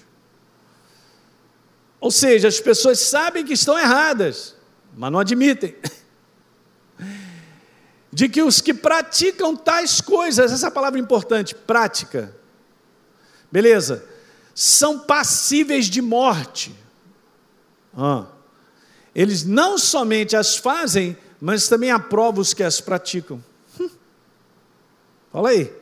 ou 2.00 2.12
seja, 2.12 2.48
as 2.48 2.60
pessoas 2.60 3.00
sabem 3.00 3.44
que 3.44 3.54
estão 3.54 3.80
erradas, 3.80 4.56
mas 4.96 5.12
não 5.12 5.18
admitem. 5.18 5.76
De 8.14 8.28
que 8.28 8.44
os 8.44 8.60
que 8.60 8.74
praticam 8.74 9.56
tais 9.56 10.02
coisas, 10.02 10.52
essa 10.52 10.70
palavra 10.70 11.00
é 11.00 11.02
importante, 11.02 11.56
prática, 11.56 12.36
beleza, 13.50 14.06
são 14.54 15.00
passíveis 15.00 15.86
de 15.86 16.02
morte. 16.02 16.76
Ah. 17.98 18.26
Eles 19.16 19.46
não 19.46 19.78
somente 19.78 20.36
as 20.36 20.58
fazem, 20.58 21.18
mas 21.40 21.70
também 21.70 21.90
aprovam 21.90 22.42
os 22.42 22.54
que 22.54 22.64
as 22.64 22.82
praticam. 22.82 23.42
Fala 25.32 25.50
aí. 25.50 25.82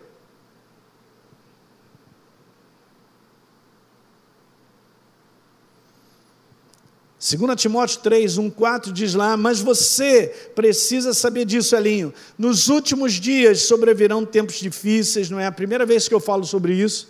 2 7.19 7.61
Timóteo 7.61 7.99
3, 7.99 8.37
1, 8.37 8.49
4 8.49 8.93
diz 8.93 9.13
lá, 9.13 9.35
mas 9.35 9.59
você 9.59 10.27
precisa 10.55 11.13
saber 11.13 11.43
disso, 11.43 11.75
Elinho. 11.75 12.13
Nos 12.37 12.69
últimos 12.69 13.13
dias 13.13 13.63
sobrevirão 13.63 14.25
tempos 14.25 14.55
difíceis, 14.55 15.29
não 15.29 15.37
é 15.37 15.45
a 15.45 15.51
primeira 15.51 15.85
vez 15.85 16.07
que 16.07 16.13
eu 16.13 16.21
falo 16.21 16.45
sobre 16.45 16.73
isso. 16.73 17.09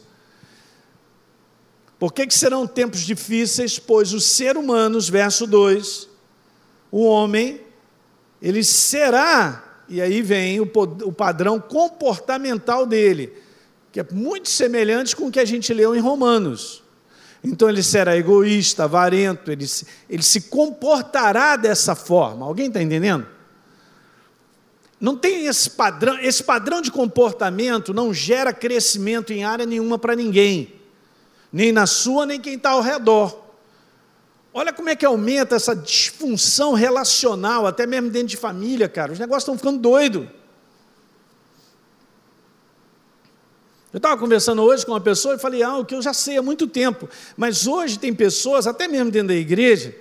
Por 1.99 2.11
que, 2.11 2.25
que 2.25 2.33
serão 2.33 2.65
tempos 2.65 3.01
difíceis? 3.01 3.77
Pois 3.77 4.11
o 4.11 4.19
ser 4.19 4.57
humano, 4.57 4.99
verso 4.99 5.45
2, 5.45 6.09
o 6.91 7.03
homem, 7.03 7.61
ele 8.41 8.63
será, 8.63 9.68
e 9.89 10.01
aí 10.01 10.21
vem 10.21 10.59
o, 10.59 10.63
o 11.03 11.11
padrão 11.11 11.59
comportamental 11.59 12.85
dele, 12.85 13.33
que 13.91 13.99
é 13.99 14.05
muito 14.11 14.49
semelhante 14.49 15.15
com 15.15 15.27
o 15.27 15.31
que 15.31 15.39
a 15.39 15.45
gente 15.45 15.73
leu 15.73 15.95
em 15.95 15.99
Romanos. 15.99 16.83
Então 17.43 17.69
ele 17.69 17.81
será 17.81 18.15
egoísta, 18.15 18.83
avarento, 18.83 19.51
ele, 19.51 19.65
ele 20.09 20.23
se 20.23 20.41
comportará 20.41 21.55
dessa 21.55 21.95
forma. 21.95 22.45
Alguém 22.45 22.67
está 22.67 22.81
entendendo? 22.81 23.25
Não 24.99 25.15
tem 25.15 25.45
esse 25.45 25.69
padrão, 25.69 26.19
esse 26.19 26.43
padrão 26.43 26.81
de 26.81 26.91
comportamento 26.91 27.93
não 27.93 28.13
gera 28.13 28.51
crescimento 28.51 29.31
em 29.31 29.45
área 29.45 29.65
nenhuma 29.65 29.97
para 29.97 30.15
ninguém, 30.15 30.75
nem 31.51 31.71
na 31.71 31.87
sua, 31.87 32.25
nem 32.25 32.39
quem 32.39 32.55
está 32.55 32.71
ao 32.71 32.81
redor. 32.81 33.48
Olha 34.59 34.73
como 34.73 34.89
é 34.89 34.95
que 34.95 35.05
aumenta 35.05 35.55
essa 35.55 35.73
disfunção 35.73 36.73
relacional, 36.73 37.65
até 37.65 37.87
mesmo 37.87 38.09
dentro 38.09 38.27
de 38.27 38.35
família, 38.35 38.89
cara. 38.89 39.13
Os 39.13 39.17
negócios 39.17 39.43
estão 39.43 39.55
ficando 39.55 39.79
doidos. 39.79 40.27
Eu 43.93 43.97
estava 43.99 44.17
conversando 44.17 44.61
hoje 44.61 44.85
com 44.85 44.91
uma 44.91 44.99
pessoa 44.99 45.35
e 45.35 45.39
falei 45.39 45.63
algo 45.63 45.85
que 45.85 45.95
eu 45.95 46.01
já 46.01 46.13
sei 46.13 46.37
há 46.37 46.41
muito 46.41 46.67
tempo, 46.67 47.07
mas 47.37 47.67
hoje 47.67 47.97
tem 47.97 48.13
pessoas, 48.13 48.67
até 48.67 48.85
mesmo 48.85 49.09
dentro 49.09 49.29
da 49.29 49.33
igreja, 49.33 49.95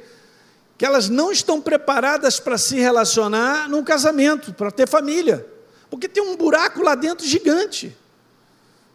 que 0.76 0.84
elas 0.84 1.08
não 1.08 1.30
estão 1.30 1.60
preparadas 1.60 2.40
para 2.40 2.58
se 2.58 2.80
relacionar 2.80 3.68
num 3.68 3.84
casamento, 3.84 4.52
para 4.52 4.72
ter 4.72 4.88
família, 4.88 5.46
porque 5.88 6.08
tem 6.08 6.20
um 6.20 6.36
buraco 6.36 6.82
lá 6.82 6.96
dentro 6.96 7.24
gigante 7.24 7.96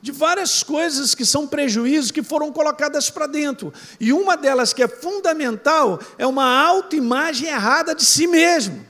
de 0.04 0.12
várias 0.12 0.62
coisas 0.64 1.16
que 1.16 1.26
são 1.26 1.48
prejuízos 1.48 2.12
que 2.12 2.22
foram 2.22 2.52
colocadas 2.52 3.10
para 3.10 3.26
dentro. 3.26 3.74
E 4.02 4.12
uma 4.12 4.36
delas 4.36 4.74
que 4.74 4.84
é 4.84 4.88
fundamental 4.88 5.98
é 6.18 6.28
uma 6.28 6.44
autoimagem 6.62 7.48
errada 7.48 7.96
de 7.96 8.04
si 8.04 8.28
mesmo. 8.28 8.86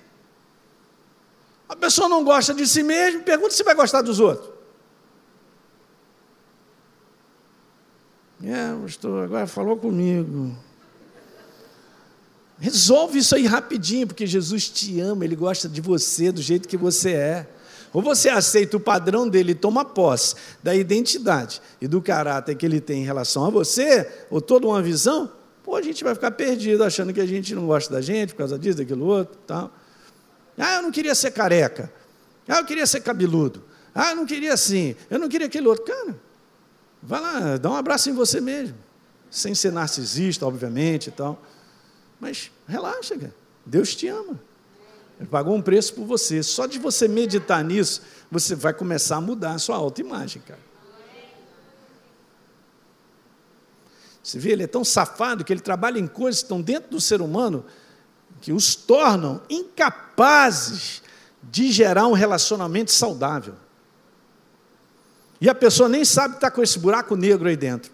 A 1.70 1.76
pessoa 1.76 2.10
não 2.10 2.24
gosta 2.24 2.52
de 2.52 2.66
si 2.66 2.82
mesmo, 2.82 3.22
pergunta 3.22 3.54
se 3.54 3.64
vai 3.64 3.76
gostar 3.76 4.02
dos 4.02 4.20
outros. 4.20 4.50
É, 8.44 8.74
pastor, 8.82 9.26
agora 9.26 9.46
falou 9.46 9.78
comigo. 9.78 10.58
Resolve 12.58 13.20
isso 13.20 13.36
aí 13.36 13.46
rapidinho, 13.46 14.08
porque 14.08 14.26
Jesus 14.26 14.68
te 14.68 15.00
ama, 15.00 15.24
Ele 15.24 15.36
gosta 15.36 15.70
de 15.70 15.80
você 15.80 16.32
do 16.32 16.42
jeito 16.42 16.68
que 16.68 16.76
você 16.76 17.12
é. 17.12 17.48
Ou 17.94 18.02
você 18.02 18.28
aceita 18.30 18.76
o 18.78 18.80
padrão 18.80 19.30
dele 19.30 19.52
e 19.52 19.56
toma 19.56 19.86
posse 19.86 20.36
da 20.64 20.76
identidade 20.76 21.62
e 21.80 21.88
do 21.88 22.02
caráter 22.02 22.56
que 22.56 22.66
ele 22.66 22.82
tem 22.82 23.04
em 23.04 23.06
relação 23.06 23.46
a 23.46 23.50
você, 23.50 24.12
ou 24.30 24.42
toda 24.42 24.66
uma 24.66 24.82
visão, 24.82 25.32
pô, 25.64 25.76
a 25.76 25.82
gente 25.82 26.04
vai 26.04 26.16
ficar 26.16 26.32
perdido 26.32 26.84
achando 26.84 27.14
que 27.14 27.22
a 27.22 27.26
gente 27.26 27.54
não 27.54 27.68
gosta 27.68 27.94
da 27.94 28.02
gente 28.02 28.32
por 28.34 28.40
causa 28.40 28.58
disso, 28.58 28.80
daquilo 28.80 29.06
outro, 29.06 29.38
tal. 29.46 29.72
Ah, 30.58 30.78
eu 30.78 30.82
não 30.82 30.92
queria 30.92 31.14
ser 31.14 31.32
careca. 31.32 31.92
Ah, 32.48 32.58
eu 32.58 32.66
queria 32.66 32.86
ser 32.86 33.02
cabeludo. 33.02 33.64
Ah, 33.94 34.10
eu 34.10 34.16
não 34.16 34.26
queria 34.26 34.54
assim. 34.54 34.96
Eu 35.10 35.20
não 35.20 35.30
queria 35.30 35.48
aquele 35.48 35.68
outro. 35.68 35.86
Cara, 35.86 36.16
Vai 37.06 37.20
lá, 37.20 37.58
dá 37.58 37.70
um 37.70 37.76
abraço 37.76 38.10
em 38.10 38.14
você 38.14 38.40
mesmo. 38.40 38.78
Sem 39.30 39.54
ser 39.54 39.74
narcisista, 39.74 40.46
obviamente 40.46 41.08
e 41.08 41.12
tal. 41.12 41.42
Mas 42.20 42.50
relaxa, 42.66 43.18
cara. 43.18 43.36
Deus 43.66 43.94
te 43.94 44.08
ama. 44.08 44.40
Ele 45.20 45.28
pagou 45.30 45.56
um 45.56 45.62
preço 45.62 45.94
por 45.94 46.06
você. 46.06 46.42
Só 46.44 46.66
de 46.66 46.80
você 46.80 47.08
meditar 47.08 47.64
nisso, 47.64 48.02
você 48.32 48.56
vai 48.56 48.74
começar 48.74 49.18
a 49.18 49.22
mudar 49.22 49.54
a 49.54 49.60
sua 49.60 49.76
autoimagem, 49.76 50.42
cara. 50.42 50.60
Você 54.24 54.40
vê, 54.40 54.52
ele 54.52 54.64
é 54.64 54.68
tão 54.68 54.86
safado 54.86 55.44
que 55.44 55.52
ele 55.52 55.60
trabalha 55.60 56.00
em 56.00 56.08
coisas 56.08 56.42
que 56.42 56.46
estão 56.46 56.62
dentro 56.62 56.90
do 56.90 57.02
ser 57.02 57.22
humano 57.22 57.66
que 58.40 58.54
os 58.54 58.76
tornam 58.76 59.42
incapazes 59.50 61.02
de 61.42 61.72
gerar 61.72 62.08
um 62.08 62.14
relacionamento 62.14 62.92
saudável. 62.92 63.56
E 65.42 65.50
a 65.50 65.56
pessoa 65.56 65.90
nem 65.90 66.06
sabe 66.06 66.36
que 66.36 66.38
está 66.38 66.50
com 66.50 66.64
esse 66.64 66.80
buraco 66.80 67.18
negro 67.18 67.50
aí 67.50 67.58
dentro. 67.58 67.92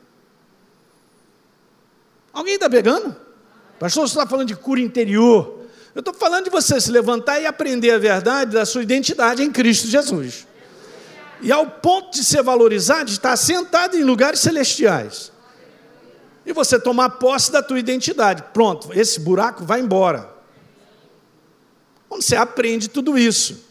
Alguém 2.32 2.56
está 2.56 2.70
pegando? 2.70 3.16
Pastor, 3.80 4.08
você 4.08 4.14
está 4.14 4.28
falando 4.28 4.48
de 4.48 4.56
cura 4.56 4.80
interior. 4.80 5.59
Eu 5.96 6.00
estou 6.00 6.14
falando 6.14 6.46
de 6.46 6.50
você 6.50 6.80
se 6.80 6.92
levantar 6.92 7.40
e 7.40 7.46
aprender 7.46 7.92
a 7.92 7.98
verdade 7.98 8.52
da 8.52 8.66
sua 8.66 8.84
identidade 8.84 9.42
em 9.42 9.52
Cristo 9.52 9.88
Jesus. 9.88 10.48
E 11.42 11.52
ao 11.52 11.66
ponto 11.66 12.12
de 12.12 12.24
ser 12.24 12.44
valorizado, 12.44 13.06
de 13.06 13.14
estar 13.14 13.36
sentado 13.38 13.96
em 13.96 14.04
lugares 14.04 14.40
celestiais. 14.40 15.32
E 16.46 16.54
você 16.54 16.80
tomar 16.80 17.12
posse 17.12 17.52
da 17.52 17.64
tua 17.64 17.80
identidade. 17.80 18.44
Pronto, 18.54 18.90
esse 18.94 19.20
buraco 19.20 19.64
vai 19.64 19.80
embora. 19.80 20.30
Quando 22.08 22.22
você 22.22 22.36
aprende 22.36 22.88
tudo 22.88 23.18
isso. 23.18 23.70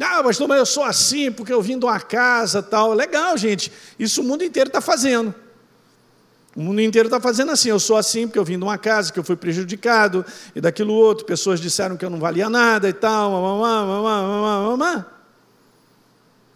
Ah, 0.00 0.22
pastor, 0.22 0.48
mas 0.48 0.58
eu 0.58 0.66
sou 0.66 0.82
assim 0.82 1.30
porque 1.30 1.52
eu 1.52 1.60
vim 1.60 1.78
de 1.78 1.84
uma 1.84 2.00
casa 2.00 2.62
tal. 2.62 2.92
Legal, 2.92 3.36
gente. 3.36 3.70
Isso 3.98 4.22
o 4.22 4.24
mundo 4.24 4.42
inteiro 4.42 4.68
está 4.68 4.80
fazendo. 4.80 5.34
O 6.56 6.60
mundo 6.60 6.80
inteiro 6.80 7.06
está 7.06 7.20
fazendo 7.20 7.52
assim. 7.52 7.68
Eu 7.68 7.78
sou 7.78 7.96
assim 7.96 8.26
porque 8.26 8.38
eu 8.38 8.44
vim 8.44 8.58
de 8.58 8.64
uma 8.64 8.76
casa 8.76 9.12
que 9.12 9.18
eu 9.18 9.24
fui 9.24 9.36
prejudicado 9.36 10.24
e 10.54 10.60
daquilo 10.60 10.92
outro. 10.92 11.24
Pessoas 11.24 11.60
disseram 11.60 11.96
que 11.96 12.04
eu 12.04 12.10
não 12.10 12.18
valia 12.18 12.50
nada 12.50 12.88
e 12.88 12.92
tal. 12.92 13.30
Mamá, 13.30 13.86
mamá, 13.86 14.22
mamá, 14.22 14.70
mamá. 14.70 15.06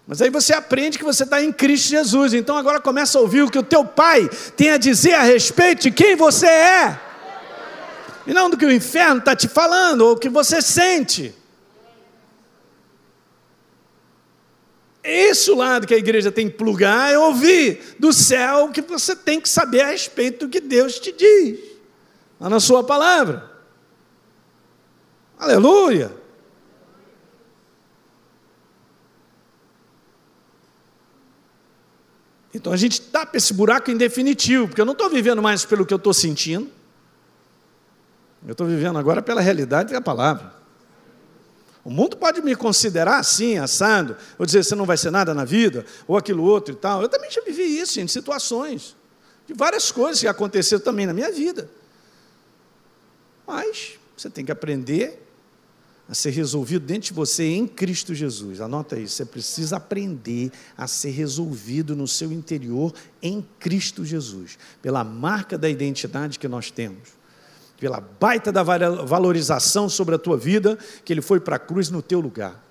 Mas 0.07 0.20
aí 0.20 0.28
você 0.28 0.52
aprende 0.52 0.98
que 0.98 1.04
você 1.04 1.22
está 1.22 1.42
em 1.42 1.52
Cristo 1.52 1.88
Jesus. 1.88 2.35
Então 2.35 2.57
agora 2.57 2.80
começa 2.80 3.16
a 3.18 3.20
ouvir 3.20 3.42
o 3.42 3.50
que 3.50 3.59
o 3.59 3.62
teu 3.62 3.85
pai 3.85 4.28
tem 4.57 4.70
a 4.70 4.76
dizer 4.76 5.14
a 5.14 5.22
respeito 5.22 5.83
de 5.83 5.90
quem 5.90 6.16
você 6.16 6.46
é. 6.46 7.00
E 8.26 8.33
não 8.33 8.50
do 8.50 8.57
que 8.57 8.66
o 8.66 8.72
inferno 8.72 9.18
está 9.18 9.37
te 9.37 9.48
falando 9.48 10.02
ou 10.02 10.12
o 10.12 10.18
que 10.18 10.28
você 10.28 10.61
sente. 10.61 11.35
Esse 15.05 15.51
lado 15.51 15.87
que 15.87 15.93
a 15.93 15.99
igreja 15.99 16.33
tem 16.33 16.49
que 16.49 16.57
plugar 16.57 17.12
é 17.12 17.19
ouvir 17.19 17.95
do 17.99 18.11
céu 18.11 18.71
que 18.71 18.81
você 18.81 19.14
tem 19.14 19.38
que 19.38 19.49
saber 19.51 19.83
a 19.83 19.88
respeito 19.88 20.47
do 20.47 20.51
que 20.51 20.61
Deus 20.61 20.99
te 20.99 21.12
diz, 21.12 21.61
lá 22.40 22.49
na 22.49 22.59
sua 22.59 22.83
palavra. 22.83 23.51
Aleluia! 25.38 26.11
Então 32.55 32.73
a 32.73 32.77
gente 32.77 32.99
tapa 32.99 33.37
esse 33.37 33.53
buraco 33.53 33.90
em 33.90 33.97
definitivo, 33.99 34.69
porque 34.69 34.81
eu 34.81 34.87
não 34.87 34.95
estou 34.95 35.11
vivendo 35.11 35.43
mais 35.43 35.67
pelo 35.67 35.85
que 35.85 35.93
eu 35.93 35.99
estou 35.99 36.14
sentindo, 36.14 36.71
eu 38.47 38.53
estou 38.53 38.67
vivendo 38.67 38.99
agora 38.99 39.21
pela 39.21 39.43
realidade 39.43 39.93
da 39.93 40.01
palavra. 40.01 40.63
O 41.85 41.90
mundo 41.90 42.16
pode 42.16 42.40
me 42.40 42.57
considerar 42.57 43.18
assim, 43.18 43.59
assado, 43.59 44.16
ou 44.38 44.47
dizer 44.47 44.64
você 44.64 44.75
não 44.75 44.87
vai 44.87 44.97
ser 44.97 45.11
nada 45.11 45.35
na 45.35 45.44
vida, 45.44 45.85
ou 46.07 46.16
aquilo 46.16 46.42
outro 46.42 46.75
e 46.75 46.77
tal. 46.77 47.03
Eu 47.03 47.09
também 47.09 47.31
já 47.31 47.42
vivi 47.42 47.62
isso, 47.62 48.01
em 48.01 48.09
situações, 48.09 48.97
de 49.47 49.53
várias 49.53 49.92
coisas 49.92 50.20
que 50.20 50.27
aconteceram 50.27 50.83
também 50.83 51.05
na 51.05 51.12
minha 51.12 51.31
vida. 51.31 51.68
Mas 53.47 53.99
você 54.16 54.31
tem 54.31 54.47
que 54.47 54.53
aprender 54.53 55.23
a 56.09 56.14
ser 56.14 56.31
resolvido 56.31 56.87
dentro 56.87 57.09
de 57.09 57.12
você 57.12 57.44
em 57.44 57.66
Cristo 57.66 58.14
Jesus. 58.14 58.62
Anota 58.62 58.99
isso, 58.99 59.16
você 59.16 59.25
precisa 59.27 59.77
aprender 59.77 60.51
a 60.77 60.87
ser 60.87 61.11
resolvido 61.11 61.94
no 61.94 62.09
seu 62.09 62.33
interior 62.33 62.94
em 63.23 63.47
Cristo 63.59 64.05
Jesus, 64.07 64.59
pela 64.81 65.05
marca 65.05 65.59
da 65.59 65.68
identidade 65.68 66.38
que 66.38 66.49
nós 66.49 66.70
temos 66.70 67.23
pela 67.78 68.00
baita 68.00 68.52
da 68.52 68.62
valorização 68.62 69.88
sobre 69.88 70.14
a 70.14 70.18
tua 70.18 70.37
vida, 70.37 70.78
que 71.04 71.12
ele 71.12 71.20
foi 71.20 71.40
para 71.40 71.56
a 71.56 71.58
cruz 71.58 71.90
no 71.90 72.00
teu 72.00 72.20
lugar. 72.20 72.64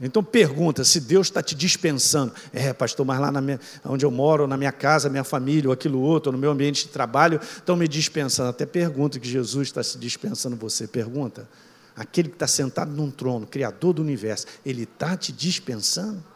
Então 0.00 0.22
pergunta 0.22 0.82
se 0.82 0.98
Deus 1.00 1.28
está 1.28 1.40
te 1.40 1.54
dispensando. 1.54 2.32
É, 2.52 2.72
pastor, 2.72 3.06
mas 3.06 3.20
lá 3.20 3.30
na 3.30 3.40
minha, 3.40 3.60
onde 3.84 4.04
eu 4.04 4.10
moro, 4.10 4.48
na 4.48 4.56
minha 4.56 4.72
casa, 4.72 5.08
minha 5.08 5.22
família, 5.22 5.68
ou 5.68 5.72
aquilo 5.72 6.00
outro, 6.00 6.30
ou 6.30 6.32
no 6.32 6.38
meu 6.38 6.50
ambiente 6.50 6.86
de 6.86 6.90
trabalho, 6.90 7.40
estão 7.40 7.76
me 7.76 7.86
dispensando. 7.86 8.48
Até 8.48 8.66
pergunta 8.66 9.20
que 9.20 9.28
Jesus 9.28 9.68
está 9.68 9.80
se 9.82 9.96
dispensando 9.98 10.56
você. 10.56 10.88
Pergunta. 10.88 11.48
Aquele 11.94 12.30
que 12.30 12.34
está 12.34 12.48
sentado 12.48 12.90
num 12.90 13.10
trono, 13.10 13.46
Criador 13.46 13.92
do 13.92 14.02
universo, 14.02 14.46
ele 14.66 14.82
está 14.82 15.16
te 15.16 15.30
dispensando? 15.30 16.31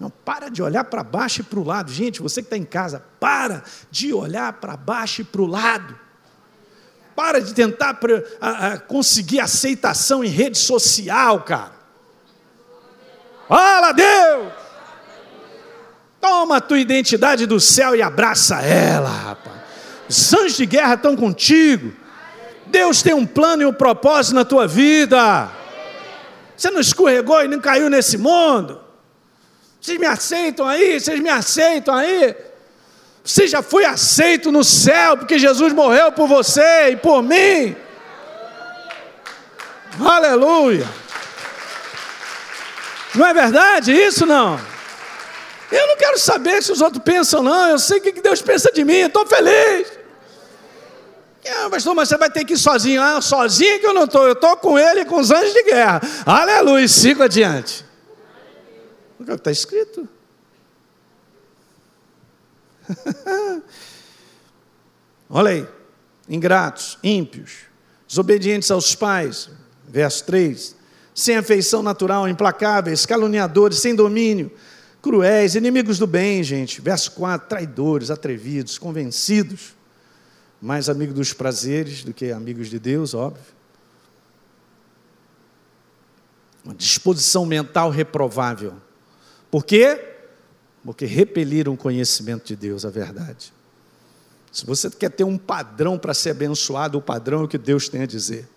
Não, 0.00 0.08
para 0.08 0.48
de 0.48 0.62
olhar 0.62 0.84
para 0.84 1.04
baixo 1.04 1.42
e 1.42 1.44
para 1.44 1.58
o 1.58 1.62
lado. 1.64 1.92
Gente, 1.92 2.22
você 2.22 2.40
que 2.40 2.46
está 2.46 2.56
em 2.56 2.64
casa, 2.64 3.04
para 3.20 3.62
de 3.90 4.14
olhar 4.14 4.54
para 4.54 4.74
baixo 4.74 5.20
e 5.20 5.24
para 5.24 5.42
o 5.42 5.46
lado. 5.46 5.94
Para 7.14 7.38
de 7.38 7.52
tentar 7.52 7.92
pra, 7.94 8.22
a, 8.40 8.66
a, 8.66 8.78
conseguir 8.78 9.40
aceitação 9.40 10.24
em 10.24 10.28
rede 10.28 10.56
social, 10.56 11.42
cara. 11.42 11.72
Fala, 13.46 13.92
Deus! 13.92 14.52
Toma 16.18 16.56
a 16.56 16.60
tua 16.62 16.78
identidade 16.78 17.44
do 17.44 17.60
céu 17.60 17.94
e 17.94 18.00
abraça 18.00 18.62
ela, 18.62 19.10
rapaz. 19.10 19.60
Os 20.08 20.32
anjos 20.32 20.56
de 20.56 20.64
guerra 20.64 20.94
estão 20.94 21.14
contigo. 21.14 21.92
Deus 22.68 23.02
tem 23.02 23.12
um 23.12 23.26
plano 23.26 23.62
e 23.62 23.66
um 23.66 23.72
propósito 23.72 24.34
na 24.34 24.46
tua 24.46 24.66
vida. 24.66 25.50
Você 26.56 26.70
não 26.70 26.80
escorregou 26.80 27.42
e 27.44 27.48
não 27.48 27.60
caiu 27.60 27.90
nesse 27.90 28.16
mundo. 28.16 28.89
Vocês 29.80 29.98
me 29.98 30.06
aceitam 30.06 30.66
aí? 30.66 31.00
Vocês 31.00 31.20
me 31.20 31.30
aceitam 31.30 31.94
aí? 31.94 32.36
Você 33.24 33.46
já 33.46 33.62
foi 33.62 33.84
aceito 33.84 34.50
no 34.50 34.64
céu, 34.64 35.16
porque 35.16 35.38
Jesus 35.38 35.72
morreu 35.72 36.12
por 36.12 36.26
você 36.26 36.90
e 36.90 36.96
por 36.96 37.22
mim. 37.22 37.76
Aleluia. 39.98 40.86
Não 43.14 43.26
é 43.26 43.34
verdade 43.34 43.92
isso 43.92 44.24
não? 44.24 44.58
Eu 45.70 45.86
não 45.86 45.96
quero 45.96 46.18
saber 46.18 46.62
se 46.62 46.72
os 46.72 46.80
outros 46.80 47.02
pensam, 47.02 47.42
não. 47.42 47.70
Eu 47.70 47.78
sei 47.78 47.98
o 47.98 48.02
que 48.02 48.12
Deus 48.20 48.42
pensa 48.42 48.72
de 48.72 48.84
mim, 48.84 49.00
estou 49.00 49.26
feliz. 49.26 49.86
Ah, 51.48 51.70
pastor, 51.70 51.94
mas 51.94 52.08
você 52.08 52.16
vai 52.16 52.30
ter 52.30 52.44
que 52.44 52.54
ir 52.54 52.58
sozinho. 52.58 53.02
Ah, 53.02 53.20
sozinho 53.20 53.80
que 53.80 53.86
eu 53.86 53.94
não 53.94 54.04
estou, 54.04 54.26
eu 54.26 54.32
estou 54.32 54.56
com 54.56 54.78
ele 54.78 55.00
e 55.00 55.04
com 55.04 55.18
os 55.18 55.30
anjos 55.30 55.52
de 55.52 55.62
guerra. 55.64 56.00
Aleluia, 56.26 56.86
siga 56.86 57.24
adiante. 57.24 57.84
O 59.20 59.24
que 59.24 59.30
está 59.32 59.52
escrito. 59.52 60.08
Olha 65.28 65.50
aí, 65.50 65.68
ingratos, 66.26 66.98
ímpios, 67.04 67.58
desobedientes 68.08 68.70
aos 68.70 68.94
pais, 68.94 69.50
verso 69.86 70.24
3, 70.24 70.74
sem 71.14 71.36
afeição 71.36 71.82
natural, 71.82 72.26
implacáveis, 72.26 73.04
caluniadores, 73.04 73.78
sem 73.80 73.94
domínio, 73.94 74.50
cruéis, 75.02 75.54
inimigos 75.54 75.98
do 75.98 76.06
bem, 76.06 76.42
gente, 76.42 76.80
verso 76.80 77.12
4, 77.12 77.46
traidores, 77.46 78.10
atrevidos, 78.10 78.78
convencidos, 78.78 79.76
mais 80.62 80.88
amigos 80.88 81.14
dos 81.14 81.34
prazeres 81.34 82.02
do 82.02 82.14
que 82.14 82.32
amigos 82.32 82.70
de 82.70 82.78
Deus, 82.78 83.12
óbvio. 83.12 83.44
Uma 86.64 86.74
disposição 86.74 87.44
mental 87.44 87.90
reprovável 87.90 88.74
por 89.50 89.64
quê? 89.64 90.14
Porque 90.84 91.04
repeliram 91.04 91.74
o 91.74 91.76
conhecimento 91.76 92.46
de 92.46 92.56
Deus, 92.56 92.84
a 92.84 92.90
verdade. 92.90 93.52
Se 94.52 94.66
você 94.66 94.90
quer 94.90 95.10
ter 95.10 95.24
um 95.24 95.38
padrão 95.38 95.98
para 95.98 96.14
ser 96.14 96.30
abençoado, 96.30 96.98
o 96.98 97.02
padrão 97.02 97.40
é 97.40 97.44
o 97.44 97.48
que 97.48 97.58
Deus 97.58 97.88
tem 97.88 98.02
a 98.02 98.06
dizer. 98.06 98.48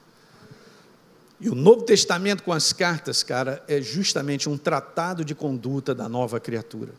E 1.39 1.49
o 1.49 1.55
Novo 1.55 1.83
Testamento 1.83 2.43
com 2.43 2.53
as 2.53 2.71
cartas, 2.71 3.21
cara, 3.21 3.63
é 3.67 3.81
justamente 3.81 4.47
um 4.47 4.57
tratado 4.57 5.25
de 5.25 5.35
conduta 5.35 5.93
da 5.93 6.07
nova 6.07 6.39
criatura. 6.39 6.93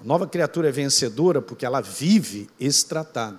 A 0.00 0.04
nova 0.04 0.26
criatura 0.26 0.68
é 0.68 0.72
vencedora 0.72 1.40
porque 1.40 1.64
ela 1.64 1.80
vive 1.80 2.50
esse 2.58 2.84
tratado. 2.84 3.38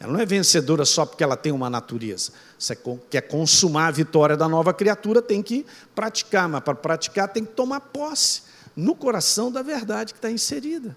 Ela 0.00 0.14
não 0.14 0.20
é 0.20 0.24
vencedora 0.24 0.86
só 0.86 1.04
porque 1.04 1.22
ela 1.22 1.36
tem 1.36 1.52
uma 1.52 1.68
natureza. 1.68 2.32
Você 2.58 2.74
quer 3.10 3.20
consumar 3.20 3.88
a 3.88 3.90
vitória 3.90 4.34
da 4.34 4.48
nova 4.48 4.72
criatura, 4.72 5.20
tem 5.20 5.42
que 5.42 5.66
praticar, 5.94 6.48
mas 6.48 6.62
para 6.62 6.74
praticar 6.74 7.28
tem 7.28 7.44
que 7.44 7.52
tomar 7.52 7.80
posse 7.80 8.42
no 8.74 8.94
coração 8.96 9.52
da 9.52 9.60
verdade 9.60 10.14
que 10.14 10.18
está 10.18 10.30
inserida, 10.30 10.96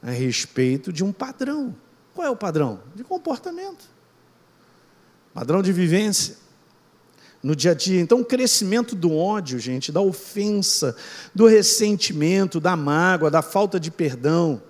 a 0.00 0.10
respeito 0.10 0.92
de 0.92 1.02
um 1.02 1.12
padrão. 1.12 1.74
Qual 2.14 2.24
é 2.24 2.30
o 2.30 2.36
padrão? 2.36 2.80
De 2.94 3.02
comportamento, 3.02 3.84
padrão 5.34 5.60
de 5.60 5.72
vivência 5.72 6.36
no 7.42 7.56
dia 7.56 7.72
a 7.72 7.74
dia. 7.74 8.00
Então, 8.00 8.20
o 8.20 8.24
crescimento 8.24 8.94
do 8.94 9.12
ódio, 9.12 9.58
gente, 9.58 9.90
da 9.90 10.00
ofensa, 10.00 10.96
do 11.34 11.46
ressentimento, 11.46 12.60
da 12.60 12.76
mágoa, 12.76 13.30
da 13.30 13.42
falta 13.42 13.80
de 13.80 13.90
perdão, 13.90 14.62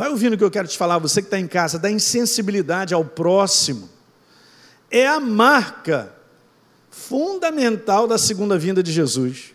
Vai 0.00 0.08
ouvindo 0.08 0.32
o 0.32 0.38
que 0.38 0.44
eu 0.44 0.50
quero 0.50 0.66
te 0.66 0.78
falar, 0.78 0.96
você 0.96 1.20
que 1.20 1.26
está 1.26 1.38
em 1.38 1.46
casa, 1.46 1.78
da 1.78 1.90
insensibilidade 1.90 2.94
ao 2.94 3.04
próximo. 3.04 3.86
É 4.90 5.06
a 5.06 5.20
marca 5.20 6.10
fundamental 6.88 8.08
da 8.08 8.16
segunda 8.16 8.56
vinda 8.56 8.82
de 8.82 8.90
Jesus. 8.92 9.52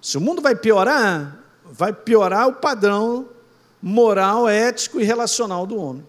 Se 0.00 0.16
o 0.16 0.20
mundo 0.20 0.40
vai 0.40 0.54
piorar, 0.54 1.42
vai 1.64 1.92
piorar 1.92 2.46
o 2.46 2.52
padrão 2.52 3.28
moral, 3.82 4.48
ético 4.48 5.00
e 5.00 5.04
relacional 5.04 5.66
do 5.66 5.76
homem. 5.76 6.06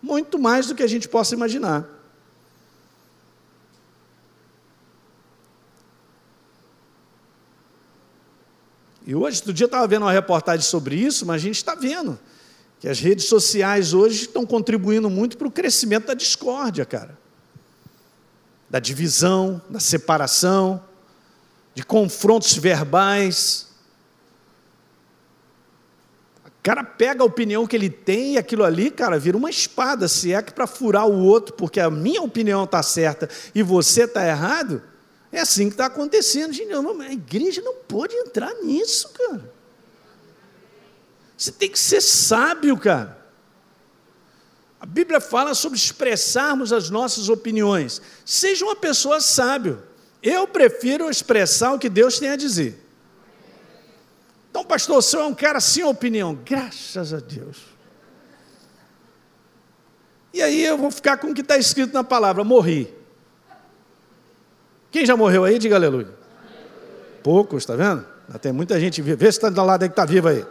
Muito 0.00 0.38
mais 0.38 0.66
do 0.66 0.74
que 0.74 0.82
a 0.82 0.88
gente 0.88 1.06
possa 1.10 1.34
imaginar. 1.34 1.86
E 9.08 9.14
hoje, 9.14 9.38
outro 9.38 9.54
dia 9.54 9.64
eu 9.64 9.68
estava 9.68 9.86
vendo 9.86 10.02
uma 10.02 10.12
reportagem 10.12 10.60
sobre 10.60 10.94
isso, 10.94 11.24
mas 11.24 11.36
a 11.36 11.38
gente 11.38 11.56
está 11.56 11.74
vendo 11.74 12.18
que 12.78 12.86
as 12.86 13.00
redes 13.00 13.24
sociais 13.24 13.94
hoje 13.94 14.24
estão 14.24 14.44
contribuindo 14.44 15.08
muito 15.08 15.38
para 15.38 15.48
o 15.48 15.50
crescimento 15.50 16.08
da 16.08 16.14
discórdia, 16.14 16.84
cara. 16.84 17.16
Da 18.68 18.78
divisão, 18.78 19.62
da 19.70 19.80
separação, 19.80 20.84
de 21.74 21.82
confrontos 21.82 22.54
verbais. 22.58 23.68
O 26.44 26.62
cara 26.62 26.84
pega 26.84 27.22
a 27.22 27.26
opinião 27.26 27.66
que 27.66 27.76
ele 27.76 27.88
tem 27.88 28.34
e 28.34 28.38
aquilo 28.38 28.62
ali, 28.62 28.90
cara, 28.90 29.18
vira 29.18 29.38
uma 29.38 29.48
espada, 29.48 30.06
se 30.06 30.34
é 30.34 30.42
que 30.42 30.52
para 30.52 30.66
furar 30.66 31.06
o 31.06 31.24
outro, 31.24 31.54
porque 31.54 31.80
a 31.80 31.88
minha 31.88 32.20
opinião 32.20 32.64
está 32.64 32.82
certa 32.82 33.26
e 33.54 33.62
você 33.62 34.02
está 34.02 34.28
errado. 34.28 34.82
É 35.30 35.40
assim 35.40 35.68
que 35.68 35.74
está 35.74 35.86
acontecendo. 35.86 36.52
Gente, 36.52 36.72
a 36.72 37.12
igreja 37.12 37.60
não 37.60 37.74
pode 37.74 38.14
entrar 38.14 38.52
nisso, 38.62 39.10
cara. 39.10 39.52
Você 41.36 41.52
tem 41.52 41.70
que 41.70 41.78
ser 41.78 42.00
sábio, 42.00 42.76
cara. 42.76 43.18
A 44.80 44.86
Bíblia 44.86 45.20
fala 45.20 45.54
sobre 45.54 45.76
expressarmos 45.76 46.72
as 46.72 46.88
nossas 46.88 47.28
opiniões. 47.28 48.00
Seja 48.24 48.64
uma 48.64 48.76
pessoa 48.76 49.20
sábio. 49.20 49.82
Eu 50.22 50.46
prefiro 50.46 51.10
expressar 51.10 51.72
o 51.72 51.78
que 51.78 51.88
Deus 51.88 52.18
tem 52.18 52.30
a 52.30 52.36
dizer. 52.36 52.84
Então, 54.50 54.64
pastor, 54.64 54.98
o 54.98 55.02
senhor 55.02 55.22
é 55.22 55.26
um 55.26 55.34
cara 55.34 55.60
sem 55.60 55.84
opinião. 55.84 56.34
Graças 56.44 57.12
a 57.12 57.18
Deus. 57.18 57.58
E 60.32 60.42
aí 60.42 60.64
eu 60.64 60.78
vou 60.78 60.90
ficar 60.90 61.16
com 61.18 61.28
o 61.28 61.34
que 61.34 61.40
está 61.40 61.56
escrito 61.56 61.92
na 61.92 62.04
palavra: 62.04 62.42
morri. 62.44 62.97
Quem 64.90 65.04
já 65.04 65.16
morreu 65.16 65.44
aí, 65.44 65.58
diga 65.58 65.76
aleluia. 65.76 66.08
Poucos, 67.22 67.62
está 67.62 67.76
vendo? 67.76 68.04
Tem 68.40 68.52
muita 68.52 68.78
gente 68.78 69.02
viva. 69.02 69.16
Vê 69.16 69.30
se 69.30 69.38
está 69.38 69.48
do 69.48 69.64
lado 69.64 69.82
aí 69.82 69.88
que 69.88 69.92
está 69.92 70.04
vivo 70.04 70.28
aí. 70.28 70.44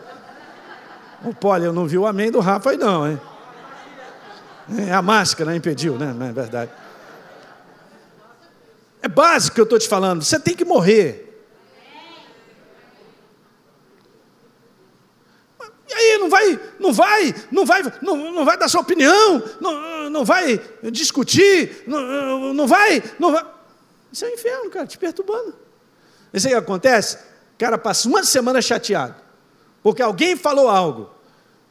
O 1.23 1.33
Poli, 1.33 1.65
eu 1.65 1.73
não 1.73 1.87
vi 1.87 1.97
o 1.97 2.05
amém 2.05 2.31
do 2.31 2.39
Rafa 2.39 2.71
aí 2.71 2.77
não, 2.77 3.07
hein? 3.07 3.19
É 4.87 4.93
a 4.93 5.01
máscara 5.01 5.55
impediu, 5.55 5.97
né? 5.97 6.13
Não 6.13 6.25
é 6.27 6.31
verdade. 6.31 6.71
É 9.01 9.07
básico 9.07 9.55
que 9.55 9.61
eu 9.61 9.63
estou 9.63 9.79
te 9.79 9.87
falando. 9.87 10.23
Você 10.23 10.39
tem 10.39 10.55
que 10.55 10.65
morrer. 10.65 11.23
E 15.89 15.93
aí, 15.93 16.17
não 16.17 16.29
vai, 16.29 16.59
não 16.79 16.93
vai, 16.93 17.35
não 17.49 17.65
vai, 17.65 17.93
não, 18.01 18.31
não 18.33 18.45
vai 18.45 18.57
dar 18.57 18.67
sua 18.67 18.81
opinião, 18.81 19.41
não, 19.61 20.09
não 20.09 20.25
vai 20.25 20.59
discutir, 20.91 21.83
não, 21.87 22.53
não 22.53 22.67
vai, 22.67 23.01
não 23.17 23.31
vai. 23.31 23.45
Isso 24.17 24.25
é 24.25 24.29
um 24.29 24.33
inferno, 24.33 24.69
cara, 24.71 24.87
te 24.87 24.97
perturbando. 24.97 25.53
Isso 26.33 26.47
aí 26.47 26.55
acontece? 26.55 27.17
O 27.17 27.57
cara 27.59 27.77
passa 27.77 28.09
uma 28.09 28.23
semana 28.23 28.59
chateado, 28.63 29.13
porque 29.83 30.01
alguém 30.01 30.35
falou 30.35 30.69
algo. 30.69 31.11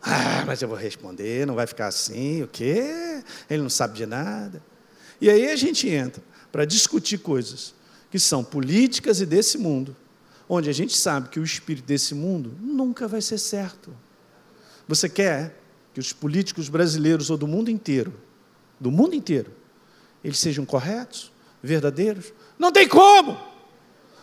Ah, 0.01 0.45
mas 0.47 0.63
eu 0.63 0.69
vou 0.69 0.77
responder, 0.77 1.45
não 1.45 1.57
vai 1.57 1.67
ficar 1.67 1.89
assim, 1.89 2.45
o 2.45 2.47
quê? 2.47 3.21
Ele 3.51 3.63
não 3.63 3.69
sabe 3.69 3.97
de 3.97 4.07
nada. 4.07 4.63
E 5.21 5.29
aí 5.29 5.51
a 5.51 5.57
gente 5.57 5.89
entra 5.89 6.23
para 6.53 6.65
discutir 6.65 7.19
coisas 7.19 7.75
que 8.13 8.19
são 8.21 8.45
políticas 8.45 9.21
e 9.21 9.27
desse 9.27 9.59
mundo, 9.59 9.97
onde 10.49 10.71
a 10.71 10.73
gente 10.73 10.97
sabe 10.97 11.29
que 11.29 11.41
o 11.41 11.45
espírito 11.45 11.85
desse 11.85 12.15
mundo 12.15 12.57
nunca 12.61 13.09
vai 13.09 13.21
ser 13.21 13.39
certo. 13.39 13.93
Você 14.87 15.09
quer 15.09 15.59
que 15.93 15.99
os 15.99 16.13
políticos 16.13 16.69
brasileiros 16.69 17.29
ou 17.29 17.37
do 17.37 17.49
mundo 17.49 17.73
inteiro, 17.73 18.15
do 18.79 18.93
mundo 18.93 19.17
inteiro, 19.17 19.51
eles 20.23 20.39
sejam 20.39 20.65
corretos? 20.65 21.35
Verdadeiros? 21.63 22.33
Não 22.59 22.73
tem 22.73 22.89
como. 22.89 23.39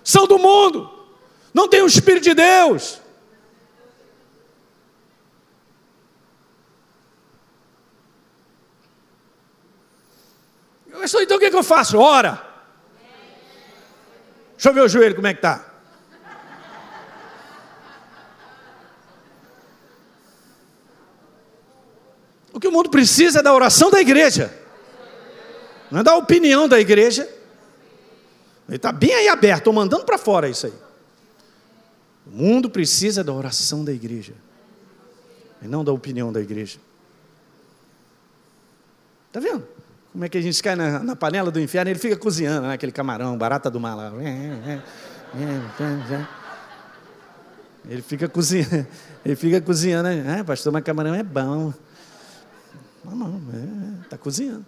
São 0.03 0.27
do 0.27 0.37
mundo. 0.37 0.89
Não 1.53 1.67
tem 1.67 1.81
o 1.81 1.87
Espírito 1.87 2.23
de 2.23 2.33
Deus. 2.33 3.01
Então 11.21 11.37
o 11.37 11.39
que, 11.39 11.45
é 11.45 11.49
que 11.49 11.55
eu 11.55 11.63
faço? 11.63 11.97
Ora. 11.97 12.41
Deixa 14.53 14.69
eu 14.69 14.73
ver 14.73 14.81
o 14.81 14.87
joelho 14.87 15.15
como 15.15 15.27
é 15.27 15.33
que 15.33 15.39
está. 15.39 15.73
O 22.53 22.59
que 22.59 22.67
o 22.67 22.71
mundo 22.71 22.89
precisa 22.89 23.39
é 23.39 23.43
da 23.43 23.53
oração 23.53 23.89
da 23.89 23.99
igreja 23.99 24.62
não 25.93 25.99
é 25.99 26.03
da 26.03 26.15
opinião 26.15 26.67
da 26.67 26.79
igreja. 26.79 27.29
Ele 28.67 28.77
está 28.77 28.91
bem 28.91 29.13
aí 29.13 29.27
aberto, 29.27 29.59
estou 29.59 29.73
mandando 29.73 30.03
para 30.03 30.17
fora 30.17 30.49
isso 30.49 30.65
aí. 30.65 30.73
O 32.25 32.31
mundo 32.31 32.67
precisa 32.67 33.23
da 33.23 33.31
oração 33.31 33.85
da 33.85 33.93
igreja, 33.93 34.33
e 35.61 35.67
não 35.67 35.83
da 35.83 35.91
opinião 35.91 36.33
da 36.33 36.41
igreja. 36.41 36.79
Está 39.27 39.39
vendo? 39.39 39.67
Como 40.11 40.25
é 40.25 40.29
que 40.29 40.35
a 40.35 40.41
gente 40.41 40.63
cai 40.63 40.75
na, 40.75 40.97
na 40.97 41.15
panela 41.15 41.51
do 41.51 41.59
inferno 41.59 41.91
ele 41.91 41.99
fica 41.99 42.15
cozinhando, 42.15 42.65
né? 42.67 42.73
aquele 42.73 42.91
camarão, 42.91 43.37
barata 43.37 43.69
do 43.69 43.79
mar 43.79 43.93
lá. 43.95 44.11
Ele 47.89 48.01
fica 48.01 48.29
cozinhando, 48.29 48.87
ele 49.25 49.35
fica 49.35 49.59
cozinhando, 49.59 50.07
ah, 50.07 50.41
pastor, 50.45 50.71
mas 50.71 50.83
camarão 50.85 51.13
é 51.13 51.21
bom. 51.21 51.73
Não, 53.03 53.13
não, 53.13 53.41
está 54.03 54.15
é, 54.15 54.19
cozinhando. 54.19 54.65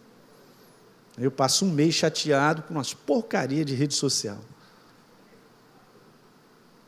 Eu 1.18 1.32
passo 1.32 1.66
um 1.66 1.72
mês 1.72 1.96
chateado 1.96 2.64
com 2.64 2.74
umas 2.74 2.94
porcaria 2.94 3.64
de 3.64 3.74
rede 3.74 3.94
social. 3.94 4.40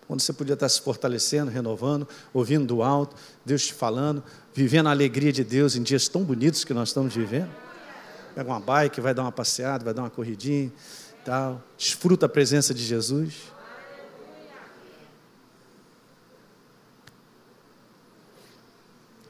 Quando 0.06 0.22
você 0.22 0.32
podia 0.32 0.54
estar 0.54 0.70
se 0.70 0.82
fortalecendo, 0.82 1.52
renovando, 1.52 2.08
ouvindo 2.34 2.66
do 2.66 2.82
alto, 2.82 3.16
Deus 3.46 3.68
te 3.68 3.74
falando, 3.74 4.24
vivendo 4.54 4.88
a 4.88 4.92
alegria 4.92 5.34
de 5.34 5.44
Deus 5.44 5.76
em 5.76 5.84
dias 5.84 6.08
tão 6.08 6.24
bonitos 6.24 6.64
que 6.64 6.74
nós 6.74 6.90
estamos 6.90 7.14
vivendo. 7.14 7.50
Pega 8.34 8.50
uma 8.50 8.60
bike, 8.60 9.02
vai 9.02 9.14
dar 9.14 9.24
uma 9.24 9.32
passeada, 9.32 9.84
vai 9.84 9.94
dar 9.94 10.04
uma 10.04 10.10
corridinha, 10.10 10.72
tal. 11.26 11.62
Desfruta 11.78 12.26
a 12.26 12.30
presença 12.30 12.74
de 12.74 12.84
Jesus. 12.84 13.34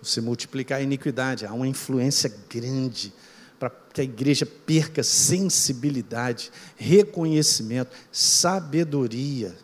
Você 0.02 0.22
multiplicar 0.22 0.80
a 0.80 0.82
iniquidade, 0.82 1.46
há 1.46 1.54
uma 1.54 1.68
influência 1.68 2.32
grande 2.50 3.12
que 3.98 4.02
a 4.02 4.04
igreja 4.04 4.46
perca 4.46 5.02
sensibilidade, 5.02 6.52
reconhecimento, 6.76 7.90
sabedoria. 8.12 9.58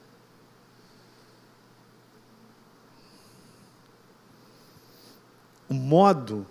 O 5.69 5.74
modo 5.76 6.48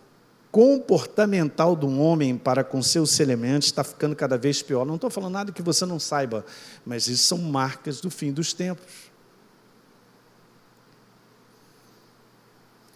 comportamental 0.53 1.77
um 1.83 2.01
homem 2.01 2.39
para 2.39 2.63
com 2.63 2.81
seus 2.81 3.11
semelhantes 3.11 3.67
está 3.67 3.83
ficando 3.83 4.15
cada 4.15 4.39
vez 4.39 4.63
pior. 4.63 4.87
Não 4.87 4.95
estou 4.95 5.11
falando 5.11 5.33
nada 5.33 5.53
que 5.53 5.61
você 5.61 5.85
não 5.85 5.99
saiba, 5.99 6.47
mas 6.87 7.09
isso 7.09 7.25
são 7.25 7.39
marcas 7.39 8.01
do 8.01 8.13
fim 8.13 8.33
dos 8.33 8.53
tempos. 8.53 9.11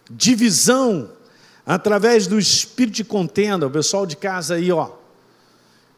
Divisão 0.09 1.16
através 1.67 2.27
do 2.27 2.39
espírito 2.39 2.95
de 2.95 3.03
contenda, 3.03 3.67
o 3.67 3.69
pessoal 3.69 4.05
de 4.05 4.15
casa 4.15 4.55
aí, 4.55 4.71
ó, 4.71 4.91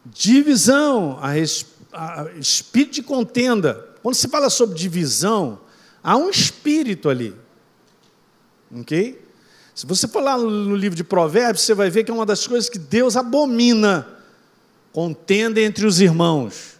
divisão, 0.03 1.19
a, 1.21 1.29
a 1.31 2.31
espírito 2.39 2.95
de 2.95 3.03
contenda. 3.03 3.87
Quando 4.01 4.15
se 4.15 4.27
fala 4.27 4.49
sobre 4.49 4.75
divisão, 4.75 5.59
há 6.03 6.17
um 6.17 6.27
espírito 6.27 7.07
ali, 7.07 7.35
ok? 8.75 9.23
Se 9.75 9.85
você 9.85 10.07
for 10.07 10.23
lá 10.23 10.39
no 10.39 10.75
livro 10.75 10.95
de 10.95 11.03
Provérbios, 11.03 11.63
você 11.63 11.75
vai 11.75 11.91
ver 11.91 12.03
que 12.03 12.09
é 12.09 12.13
uma 12.13 12.25
das 12.25 12.47
coisas 12.47 12.67
que 12.67 12.79
Deus 12.79 13.15
abomina, 13.15 14.07
contenda 14.91 15.61
entre 15.61 15.85
os 15.85 16.01
irmãos. 16.01 16.79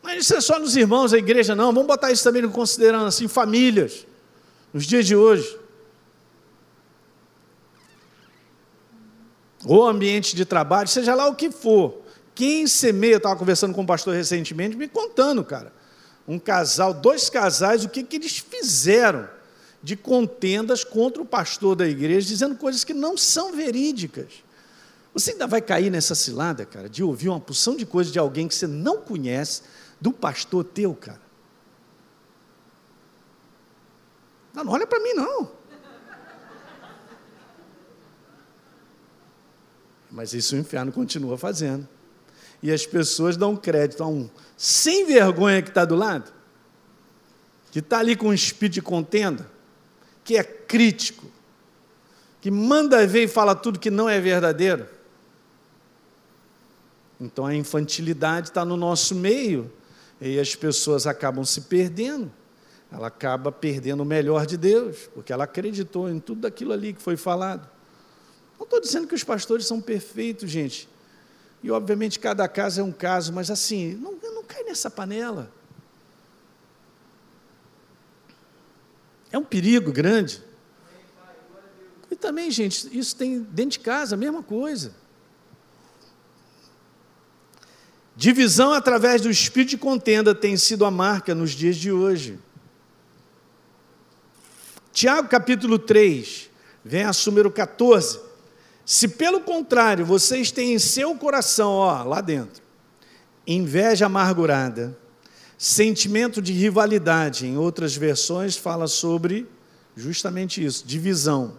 Mas 0.00 0.22
isso 0.22 0.36
é 0.36 0.40
só 0.40 0.58
nos 0.60 0.76
irmãos, 0.76 1.12
a 1.12 1.18
igreja 1.18 1.56
não, 1.56 1.72
vamos 1.72 1.88
botar 1.88 2.12
isso 2.12 2.22
também 2.22 2.48
considerando 2.48 3.06
assim, 3.06 3.26
famílias, 3.26 4.06
nos 4.72 4.86
dias 4.86 5.04
de 5.04 5.16
hoje. 5.16 5.63
Ou 9.64 9.86
ambiente 9.86 10.36
de 10.36 10.44
trabalho, 10.44 10.88
seja 10.88 11.14
lá 11.14 11.26
o 11.26 11.34
que 11.34 11.50
for. 11.50 12.02
Quem 12.34 12.66
semeia, 12.66 13.14
eu 13.14 13.18
estava 13.18 13.36
conversando 13.36 13.74
com 13.74 13.82
um 13.82 13.86
pastor 13.86 14.14
recentemente, 14.14 14.76
me 14.76 14.88
contando, 14.88 15.44
cara. 15.44 15.72
Um 16.26 16.38
casal, 16.38 16.92
dois 16.92 17.30
casais, 17.30 17.84
o 17.84 17.88
que, 17.88 18.02
que 18.02 18.16
eles 18.16 18.38
fizeram 18.38 19.28
de 19.82 19.96
contendas 19.96 20.82
contra 20.82 21.22
o 21.22 21.26
pastor 21.26 21.76
da 21.76 21.86
igreja, 21.86 22.26
dizendo 22.26 22.56
coisas 22.56 22.84
que 22.84 22.94
não 22.94 23.16
são 23.16 23.52
verídicas. 23.52 24.42
Você 25.12 25.32
ainda 25.32 25.46
vai 25.46 25.60
cair 25.60 25.90
nessa 25.90 26.14
cilada, 26.14 26.64
cara, 26.64 26.88
de 26.88 27.04
ouvir 27.04 27.28
uma 27.28 27.38
porção 27.38 27.76
de 27.76 27.86
coisas 27.86 28.12
de 28.12 28.18
alguém 28.18 28.48
que 28.48 28.54
você 28.54 28.66
não 28.66 28.96
conhece, 29.02 29.62
do 30.00 30.12
pastor 30.12 30.64
teu, 30.64 30.94
cara. 30.94 31.20
Não, 34.52 34.64
não 34.64 34.72
olha 34.72 34.86
para 34.86 35.00
mim, 35.00 35.12
não. 35.14 35.50
Mas 40.14 40.32
isso 40.32 40.54
o 40.54 40.58
inferno 40.58 40.92
continua 40.92 41.36
fazendo. 41.36 41.88
E 42.62 42.70
as 42.70 42.86
pessoas 42.86 43.36
dão 43.36 43.56
crédito 43.56 44.00
a 44.00 44.06
um 44.06 44.30
sem 44.56 45.04
vergonha 45.04 45.60
que 45.60 45.70
está 45.70 45.84
do 45.84 45.96
lado. 45.96 46.32
que 47.72 47.80
está 47.80 47.98
ali 47.98 48.14
com 48.14 48.28
um 48.28 48.32
espírito 48.32 48.74
de 48.74 48.82
contenda, 48.82 49.50
que 50.22 50.36
é 50.36 50.44
crítico, 50.44 51.26
que 52.40 52.48
manda 52.48 53.04
ver 53.04 53.24
e 53.24 53.28
fala 53.28 53.52
tudo 53.52 53.80
que 53.80 53.90
não 53.90 54.08
é 54.08 54.20
verdadeiro. 54.20 54.86
Então 57.20 57.44
a 57.44 57.52
infantilidade 57.52 58.50
está 58.50 58.64
no 58.64 58.76
nosso 58.76 59.12
meio 59.16 59.72
e 60.20 60.38
as 60.38 60.54
pessoas 60.54 61.04
acabam 61.04 61.44
se 61.44 61.62
perdendo. 61.62 62.32
Ela 62.92 63.08
acaba 63.08 63.50
perdendo 63.50 64.04
o 64.04 64.06
melhor 64.06 64.46
de 64.46 64.56
Deus, 64.56 65.10
porque 65.12 65.32
ela 65.32 65.42
acreditou 65.42 66.08
em 66.08 66.20
tudo 66.20 66.46
aquilo 66.46 66.72
ali 66.72 66.92
que 66.92 67.02
foi 67.02 67.16
falado. 67.16 67.68
Não 68.64 68.66
estou 68.66 68.80
dizendo 68.80 69.06
que 69.06 69.14
os 69.14 69.22
pastores 69.22 69.66
são 69.66 69.78
perfeitos, 69.78 70.50
gente. 70.50 70.88
E 71.62 71.70
obviamente 71.70 72.18
cada 72.18 72.48
caso 72.48 72.80
é 72.80 72.82
um 72.82 72.90
caso, 72.90 73.30
mas 73.30 73.50
assim, 73.50 73.92
não, 73.92 74.12
não 74.32 74.42
cai 74.42 74.64
nessa 74.64 74.90
panela. 74.90 75.52
É 79.30 79.36
um 79.36 79.44
perigo 79.44 79.92
grande. 79.92 80.42
E 82.10 82.16
também, 82.16 82.50
gente, 82.50 82.88
isso 82.98 83.14
tem 83.16 83.42
dentro 83.42 83.72
de 83.72 83.80
casa, 83.80 84.14
a 84.14 84.18
mesma 84.18 84.42
coisa. 84.42 84.94
Divisão 88.16 88.72
através 88.72 89.20
do 89.20 89.30
espírito 89.30 89.70
de 89.70 89.78
contenda 89.78 90.34
tem 90.34 90.56
sido 90.56 90.86
a 90.86 90.90
marca 90.90 91.34
nos 91.34 91.50
dias 91.50 91.76
de 91.76 91.92
hoje. 91.92 92.38
Tiago 94.90 95.28
capítulo 95.28 95.78
3, 95.78 96.48
vem 96.82 97.04
número 97.26 97.50
14. 97.50 98.23
Se 98.84 99.08
pelo 99.08 99.40
contrário 99.40 100.04
vocês 100.04 100.50
têm 100.50 100.74
em 100.74 100.78
seu 100.78 101.14
coração, 101.14 101.72
ó, 101.72 102.02
lá 102.02 102.20
dentro, 102.20 102.62
inveja 103.46 104.06
amargurada, 104.06 104.96
sentimento 105.56 106.42
de 106.42 106.52
rivalidade, 106.52 107.46
em 107.46 107.56
outras 107.56 107.96
versões 107.96 108.56
fala 108.56 108.86
sobre 108.86 109.46
justamente 109.96 110.64
isso, 110.64 110.86
divisão. 110.86 111.54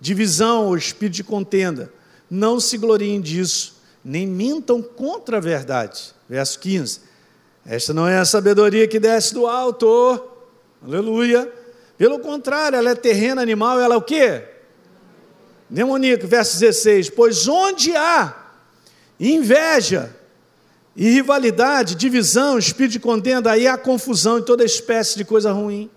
Divisão 0.00 0.66
ou 0.66 0.76
espírito 0.76 1.14
de 1.14 1.24
contenda. 1.24 1.92
Não 2.28 2.58
se 2.58 2.76
gloriem 2.76 3.20
disso 3.20 3.82
nem 4.04 4.26
mintam 4.26 4.82
contra 4.82 5.36
a 5.36 5.40
verdade. 5.40 6.14
Verso 6.28 6.58
15. 6.58 7.00
Esta 7.64 7.94
não 7.94 8.08
é 8.08 8.18
a 8.18 8.24
sabedoria 8.24 8.88
que 8.88 8.98
desce 8.98 9.32
do 9.32 9.46
alto. 9.46 10.28
Aleluia. 10.84 11.50
Pelo 11.96 12.18
contrário, 12.18 12.76
ela 12.76 12.90
é 12.90 12.94
terrena, 12.94 13.40
animal, 13.40 13.78
ela 13.78 13.94
é 13.94 13.98
o 13.98 14.02
quê? 14.02 14.44
Demoníaco, 15.72 16.26
verso 16.26 16.60
16. 16.60 17.08
Pois 17.08 17.48
onde 17.48 17.96
há 17.96 18.36
inveja 19.18 20.14
e 20.94 21.08
rivalidade, 21.08 21.94
divisão, 21.94 22.58
espírito 22.58 22.92
de 22.92 23.00
contenda, 23.00 23.50
aí 23.50 23.66
há 23.66 23.78
confusão 23.78 24.38
e 24.38 24.44
toda 24.44 24.62
espécie 24.62 25.16
de 25.16 25.24
coisa 25.24 25.50
ruim. 25.50 25.90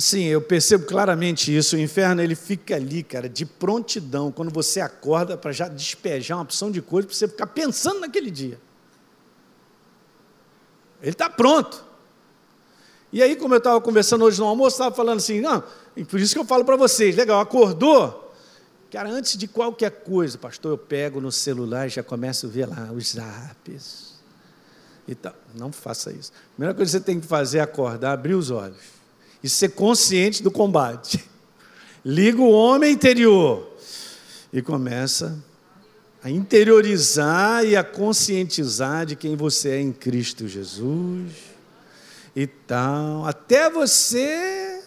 Assim, 0.00 0.24
eu 0.24 0.40
percebo 0.40 0.86
claramente 0.86 1.54
isso. 1.54 1.76
O 1.76 1.78
inferno 1.78 2.22
ele 2.22 2.34
fica 2.34 2.74
ali, 2.74 3.02
cara, 3.02 3.28
de 3.28 3.44
prontidão, 3.44 4.32
quando 4.32 4.50
você 4.50 4.80
acorda 4.80 5.36
para 5.36 5.52
já 5.52 5.68
despejar 5.68 6.38
uma 6.38 6.44
opção 6.44 6.70
de 6.70 6.80
coisa 6.80 7.06
para 7.06 7.14
você 7.14 7.28
ficar 7.28 7.46
pensando 7.48 8.00
naquele 8.00 8.30
dia. 8.30 8.58
Ele 11.02 11.10
está 11.10 11.28
pronto. 11.28 11.84
E 13.12 13.22
aí, 13.22 13.36
como 13.36 13.52
eu 13.52 13.58
estava 13.58 13.78
conversando 13.78 14.24
hoje 14.24 14.40
no 14.40 14.46
almoço, 14.46 14.76
estava 14.76 14.94
falando 14.94 15.18
assim, 15.18 15.38
não, 15.38 15.62
por 16.08 16.18
isso 16.18 16.32
que 16.32 16.40
eu 16.40 16.46
falo 16.46 16.64
para 16.64 16.76
vocês, 16.76 17.14
legal, 17.14 17.38
acordou? 17.38 18.32
Cara, 18.90 19.10
antes 19.10 19.36
de 19.36 19.46
qualquer 19.46 19.90
coisa, 19.90 20.38
pastor, 20.38 20.72
eu 20.72 20.78
pego 20.78 21.20
no 21.20 21.30
celular 21.30 21.88
e 21.88 21.90
já 21.90 22.02
começo 22.02 22.46
a 22.46 22.48
ver 22.48 22.66
lá 22.66 22.90
os 22.90 23.12
zaps. 23.12 24.14
E 25.06 25.14
tal. 25.14 25.34
Não 25.54 25.70
faça 25.70 26.10
isso. 26.10 26.32
A 26.32 26.54
primeira 26.54 26.74
coisa 26.74 26.90
que 26.90 26.98
você 26.98 27.04
tem 27.04 27.20
que 27.20 27.26
fazer 27.26 27.58
é 27.58 27.60
acordar, 27.60 28.12
abrir 28.12 28.32
os 28.32 28.50
olhos 28.50 28.99
e 29.42 29.48
ser 29.48 29.70
consciente 29.70 30.42
do 30.42 30.50
combate. 30.50 31.24
Liga 32.04 32.40
o 32.40 32.50
homem 32.50 32.92
interior 32.92 33.68
e 34.52 34.62
começa 34.62 35.42
a 36.22 36.30
interiorizar 36.30 37.64
e 37.64 37.76
a 37.76 37.84
conscientizar 37.84 39.06
de 39.06 39.16
quem 39.16 39.36
você 39.36 39.70
é 39.70 39.80
em 39.80 39.92
Cristo 39.92 40.46
Jesus 40.46 41.32
e 42.36 42.46
tal, 42.46 43.26
até 43.26 43.68
você 43.70 44.82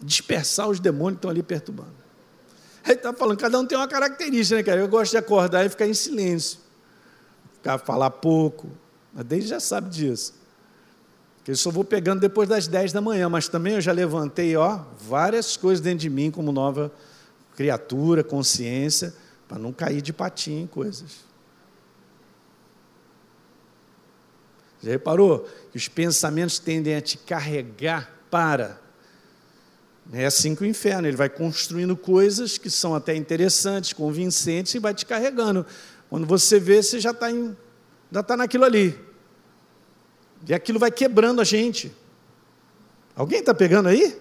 dispersar 0.00 0.68
os 0.68 0.80
demônios 0.80 1.14
que 1.14 1.18
estão 1.18 1.30
ali 1.30 1.42
perturbando. 1.42 2.04
Aí 2.82 2.94
está 2.94 3.12
falando, 3.12 3.38
cada 3.38 3.58
um 3.58 3.64
tem 3.64 3.78
uma 3.78 3.88
característica, 3.88 4.56
né, 4.56 4.62
cara? 4.62 4.80
Eu 4.80 4.88
gosto 4.88 5.12
de 5.12 5.16
acordar 5.16 5.64
e 5.64 5.68
ficar 5.68 5.86
em 5.86 5.94
silêncio, 5.94 6.58
ficar 7.54 7.78
falar 7.78 8.10
pouco, 8.10 8.70
mas 9.12 9.24
desde 9.24 9.48
já 9.48 9.60
sabe 9.60 9.88
disso 9.88 10.43
eu 11.46 11.56
só 11.56 11.70
vou 11.70 11.84
pegando 11.84 12.20
depois 12.20 12.48
das 12.48 12.66
10 12.66 12.92
da 12.92 13.00
manhã, 13.00 13.28
mas 13.28 13.48
também 13.48 13.74
eu 13.74 13.80
já 13.80 13.92
levantei 13.92 14.56
ó, 14.56 14.80
várias 15.06 15.56
coisas 15.56 15.82
dentro 15.82 15.98
de 15.98 16.10
mim, 16.10 16.30
como 16.30 16.50
nova 16.52 16.90
criatura, 17.54 18.24
consciência, 18.24 19.14
para 19.46 19.58
não 19.58 19.72
cair 19.72 20.00
de 20.00 20.12
patinho 20.12 20.62
em 20.62 20.66
coisas. 20.66 21.24
Já 24.82 24.90
reparou 24.90 25.48
que 25.70 25.76
os 25.76 25.88
pensamentos 25.88 26.58
tendem 26.58 26.94
a 26.94 27.00
te 27.00 27.18
carregar 27.18 28.10
para. 28.30 28.80
É 30.12 30.26
assim 30.26 30.54
que 30.54 30.62
o 30.62 30.66
inferno, 30.66 31.08
ele 31.08 31.16
vai 31.16 31.28
construindo 31.28 31.96
coisas 31.96 32.58
que 32.58 32.68
são 32.70 32.94
até 32.94 33.14
interessantes, 33.14 33.92
convincentes, 33.92 34.74
e 34.74 34.78
vai 34.78 34.92
te 34.92 35.06
carregando. 35.06 35.64
Quando 36.10 36.26
você 36.26 36.58
vê, 36.58 36.82
você 36.82 37.00
já 37.00 37.10
está 37.10 37.28
está 38.12 38.36
naquilo 38.36 38.64
ali. 38.64 38.98
E 40.48 40.54
aquilo 40.54 40.78
vai 40.78 40.90
quebrando 40.90 41.40
a 41.40 41.44
gente. 41.44 41.92
Alguém 43.16 43.40
está 43.40 43.54
pegando 43.54 43.88
aí? 43.88 44.16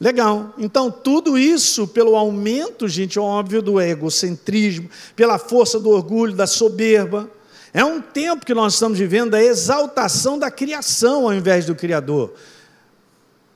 Legal. 0.00 0.54
Então, 0.58 0.90
tudo 0.90 1.36
isso 1.36 1.88
pelo 1.88 2.16
aumento, 2.16 2.86
gente, 2.86 3.18
óbvio, 3.18 3.60
do 3.60 3.80
egocentrismo, 3.80 4.88
pela 5.16 5.38
força 5.38 5.80
do 5.80 5.90
orgulho, 5.90 6.34
da 6.34 6.46
soberba. 6.46 7.30
É 7.72 7.84
um 7.84 8.00
tempo 8.00 8.46
que 8.46 8.54
nós 8.54 8.74
estamos 8.74 8.98
vivendo 8.98 9.30
da 9.30 9.42
exaltação 9.42 10.38
da 10.38 10.50
criação 10.50 11.24
ao 11.24 11.34
invés 11.34 11.66
do 11.66 11.74
Criador. 11.74 12.32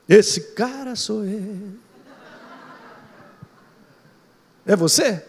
Esse 0.09 0.41
cara 0.53 0.97
sou 0.97 1.25
eu. 1.25 1.83
É 4.67 4.77
você? 4.77 5.25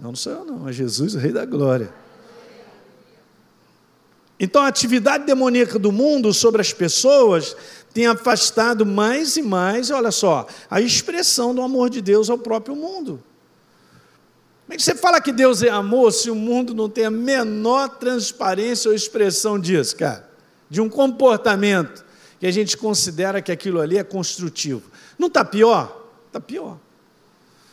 Não, 0.00 0.10
não 0.10 0.16
sou 0.16 0.32
eu, 0.32 0.44
não. 0.44 0.68
É 0.68 0.72
Jesus, 0.72 1.14
o 1.14 1.18
Rei 1.18 1.32
da 1.32 1.44
Glória. 1.44 1.92
Então, 4.44 4.60
a 4.60 4.66
atividade 4.66 5.24
demoníaca 5.24 5.78
do 5.78 5.92
mundo 5.92 6.34
sobre 6.34 6.60
as 6.60 6.72
pessoas 6.72 7.56
tem 7.94 8.08
afastado 8.08 8.84
mais 8.84 9.36
e 9.36 9.42
mais, 9.42 9.88
olha 9.88 10.10
só, 10.10 10.48
a 10.68 10.80
expressão 10.80 11.54
do 11.54 11.62
amor 11.62 11.88
de 11.88 12.02
Deus 12.02 12.28
ao 12.28 12.36
próprio 12.36 12.74
mundo. 12.74 13.22
Como 14.66 14.74
é 14.74 14.76
que 14.76 14.82
você 14.82 14.96
fala 14.96 15.20
que 15.20 15.30
Deus 15.30 15.62
é 15.62 15.68
amor 15.68 16.10
se 16.10 16.28
o 16.28 16.34
mundo 16.34 16.74
não 16.74 16.88
tem 16.88 17.04
a 17.04 17.10
menor 17.10 17.88
transparência 17.88 18.88
ou 18.88 18.96
expressão 18.96 19.60
disso, 19.60 19.94
cara? 19.94 20.28
De 20.68 20.80
um 20.80 20.88
comportamento 20.88 22.04
que 22.40 22.46
a 22.48 22.50
gente 22.50 22.76
considera 22.76 23.40
que 23.40 23.52
aquilo 23.52 23.80
ali 23.80 23.96
é 23.96 24.02
construtivo. 24.02 24.82
Não 25.16 25.28
está 25.28 25.44
pior? 25.44 26.10
Está 26.26 26.40
pior. 26.40 26.78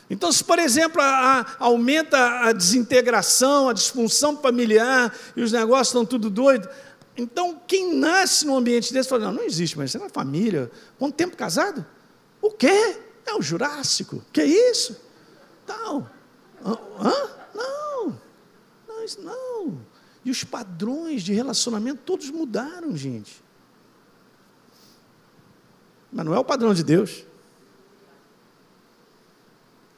Então, 0.09 0.31
se, 0.31 0.43
por 0.43 0.57
exemplo, 0.57 1.01
a, 1.01 1.41
a, 1.41 1.45
aumenta 1.59 2.17
a 2.17 2.51
desintegração, 2.51 3.69
a 3.69 3.73
disfunção 3.73 4.35
familiar 4.37 5.15
e 5.35 5.41
os 5.41 5.51
negócios 5.51 5.89
estão 5.89 6.05
tudo 6.05 6.29
doidos, 6.29 6.67
então 7.15 7.61
quem 7.67 7.93
nasce 7.93 8.45
num 8.45 8.57
ambiente 8.57 8.91
desse 8.91 9.09
fala: 9.09 9.25
não, 9.25 9.33
não 9.33 9.43
existe, 9.43 9.77
mas 9.77 9.91
você 9.91 9.97
não 9.97 10.07
é 10.07 10.09
família. 10.09 10.71
Quanto 10.97 11.15
tempo 11.15 11.37
casado? 11.37 11.85
O 12.41 12.51
quê? 12.51 12.97
É 13.25 13.35
o 13.35 13.41
Jurássico. 13.41 14.23
Que 14.33 14.43
isso? 14.43 14.99
Tal. 15.65 16.09
Hã? 16.65 17.29
Não. 17.53 18.19
Não, 18.87 19.03
isso 19.03 19.21
não. 19.21 19.79
E 20.25 20.31
os 20.31 20.43
padrões 20.43 21.21
de 21.21 21.33
relacionamento 21.33 22.01
todos 22.03 22.29
mudaram, 22.31 22.95
gente. 22.97 23.43
Mas 26.11 26.25
não 26.25 26.33
é 26.33 26.39
o 26.39 26.43
padrão 26.43 26.73
de 26.73 26.83
Deus. 26.83 27.23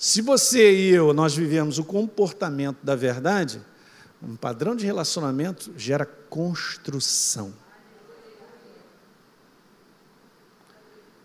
Se 0.02 0.20
você 0.20 0.74
e 0.74 0.90
eu, 0.90 1.14
nós 1.14 1.36
vivemos 1.36 1.78
o 1.78 1.84
comportamento 1.84 2.80
da 2.82 2.96
verdade, 2.96 3.64
um 4.20 4.36
padrão 4.36 4.76
de 4.76 4.84
relacionamento 4.84 5.72
gera 5.78 6.08
construção. 6.08 7.54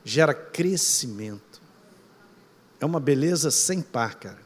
Gera 0.04 0.34
crescimento. 0.34 1.62
É 2.78 2.84
uma 2.84 3.00
beleza 3.00 3.50
sem 3.50 3.80
par, 3.80 4.16
cara. 4.16 4.42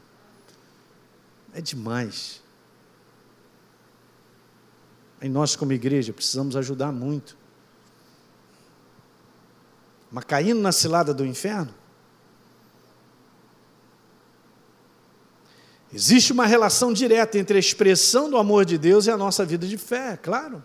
É 1.53 1.59
demais. 1.59 2.41
E 5.21 5.27
nós, 5.27 5.57
como 5.57 5.73
igreja, 5.73 6.13
precisamos 6.13 6.55
ajudar 6.55 6.93
muito. 6.93 7.37
mas 10.09 10.23
caindo 10.23 10.61
na 10.61 10.71
cilada 10.71 11.13
do 11.13 11.25
inferno? 11.25 11.80
Existe 15.93 16.31
uma 16.31 16.45
relação 16.45 16.93
direta 16.93 17.37
entre 17.37 17.57
a 17.57 17.59
expressão 17.59 18.29
do 18.29 18.37
amor 18.37 18.63
de 18.63 18.77
Deus 18.77 19.07
e 19.07 19.11
a 19.11 19.17
nossa 19.17 19.45
vida 19.45 19.67
de 19.67 19.77
fé, 19.77 20.17
claro. 20.21 20.63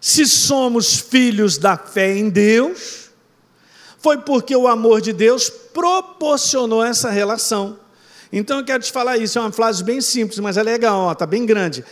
Se 0.00 0.26
somos 0.26 0.96
filhos 0.96 1.56
da 1.58 1.76
fé 1.76 2.16
em 2.16 2.28
Deus, 2.28 3.10
foi 3.98 4.18
porque 4.18 4.54
o 4.54 4.68
amor 4.68 5.00
de 5.00 5.12
Deus 5.12 5.48
proporcionou 5.48 6.84
essa 6.84 7.10
relação. 7.10 7.78
Então 8.30 8.58
eu 8.58 8.64
quero 8.64 8.82
te 8.82 8.92
falar 8.92 9.16
isso, 9.16 9.38
é 9.38 9.42
uma 9.42 9.52
frase 9.52 9.82
bem 9.82 10.00
simples, 10.00 10.38
mas 10.38 10.56
é 10.56 10.62
legal, 10.62 11.10
está 11.10 11.26
bem 11.26 11.46
grande. 11.46 11.84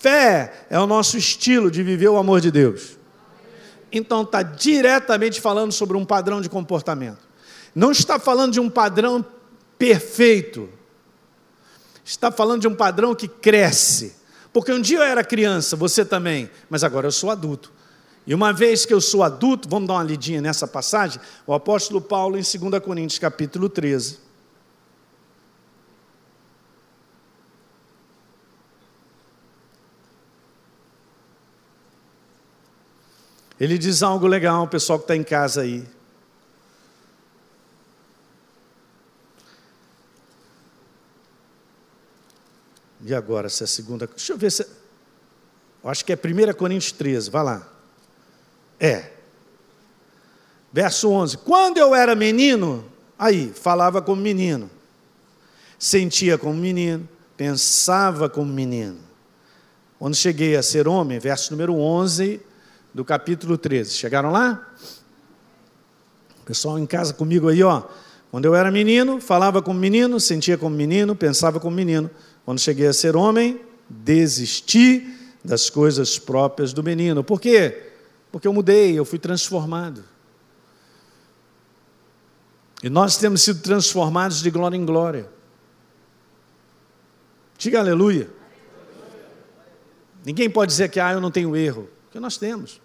Fé 0.00 0.66
é 0.68 0.78
o 0.78 0.86
nosso 0.86 1.16
estilo 1.16 1.70
de 1.70 1.82
viver 1.82 2.08
o 2.08 2.16
amor 2.16 2.40
de 2.40 2.50
Deus. 2.50 2.98
Então 3.90 4.22
está 4.22 4.42
diretamente 4.42 5.40
falando 5.40 5.72
sobre 5.72 5.96
um 5.96 6.04
padrão 6.04 6.40
de 6.40 6.48
comportamento. 6.48 7.20
Não 7.74 7.92
está 7.92 8.18
falando 8.18 8.52
de 8.52 8.60
um 8.60 8.68
padrão 8.68 9.24
perfeito. 9.84 10.70
Está 12.02 12.32
falando 12.32 12.62
de 12.62 12.68
um 12.68 12.74
padrão 12.74 13.14
que 13.14 13.28
cresce. 13.28 14.16
Porque 14.50 14.72
um 14.72 14.80
dia 14.80 14.98
eu 14.98 15.02
era 15.02 15.22
criança, 15.22 15.76
você 15.76 16.06
também, 16.06 16.50
mas 16.70 16.82
agora 16.82 17.06
eu 17.06 17.12
sou 17.12 17.30
adulto. 17.30 17.70
E 18.26 18.34
uma 18.34 18.50
vez 18.50 18.86
que 18.86 18.94
eu 18.94 19.00
sou 19.00 19.22
adulto, 19.22 19.68
vamos 19.68 19.86
dar 19.86 19.94
uma 19.94 20.02
lidinha 20.02 20.40
nessa 20.40 20.66
passagem, 20.66 21.20
o 21.46 21.52
apóstolo 21.52 22.00
Paulo 22.00 22.38
em 22.38 22.40
2 22.40 22.82
Coríntios 22.82 23.18
capítulo 23.18 23.68
13. 23.68 24.20
Ele 33.60 33.76
diz 33.76 34.02
algo 34.02 34.26
legal, 34.26 34.64
o 34.64 34.68
pessoal 34.68 34.98
que 34.98 35.04
está 35.04 35.14
em 35.14 35.22
casa 35.22 35.60
aí. 35.60 35.86
E 43.04 43.14
agora, 43.14 43.50
se 43.50 43.62
é 43.62 43.64
a 43.64 43.68
segunda. 43.68 44.06
Deixa 44.06 44.32
eu 44.32 44.38
ver 44.38 44.50
se. 44.50 44.62
Eu 45.82 45.90
acho 45.90 46.04
que 46.04 46.12
é 46.12 46.16
1 46.16 46.54
Coríntios 46.54 46.92
13, 46.92 47.28
vai 47.30 47.44
lá. 47.44 47.68
É. 48.80 49.10
Verso 50.72 51.10
11: 51.10 51.36
Quando 51.38 51.76
eu 51.76 51.94
era 51.94 52.14
menino, 52.14 52.84
aí, 53.18 53.52
falava 53.54 54.00
como 54.00 54.22
menino, 54.22 54.70
sentia 55.78 56.38
como 56.38 56.54
menino, 56.54 57.06
pensava 57.36 58.30
como 58.30 58.50
menino. 58.50 58.98
Quando 59.98 60.14
cheguei 60.14 60.56
a 60.56 60.62
ser 60.62 60.88
homem, 60.88 61.18
verso 61.18 61.52
número 61.52 61.74
11 61.74 62.40
do 62.92 63.04
capítulo 63.04 63.58
13. 63.58 63.92
Chegaram 63.92 64.30
lá? 64.30 64.66
Pessoal 66.46 66.78
em 66.78 66.86
casa 66.86 67.12
comigo 67.12 67.48
aí, 67.48 67.62
ó. 67.62 67.82
Quando 68.30 68.46
eu 68.46 68.54
era 68.54 68.70
menino, 68.70 69.20
falava 69.20 69.62
como 69.62 69.78
menino, 69.78 70.18
sentia 70.18 70.58
como 70.58 70.74
menino, 70.74 71.14
pensava 71.14 71.60
como 71.60 71.76
menino. 71.76 72.10
Quando 72.44 72.60
cheguei 72.60 72.86
a 72.86 72.92
ser 72.92 73.16
homem, 73.16 73.60
desisti 73.88 75.16
das 75.44 75.68
coisas 75.68 76.18
próprias 76.18 76.72
do 76.72 76.82
menino. 76.82 77.22
Por 77.22 77.40
quê? 77.40 77.90
Porque 78.30 78.48
eu 78.48 78.52
mudei, 78.52 78.98
eu 78.98 79.04
fui 79.04 79.18
transformado. 79.18 80.04
E 82.82 82.90
nós 82.90 83.16
temos 83.16 83.42
sido 83.42 83.60
transformados 83.62 84.42
de 84.42 84.50
glória 84.50 84.76
em 84.76 84.84
glória. 84.84 85.28
Diga 87.56 87.78
aleluia. 87.78 88.28
Ninguém 90.24 90.50
pode 90.50 90.70
dizer 90.72 90.90
que 90.90 91.00
ah, 91.00 91.12
eu 91.12 91.20
não 91.20 91.30
tenho 91.30 91.54
erro, 91.56 91.88
porque 92.04 92.18
nós 92.18 92.36
temos. 92.36 92.80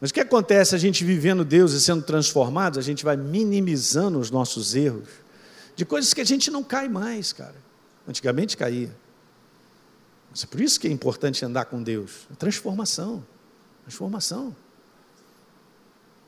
Mas 0.00 0.10
o 0.10 0.14
que 0.14 0.20
acontece 0.20 0.74
a 0.74 0.78
gente 0.78 1.04
vivendo 1.04 1.44
Deus 1.44 1.72
e 1.72 1.80
sendo 1.80 2.02
transformados, 2.02 2.78
a 2.78 2.82
gente 2.82 3.04
vai 3.04 3.16
minimizando 3.16 4.18
os 4.18 4.30
nossos 4.30 4.74
erros, 4.74 5.08
de 5.74 5.84
coisas 5.84 6.12
que 6.14 6.20
a 6.20 6.24
gente 6.24 6.50
não 6.50 6.62
cai 6.62 6.88
mais, 6.88 7.32
cara. 7.32 7.63
Antigamente 8.06 8.56
caía. 8.56 8.94
Mas 10.30 10.44
é 10.44 10.46
por 10.46 10.60
isso 10.60 10.80
que 10.80 10.88
é 10.88 10.90
importante 10.90 11.44
andar 11.44 11.66
com 11.66 11.82
Deus. 11.82 12.26
A 12.32 12.36
transformação. 12.36 13.24
Transformação. 13.82 14.54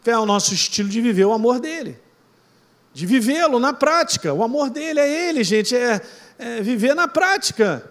Fé 0.03 0.13
é 0.13 0.19
o 0.19 0.25
nosso 0.25 0.55
estilo 0.55 0.89
de 0.89 1.01
viver 1.01 1.25
o 1.25 1.33
amor 1.33 1.59
dele. 1.59 1.99
De 2.95 3.05
vivê-lo 3.05 3.59
na 3.59 3.73
prática. 3.73 4.33
O 4.33 4.45
amor 4.45 4.71
dele 4.71 5.01
é 5.01 5.29
ele, 5.29 5.43
gente. 5.43 5.75
É, 5.75 6.01
é 6.39 6.63
viver 6.63 6.95
na 6.95 7.09
prática. 7.09 7.91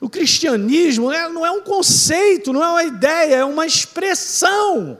O 0.00 0.08
cristianismo 0.08 1.12
é, 1.12 1.28
não 1.28 1.44
é 1.44 1.50
um 1.50 1.60
conceito, 1.60 2.52
não 2.52 2.64
é 2.64 2.68
uma 2.68 2.84
ideia, 2.84 3.36
é 3.36 3.44
uma 3.44 3.66
expressão. 3.66 4.98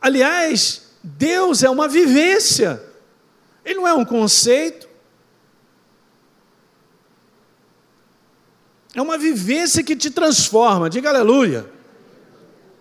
Aliás, 0.00 0.82
Deus 1.02 1.62
é 1.62 1.70
uma 1.70 1.88
vivência. 1.88 2.82
Ele 3.64 3.76
não 3.76 3.88
é 3.88 3.94
um 3.94 4.04
conceito, 4.04 4.88
É 8.94 9.00
uma 9.00 9.16
vivência 9.16 9.82
que 9.82 9.96
te 9.96 10.10
transforma. 10.10 10.90
Diga 10.90 11.08
aleluia. 11.08 11.66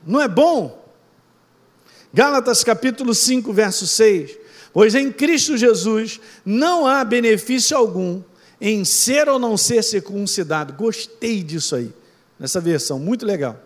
Não 0.05 0.21
é 0.21 0.27
bom? 0.27 0.81
Gálatas 2.13 2.63
capítulo 2.63 3.13
5, 3.13 3.53
verso 3.53 3.87
6. 3.87 4.37
Pois 4.73 4.95
em 4.95 5.11
Cristo 5.11 5.57
Jesus 5.57 6.19
não 6.45 6.85
há 6.87 7.03
benefício 7.03 7.75
algum 7.75 8.21
em 8.59 8.85
ser 8.85 9.27
ou 9.29 9.39
não 9.39 9.57
ser 9.57 9.83
circuncidado. 9.83 10.73
Gostei 10.73 11.43
disso 11.43 11.75
aí, 11.75 11.93
nessa 12.39 12.59
versão, 12.59 12.99
muito 12.99 13.25
legal. 13.25 13.59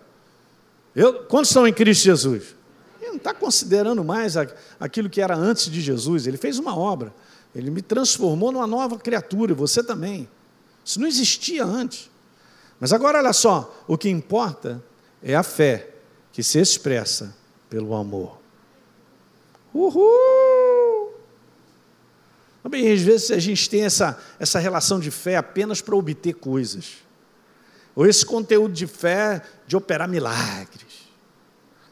Eu, 0.95 1.25
quantos 1.25 1.49
estão 1.49 1.67
em 1.67 1.73
Cristo 1.73 2.03
Jesus? 2.03 2.55
Ele 3.01 3.09
não 3.09 3.17
está 3.17 3.33
considerando 3.33 4.03
mais 4.03 4.35
aquilo 4.79 5.09
que 5.09 5.21
era 5.21 5.35
antes 5.35 5.69
de 5.69 5.81
Jesus. 5.81 6.25
Ele 6.25 6.37
fez 6.37 6.57
uma 6.57 6.77
obra. 6.77 7.13
Ele 7.53 7.69
me 7.69 7.81
transformou 7.81 8.51
numa 8.51 8.67
nova 8.67 8.97
criatura, 8.97 9.51
e 9.51 9.55
você 9.55 9.83
também. 9.83 10.27
Isso 10.83 10.99
não 10.99 11.07
existia 11.07 11.65
antes. 11.65 12.09
Mas 12.79 12.91
agora 12.93 13.19
olha 13.19 13.33
só, 13.33 13.83
o 13.87 13.97
que 13.97 14.09
importa 14.09 14.83
é 15.21 15.35
a 15.35 15.43
fé 15.43 15.89
que 16.31 16.43
se 16.43 16.59
expressa 16.59 17.35
pelo 17.69 17.95
amor. 17.95 18.37
Uhul! 19.73 21.13
Bem, 22.69 22.91
às 22.91 23.01
vezes 23.01 23.31
a 23.31 23.39
gente 23.39 23.69
tem 23.69 23.83
essa, 23.83 24.19
essa 24.39 24.59
relação 24.59 24.99
de 24.99 25.11
fé 25.11 25.37
apenas 25.37 25.81
para 25.81 25.95
obter 25.95 26.33
coisas. 26.33 26.97
Ou 27.95 28.05
esse 28.05 28.25
conteúdo 28.25 28.73
de 28.73 28.87
fé 28.87 29.41
de 29.65 29.77
operar 29.77 30.09
milagres. 30.09 31.05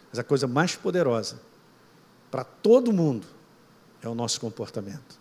Mas 0.10 0.20
a 0.20 0.24
coisa 0.24 0.46
mais 0.48 0.76
poderosa 0.76 1.40
para 2.30 2.44
todo 2.44 2.92
mundo 2.92 3.26
é 4.02 4.10
o 4.10 4.16
nosso 4.16 4.42
comportamento. 4.42 5.20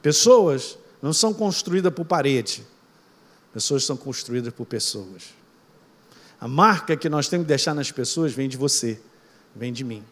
Pessoas 0.00 0.78
não 1.02 1.12
são 1.12 1.34
construídas 1.34 1.92
por 1.92 2.04
parede, 2.04 2.64
Pessoas 3.52 3.84
são 3.84 3.96
construídas 3.96 4.52
por 4.52 4.66
pessoas. 4.66 5.34
A 6.40 6.48
marca 6.48 6.96
que 6.96 7.08
nós 7.08 7.28
temos 7.28 7.44
que 7.44 7.48
deixar 7.48 7.74
nas 7.74 7.90
pessoas 7.90 8.32
vem 8.32 8.48
de 8.48 8.56
você, 8.56 9.00
vem 9.54 9.72
de 9.72 9.84
mim. 9.84 10.02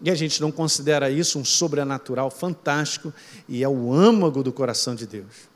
E 0.00 0.10
a 0.10 0.14
gente 0.14 0.40
não 0.40 0.52
considera 0.52 1.08
isso 1.08 1.38
um 1.38 1.44
sobrenatural 1.44 2.30
fantástico 2.30 3.12
e 3.48 3.64
é 3.64 3.68
o 3.68 3.92
âmago 3.92 4.42
do 4.42 4.52
coração 4.52 4.94
de 4.94 5.06
Deus. 5.06 5.48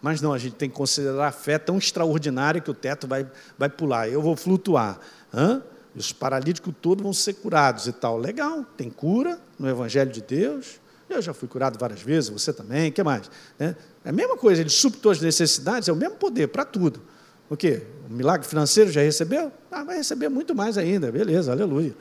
Mas 0.00 0.20
não, 0.20 0.32
a 0.32 0.38
gente 0.38 0.56
tem 0.56 0.68
que 0.68 0.74
considerar 0.74 1.28
a 1.28 1.32
fé 1.32 1.58
tão 1.58 1.78
extraordinária 1.78 2.60
que 2.60 2.70
o 2.70 2.74
teto 2.74 3.06
vai, 3.06 3.30
vai 3.56 3.68
pular, 3.68 4.08
eu 4.08 4.20
vou 4.20 4.34
flutuar. 4.34 4.98
Hã? 5.32 5.62
Os 5.94 6.12
paralíticos 6.12 6.74
todos 6.82 7.04
vão 7.04 7.12
ser 7.12 7.34
curados 7.34 7.86
e 7.86 7.92
tal. 7.92 8.18
Legal, 8.18 8.64
tem 8.76 8.90
cura 8.90 9.38
no 9.56 9.68
Evangelho 9.68 10.10
de 10.10 10.20
Deus. 10.20 10.80
Eu 11.12 11.22
já 11.22 11.34
fui 11.34 11.48
curado 11.48 11.78
várias 11.78 12.00
vezes, 12.00 12.30
você 12.30 12.52
também, 12.52 12.90
o 12.90 12.92
que 12.92 13.02
mais? 13.02 13.30
Né? 13.58 13.76
É 14.04 14.08
a 14.08 14.12
mesma 14.12 14.36
coisa, 14.36 14.60
ele 14.60 14.70
suptou 14.70 15.12
as 15.12 15.20
necessidades, 15.20 15.88
é 15.88 15.92
o 15.92 15.96
mesmo 15.96 16.16
poder 16.16 16.48
para 16.48 16.64
tudo. 16.64 17.00
O 17.48 17.56
quê? 17.56 17.82
O 18.08 18.12
milagre 18.12 18.46
financeiro 18.46 18.90
já 18.90 19.02
recebeu? 19.02 19.52
Ah, 19.70 19.84
vai 19.84 19.96
receber 19.96 20.28
muito 20.28 20.54
mais 20.54 20.78
ainda, 20.78 21.12
beleza, 21.12 21.52
aleluia. 21.52 21.94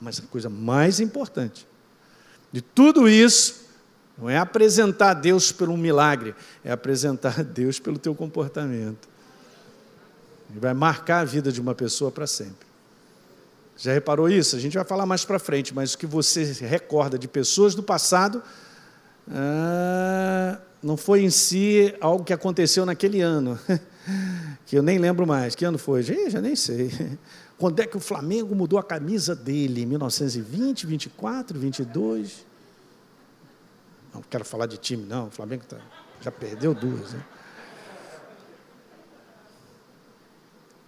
Mas 0.00 0.20
a 0.20 0.22
coisa 0.22 0.48
mais 0.48 1.00
importante 1.00 1.66
de 2.54 2.62
tudo 2.62 3.08
isso 3.08 3.64
não 4.16 4.30
é 4.30 4.38
apresentar 4.38 5.14
Deus 5.14 5.50
por 5.50 5.68
um 5.68 5.76
milagre, 5.76 6.36
é 6.64 6.70
apresentar 6.70 7.42
Deus 7.44 7.80
pelo 7.80 7.98
teu 7.98 8.14
comportamento. 8.14 9.08
Ele 10.48 10.60
vai 10.60 10.72
marcar 10.72 11.20
a 11.20 11.24
vida 11.24 11.50
de 11.50 11.60
uma 11.60 11.74
pessoa 11.74 12.12
para 12.12 12.28
sempre. 12.28 12.64
Já 13.76 13.92
reparou 13.92 14.28
isso? 14.28 14.56
A 14.56 14.58
gente 14.58 14.76
vai 14.76 14.84
falar 14.84 15.04
mais 15.04 15.24
para 15.24 15.38
frente, 15.38 15.74
mas 15.74 15.94
o 15.94 15.98
que 15.98 16.06
você 16.06 16.44
recorda 16.44 17.18
de 17.18 17.26
pessoas 17.26 17.74
do 17.74 17.82
passado 17.82 18.42
ah, 19.30 20.58
não 20.82 20.96
foi 20.96 21.22
em 21.22 21.30
si 21.30 21.94
algo 22.00 22.24
que 22.24 22.32
aconteceu 22.32 22.84
naquele 22.84 23.20
ano, 23.20 23.58
que 24.66 24.76
eu 24.76 24.82
nem 24.82 24.98
lembro 24.98 25.26
mais. 25.26 25.54
Que 25.54 25.64
ano 25.64 25.78
foi? 25.78 26.02
Já, 26.02 26.14
já 26.28 26.40
nem 26.40 26.54
sei. 26.54 26.90
Quando 27.58 27.80
é 27.80 27.86
que 27.86 27.96
o 27.96 28.00
Flamengo 28.00 28.54
mudou 28.54 28.78
a 28.78 28.82
camisa 28.82 29.34
dele? 29.34 29.86
1920, 29.86 30.86
24, 30.86 31.58
22? 31.58 32.44
Não 34.12 34.22
quero 34.22 34.44
falar 34.44 34.66
de 34.66 34.76
time, 34.76 35.04
não. 35.04 35.28
O 35.28 35.30
Flamengo 35.30 35.64
tá, 35.64 35.78
já 36.20 36.30
perdeu 36.30 36.74
duas. 36.74 37.12
Né? 37.12 37.24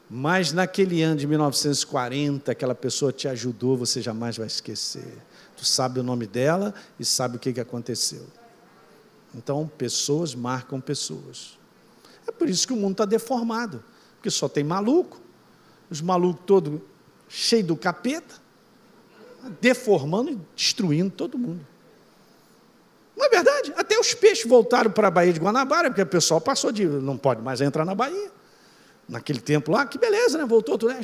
Mas 0.09 0.53
naquele 0.53 1.03
ano 1.03 1.17
de 1.17 1.27
1940, 1.27 2.53
aquela 2.53 2.75
pessoa 2.75 3.13
te 3.13 3.27
ajudou, 3.27 3.77
você 3.77 4.01
jamais 4.01 4.37
vai 4.37 4.47
esquecer. 4.47 5.19
Tu 5.57 5.65
sabe 5.65 5.99
o 5.99 6.03
nome 6.03 6.27
dela 6.27 6.73
e 6.99 7.05
sabe 7.05 7.37
o 7.37 7.41
que, 7.41 7.53
que 7.53 7.61
aconteceu. 7.61 8.25
Então, 9.35 9.71
pessoas 9.77 10.35
marcam 10.35 10.81
pessoas. 10.81 11.59
É 12.27 12.31
por 12.31 12.49
isso 12.49 12.67
que 12.67 12.73
o 12.73 12.77
mundo 12.77 12.93
está 12.93 13.05
deformado, 13.05 13.83
porque 14.17 14.31
só 14.31 14.49
tem 14.49 14.63
maluco, 14.63 15.21
os 15.91 16.01
malucos 16.01 16.43
todos 16.47 16.81
cheios 17.29 17.67
do 17.67 17.77
capeta, 17.77 18.35
deformando 19.61 20.31
e 20.31 20.39
destruindo 20.55 21.11
todo 21.11 21.37
mundo. 21.37 21.67
Não 23.17 23.25
é 23.25 23.29
verdade? 23.29 23.73
Até 23.77 23.99
os 23.99 24.15
peixes 24.15 24.47
voltaram 24.47 24.91
para 24.91 25.09
a 25.09 25.11
Baía 25.11 25.33
de 25.33 25.41
Guanabara, 25.41 25.91
porque 25.91 26.03
o 26.03 26.07
pessoal 26.07 26.41
passou 26.41 26.71
de. 26.71 26.85
não 26.85 27.17
pode 27.17 27.41
mais 27.43 27.61
entrar 27.61 27.85
na 27.85 27.95
Baía. 27.95 28.31
Naquele 29.09 29.41
tempo 29.41 29.71
lá, 29.71 29.87
que 29.87 29.99
beleza, 29.99 30.37
né? 30.37 30.45
Voltou 30.45 30.77
tudo, 30.77 30.93
né? 30.93 31.01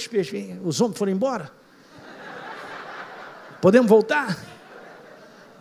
os 0.64 0.80
homens 0.80 0.98
foram 0.98 1.12
embora. 1.12 1.52
Podemos 3.60 3.88
voltar? 3.88 4.36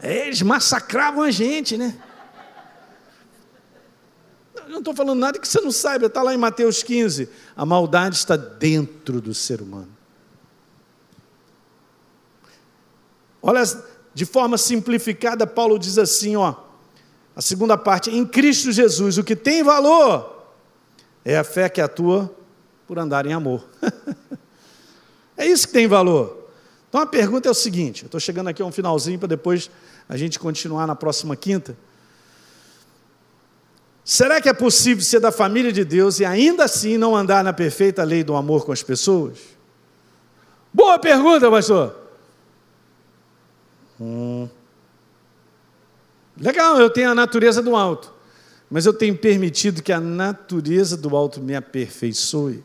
Eles 0.01 0.41
massacravam 0.41 1.21
a 1.21 1.29
gente, 1.29 1.77
né? 1.77 1.95
Eu 4.55 4.69
não 4.69 4.79
estou 4.79 4.95
falando 4.95 5.19
nada 5.19 5.37
que 5.37 5.47
você 5.47 5.61
não 5.61 5.71
saiba, 5.71 6.07
está 6.07 6.23
lá 6.23 6.33
em 6.33 6.37
Mateus 6.37 6.81
15. 6.81 7.29
A 7.55 7.65
maldade 7.65 8.15
está 8.15 8.35
dentro 8.35 9.21
do 9.21 9.33
ser 9.33 9.61
humano. 9.61 9.89
Olha, 13.41 13.61
de 14.13 14.25
forma 14.25 14.57
simplificada, 14.57 15.45
Paulo 15.45 15.77
diz 15.77 15.97
assim, 15.97 16.35
ó, 16.35 16.55
a 17.35 17.41
segunda 17.41 17.77
parte, 17.77 18.09
em 18.09 18.25
Cristo 18.25 18.71
Jesus, 18.71 19.17
o 19.17 19.23
que 19.23 19.35
tem 19.35 19.63
valor 19.63 20.40
é 21.23 21.37
a 21.37 21.43
fé 21.43 21.69
que 21.69 21.81
atua 21.81 22.33
por 22.87 22.99
andar 22.99 23.25
em 23.25 23.33
amor. 23.33 23.63
é 25.37 25.45
isso 25.45 25.67
que 25.67 25.73
tem 25.73 25.87
valor. 25.87 26.49
Então 26.89 27.01
a 27.01 27.05
pergunta 27.05 27.47
é 27.47 27.51
o 27.51 27.55
seguinte: 27.55 28.05
estou 28.05 28.19
chegando 28.19 28.49
aqui 28.49 28.61
a 28.61 28.65
um 28.65 28.71
finalzinho 28.71 29.17
para 29.17 29.27
depois 29.27 29.69
a 30.09 30.17
gente 30.17 30.37
continuar 30.37 30.85
na 30.85 30.95
próxima 30.95 31.35
quinta. 31.35 31.77
Será 34.03 34.41
que 34.41 34.49
é 34.49 34.53
possível 34.53 35.03
ser 35.03 35.19
da 35.19 35.31
família 35.31 35.71
de 35.71 35.85
Deus 35.85 36.19
e 36.19 36.25
ainda 36.25 36.65
assim 36.65 36.97
não 36.97 37.15
andar 37.15 37.43
na 37.43 37.53
perfeita 37.53 38.03
lei 38.03 38.23
do 38.23 38.35
amor 38.35 38.65
com 38.65 38.71
as 38.71 38.83
pessoas? 38.83 39.37
Boa 40.73 40.97
pergunta, 40.97 41.49
pastor. 41.49 41.95
Hum. 43.99 44.49
Legal, 46.37 46.79
eu 46.79 46.89
tenho 46.89 47.11
a 47.11 47.15
natureza 47.15 47.61
do 47.61 47.75
alto, 47.75 48.11
mas 48.71 48.85
eu 48.85 48.93
tenho 48.93 49.17
permitido 49.17 49.83
que 49.83 49.91
a 49.91 49.99
natureza 49.99 50.95
do 50.95 51.13
alto 51.13 51.41
me 51.41 51.53
aperfeiçoe. 51.53 52.63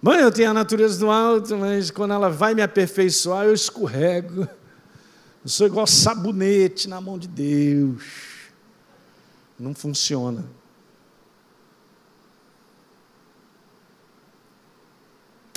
Mãe, 0.00 0.20
eu 0.20 0.30
tenho 0.30 0.50
a 0.50 0.54
natureza 0.54 1.00
do 1.00 1.10
alto, 1.10 1.56
mas 1.56 1.90
quando 1.90 2.14
ela 2.14 2.30
vai 2.30 2.54
me 2.54 2.62
aperfeiçoar, 2.62 3.46
eu 3.46 3.52
escorrego. 3.52 4.42
Eu 5.42 5.48
sou 5.48 5.66
igual 5.66 5.84
sabonete 5.84 6.88
na 6.88 7.00
mão 7.00 7.18
de 7.18 7.26
Deus. 7.26 8.04
Não 9.58 9.74
funciona. 9.74 10.44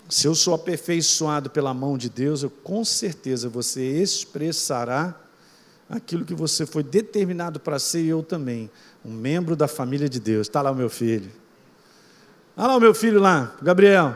Se 0.10 0.28
eu 0.28 0.34
sou 0.34 0.56
aperfeiçoado 0.56 1.50
pela 1.52 1.74
mão 1.74 1.98
de 1.98 2.10
Deus, 2.10 2.42
eu 2.42 2.50
com 2.50 2.84
certeza 2.84 3.48
você 3.48 4.02
expressará 4.02 5.23
aquilo 5.98 6.26
que 6.26 6.34
você 6.34 6.66
foi 6.66 6.84
determinado 6.84 7.60
para 7.60 7.80
ser 7.80 8.02
e 8.02 8.10
eu 8.10 8.24
também, 8.24 8.70
um 9.06 9.12
membro 9.12 9.56
da 9.56 9.68
família 9.68 10.10
de 10.10 10.20
Deus. 10.20 10.48
Está 10.48 10.62
lá 10.62 10.72
o 10.72 10.76
meu 10.76 10.90
filho. 10.90 11.32
Olha 12.58 12.68
lá 12.68 12.76
o 12.76 12.80
meu 12.80 12.94
filho 12.94 13.20
lá, 13.20 13.56
Gabriel. 13.62 14.16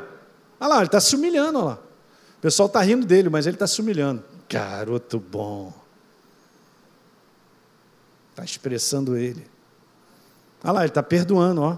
Olha 0.59 0.69
lá, 0.69 0.75
ele 0.78 0.86
está 0.86 0.99
se 0.99 1.15
humilhando, 1.15 1.59
olha 1.59 1.67
lá. 1.67 1.80
O 2.38 2.41
pessoal 2.41 2.67
está 2.67 2.82
rindo 2.82 3.05
dele, 3.05 3.30
mas 3.30 3.45
ele 3.45 3.55
está 3.55 3.67
se 3.67 3.82
humilhando. 3.82 4.23
Garoto 4.49 5.19
bom. 5.19 5.73
Está 8.32 8.43
expressando 8.43 9.17
ele. 9.17 9.47
Olha 10.63 10.73
lá, 10.73 10.80
ele 10.82 10.89
está 10.89 11.03
perdoando, 11.03 11.61
ó. 11.61 11.78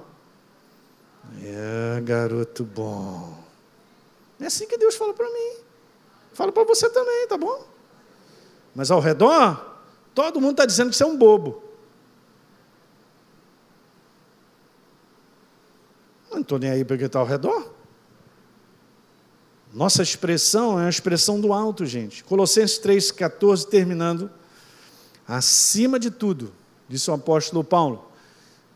É, 1.41 2.01
garoto 2.01 2.63
bom. 2.63 3.37
É 4.39 4.45
assim 4.45 4.67
que 4.67 4.77
Deus 4.77 4.95
fala 4.95 5.13
para 5.13 5.27
mim. 5.27 5.57
Fala 6.33 6.51
para 6.51 6.63
você 6.63 6.89
também, 6.89 7.27
tá 7.27 7.37
bom? 7.37 7.67
Mas 8.73 8.91
ao 8.91 8.99
redor, 8.99 9.68
todo 10.21 10.41
mundo 10.41 10.51
está 10.51 10.65
dizendo 10.65 10.89
que 10.89 10.97
você 10.97 11.03
é 11.03 11.07
um 11.07 11.15
bobo. 11.15 11.63
Não 16.29 16.41
estou 16.41 16.59
nem 16.59 16.69
aí 16.69 16.83
para 16.83 16.97
quem 16.97 17.05
está 17.05 17.19
ao 17.19 17.25
redor. 17.25 17.73
Nossa 19.73 20.03
expressão 20.03 20.77
é 20.77 20.87
a 20.87 20.89
expressão 20.89 21.39
do 21.39 21.53
alto, 21.53 21.85
gente. 21.85 22.21
Colossenses 22.25 22.77
3,14, 22.79 23.69
terminando. 23.69 24.29
Acima 25.25 25.97
de 25.97 26.11
tudo, 26.11 26.51
disse 26.89 27.09
o 27.09 27.13
apóstolo 27.13 27.63
Paulo. 27.63 28.11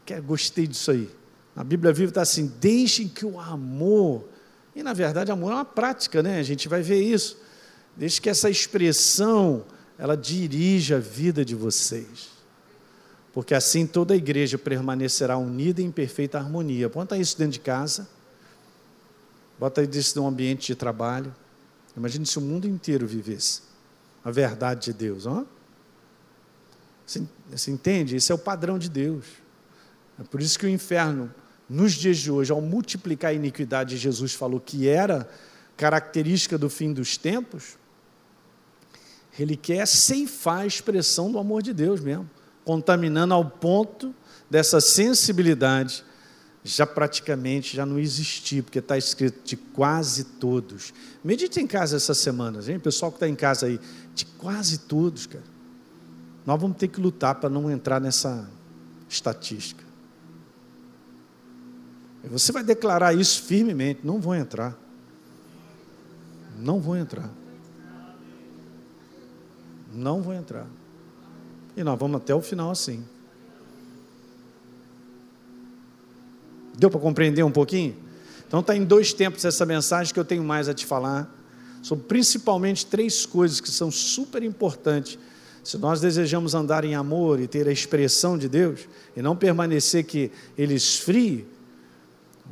Que 0.06 0.22
gostei 0.22 0.66
disso 0.66 0.92
aí. 0.92 1.10
A 1.58 1.64
Bíblia 1.64 1.92
Viva 1.92 2.12
está 2.12 2.22
assim: 2.22 2.54
deixem 2.62 3.10
que 3.10 3.26
o 3.26 3.38
amor. 3.38 4.24
E 4.74 4.82
na 4.82 4.94
verdade, 4.94 5.30
amor 5.30 5.52
é 5.52 5.56
uma 5.56 5.66
prática, 5.66 6.24
né? 6.24 6.40
A 6.40 6.44
gente 6.44 6.70
vai 6.70 6.82
ver 6.82 7.02
isso. 7.02 7.38
Deixe 7.98 8.22
que 8.22 8.30
essa 8.30 8.50
expressão 8.50 9.66
ela 9.98 10.16
dirija 10.16 10.98
a 10.98 11.00
vida 11.00 11.44
de 11.44 11.56
vocês. 11.56 12.32
Porque 13.32 13.56
assim 13.56 13.88
toda 13.88 14.14
a 14.14 14.18
igreja 14.18 14.58
permanecerá 14.58 15.38
unida 15.38 15.82
em 15.82 15.92
perfeita 15.92 16.38
harmonia. 16.38 16.90
Ponta 16.90 17.18
isso 17.18 17.38
dentro 17.38 17.54
de 17.54 17.60
casa 17.60 18.08
Bota 19.64 19.82
isso 19.82 20.20
num 20.20 20.28
ambiente 20.28 20.68
de 20.68 20.76
trabalho. 20.76 21.34
Imagine 21.96 22.26
se 22.26 22.38
o 22.38 22.42
mundo 22.42 22.68
inteiro 22.68 23.06
vivesse 23.06 23.62
a 24.22 24.32
verdade 24.32 24.86
de 24.86 24.94
Deus. 24.94 25.26
Ó. 25.26 25.46
Você, 27.06 27.24
você 27.50 27.72
entende? 27.72 28.16
Esse 28.16 28.32
é 28.32 28.36
o 28.36 28.38
padrão 28.38 28.80
de 28.80 28.90
Deus. 28.90 29.26
É 30.20 30.24
por 30.24 30.42
isso 30.42 30.58
que 30.58 30.66
o 30.66 30.70
inferno, 30.70 31.34
nos 31.70 31.94
dias 31.94 32.18
de 32.18 32.32
hoje, 32.32 32.52
ao 32.52 32.62
multiplicar 32.62 33.32
a 33.32 33.34
iniquidade, 33.34 33.96
Jesus 33.96 34.34
falou 34.34 34.60
que 34.60 34.88
era 34.88 35.30
característica 35.78 36.58
do 36.58 36.70
fim 36.70 36.92
dos 36.92 37.18
tempos, 37.18 37.78
ele 39.38 39.56
quer 39.56 39.88
ceifar 39.88 40.60
a 40.60 40.66
expressão 40.66 41.32
do 41.32 41.40
amor 41.40 41.62
de 41.62 41.74
Deus 41.74 42.00
mesmo, 42.00 42.30
contaminando 42.64 43.34
ao 43.34 43.46
ponto 43.46 44.14
dessa 44.50 44.80
sensibilidade 44.80 46.04
já 46.64 46.88
praticamente 46.88 47.76
já 47.76 47.86
não 47.86 48.00
existia, 48.00 48.64
porque 48.64 48.80
está 48.80 48.98
escrito 48.98 49.44
de 49.44 49.58
quase 49.58 50.24
todos. 50.24 50.94
Medite 51.24 51.60
em 51.60 51.68
casa 51.68 51.98
essas 51.98 52.18
semanas, 52.18 52.70
hein? 52.70 52.80
Pessoal 52.80 53.12
que 53.12 53.18
está 53.18 53.28
em 53.28 53.36
casa 53.36 53.66
aí, 53.66 53.80
de 54.16 54.26
quase 54.26 54.80
todos, 54.80 55.26
cara. 55.26 55.44
Nós 56.46 56.60
vamos 56.60 56.78
ter 56.78 56.88
que 56.88 57.02
lutar 57.02 57.36
para 57.36 57.50
não 57.50 57.70
entrar 57.70 58.00
nessa 58.00 58.50
estatística. 59.10 59.84
Você 62.26 62.54
vai 62.54 62.64
declarar 62.64 63.14
isso 63.14 63.44
firmemente, 63.44 64.00
não 64.04 64.22
vou 64.22 64.34
entrar. 64.34 64.78
Não 66.58 66.80
vou 66.80 66.96
entrar. 66.96 67.30
Não 69.94 70.22
vou 70.22 70.34
entrar. 70.34 70.68
E 71.76 71.84
nós 71.84 71.98
vamos 72.00 72.18
até 72.18 72.34
o 72.34 72.42
final 72.42 72.72
assim. 72.72 73.04
Deu 76.78 76.90
para 76.90 77.00
compreender 77.00 77.44
um 77.44 77.52
pouquinho? 77.52 77.96
Então 78.48 78.60
está 78.60 78.76
em 78.76 78.84
dois 78.84 79.14
tempos 79.14 79.46
essa 79.46 79.66
mensagem 79.66 80.14
que 80.14 80.20
eu 80.20 80.26
tenho 80.26 80.44
mais 80.44 80.68
a 80.68 80.74
te 80.74 80.86
falar, 80.86 81.34
sobre 81.82 82.06
principalmente 82.06 82.86
três 82.86 83.26
coisas 83.26 83.60
que 83.60 83.70
são 83.70 83.92
super 83.92 84.44
importantes. 84.44 85.18
Se 85.64 85.78
nós 85.78 86.02
desejamos 86.02 86.54
andar 86.54 86.84
em 86.84 86.94
amor 86.94 87.40
e 87.40 87.48
ter 87.48 87.68
a 87.68 87.72
expressão 87.72 88.38
de 88.38 88.50
Deus, 88.50 88.88
e 89.16 89.22
não 89.22 89.36
permanecer 89.36 90.04
que 90.04 90.32
ele 90.58 90.74
esfrie, 90.74 91.48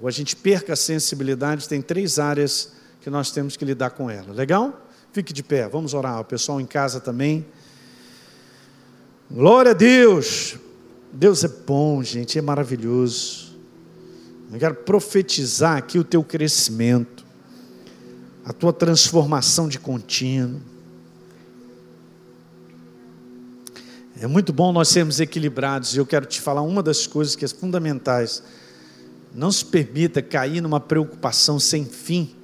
ou 0.01 0.07
a 0.07 0.11
gente 0.11 0.35
perca 0.35 0.73
a 0.73 0.75
sensibilidade, 0.75 1.67
tem 1.67 1.81
três 1.81 2.17
áreas 2.17 2.71
que 3.01 3.09
nós 3.09 3.31
temos 3.31 3.57
que 3.57 3.65
lidar 3.65 3.91
com 3.91 4.09
ela. 4.09 4.31
Legal? 4.31 4.87
Fique 5.13 5.33
de 5.33 5.43
pé, 5.43 5.67
vamos 5.67 5.93
orar. 5.93 6.21
O 6.21 6.23
pessoal 6.23 6.61
em 6.61 6.65
casa 6.65 7.01
também. 7.01 7.45
Glória 9.29 9.71
a 9.71 9.73
Deus! 9.73 10.55
Deus 11.11 11.43
é 11.43 11.49
bom, 11.49 12.01
gente, 12.01 12.39
é 12.39 12.41
maravilhoso. 12.41 13.51
Eu 14.51 14.57
quero 14.57 14.75
profetizar 14.75 15.77
aqui 15.77 15.99
o 15.99 16.03
teu 16.05 16.23
crescimento, 16.23 17.25
a 18.45 18.53
tua 18.53 18.71
transformação 18.71 19.67
de 19.67 19.77
contínuo. 19.77 20.61
É 24.21 24.27
muito 24.27 24.53
bom 24.53 24.71
nós 24.71 24.87
sermos 24.87 25.19
equilibrados, 25.19 25.93
e 25.93 25.97
eu 25.97 26.05
quero 26.05 26.25
te 26.25 26.39
falar 26.39 26.61
uma 26.61 26.81
das 26.81 27.05
coisas 27.05 27.35
que 27.35 27.43
é 27.43 27.47
fundamentais. 27.49 28.41
Não 29.33 29.51
se 29.51 29.65
permita 29.65 30.21
cair 30.21 30.61
numa 30.61 30.79
preocupação 30.79 31.59
sem 31.59 31.83
fim 31.83 32.40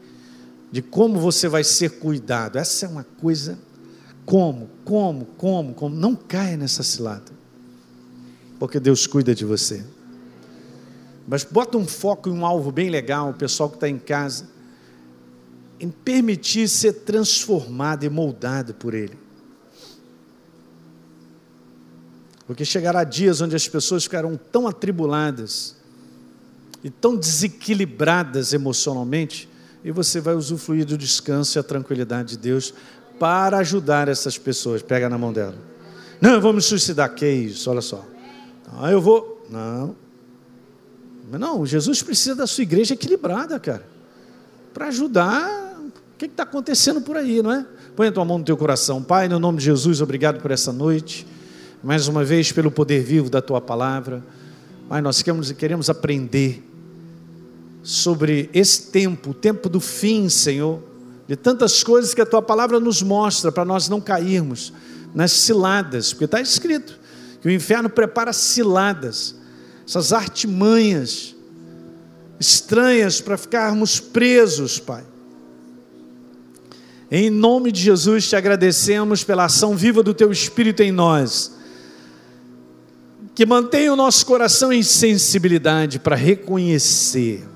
de 0.72 0.82
como 0.82 1.20
você 1.20 1.48
vai 1.48 1.64
ser 1.64 2.00
cuidado. 2.00 2.58
Essa 2.58 2.86
é 2.86 2.90
uma 2.90 3.04
coisa. 3.04 3.58
Como, 4.26 4.70
como, 4.84 5.26
como, 5.38 5.74
como. 5.74 5.96
Não 5.96 6.16
caia 6.16 6.58
nessa 6.58 6.84
cilada. 6.84 7.32
Porque 8.60 8.80
Deus 8.80 9.08
cuida 9.08 9.34
de 9.34 9.46
você. 9.46 9.86
Mas 11.28 11.44
bota 11.44 11.78
um 11.78 11.86
foco 11.86 12.30
e 12.30 12.32
um 12.32 12.46
alvo 12.46 12.72
bem 12.72 12.90
legal, 12.90 13.30
o 13.30 13.34
pessoal 13.34 13.70
que 13.70 13.76
está 13.76 13.90
em 13.90 14.00
casa, 14.00 14.48
em 15.80 15.90
permitir 15.90 16.68
ser 16.70 16.94
transformado 16.94 18.04
e 18.06 18.10
moldado 18.10 18.74
por 18.74 18.94
Ele. 18.94 19.18
Porque 22.48 22.64
chegará 22.64 23.04
dias 23.04 23.42
onde 23.42 23.58
as 23.58 23.68
pessoas 23.68 24.04
ficarão 24.04 24.38
tão 24.38 24.68
atribuladas 24.68 25.76
e 26.82 26.90
tão 26.90 27.18
desequilibradas 27.18 28.54
emocionalmente, 28.54 29.50
e 29.84 29.92
você 29.92 30.20
vai 30.20 30.36
usufruir 30.36 30.86
do 30.86 30.98
descanso 30.98 31.58
e 31.58 31.60
a 31.60 31.64
tranquilidade 31.64 32.30
de 32.30 32.38
Deus 32.38 32.74
para 33.20 33.58
ajudar 33.60 34.08
essas 34.08 34.38
pessoas. 34.38 34.82
Pega 34.82 35.10
na 35.10 35.18
mão 35.18 35.32
dela. 35.34 35.56
Não, 36.20 36.32
eu 36.32 36.42
vou 36.42 36.54
me 36.54 36.62
suicidar. 36.62 37.14
Que 37.14 37.30
isso? 37.30 37.70
Olha 37.70 37.82
só. 37.82 38.06
Ah, 38.74 38.92
eu 38.92 39.02
vou. 39.02 39.46
Não. 39.50 39.96
Não, 41.32 41.66
Jesus 41.66 42.02
precisa 42.02 42.36
da 42.36 42.48
sua 42.48 42.64
igreja 42.64 42.94
equilibrada, 42.94 43.60
cara. 43.60 43.86
Para 44.74 44.88
ajudar. 44.88 45.66
O 45.78 46.18
que 46.18 46.26
está 46.26 46.44
acontecendo 46.44 47.02
por 47.02 47.16
aí, 47.16 47.44
não 47.44 47.52
é? 47.52 47.66
Põe 47.96 48.08
a 48.08 48.12
tua 48.12 48.26
mão 48.26 48.40
no 48.40 48.44
teu 48.44 48.58
coração. 48.58 49.04
Pai, 49.04 49.28
no 49.28 49.40
nome 49.40 49.60
de 49.60 49.66
Jesus, 49.66 50.02
obrigado 50.02 50.42
por 50.42 50.50
essa 50.50 50.72
noite. 50.74 51.28
Mais 51.84 52.08
uma 52.08 52.24
vez, 52.24 52.52
pelo 52.52 52.72
poder 52.72 53.04
vivo 53.04 53.30
da 53.30 53.42
tua 53.42 53.62
palavra. 53.62 54.24
Pai, 54.90 55.00
nós 55.00 55.22
queremos, 55.22 55.52
queremos 55.52 55.90
aprender 55.90 56.67
sobre 57.88 58.50
esse 58.54 58.88
tempo, 58.88 59.30
o 59.30 59.34
tempo 59.34 59.70
do 59.70 59.80
fim, 59.80 60.28
Senhor, 60.28 60.84
de 61.26 61.38
tantas 61.38 61.86
coisas 61.86 62.14
que 62.14 62.20
a 62.20 62.26
tua 62.26 62.42
palavra 62.42 62.82
nos 62.82 63.02
mostra 63.02 63.50
para 63.50 63.64
nós 63.64 63.88
não 63.88 64.02
cairmos 64.02 64.74
nas 65.16 65.32
ciladas, 65.32 66.12
porque 66.12 66.26
está 66.26 66.42
escrito 66.42 67.00
que 67.42 67.48
o 67.48 67.52
inferno 67.52 67.90
prepara 67.90 68.34
ciladas, 68.34 69.36
essas 69.88 70.12
artimanhas 70.12 71.34
estranhas 72.38 73.22
para 73.22 73.38
ficarmos 73.38 74.02
presos, 74.02 74.80
Pai. 74.80 75.06
Em 77.10 77.30
nome 77.30 77.72
de 77.72 77.82
Jesus 77.82 78.28
te 78.28 78.36
agradecemos 78.36 79.24
pela 79.24 79.46
ação 79.46 79.78
viva 79.78 80.04
do 80.04 80.14
teu 80.14 80.30
Espírito 80.30 80.84
em 80.84 80.92
nós, 80.92 81.54
que 83.34 83.46
mantém 83.46 83.90
o 83.90 83.96
nosso 83.96 84.26
coração 84.26 84.74
em 84.74 84.84
sensibilidade 84.84 86.00
para 86.00 86.18
reconhecer 86.18 87.48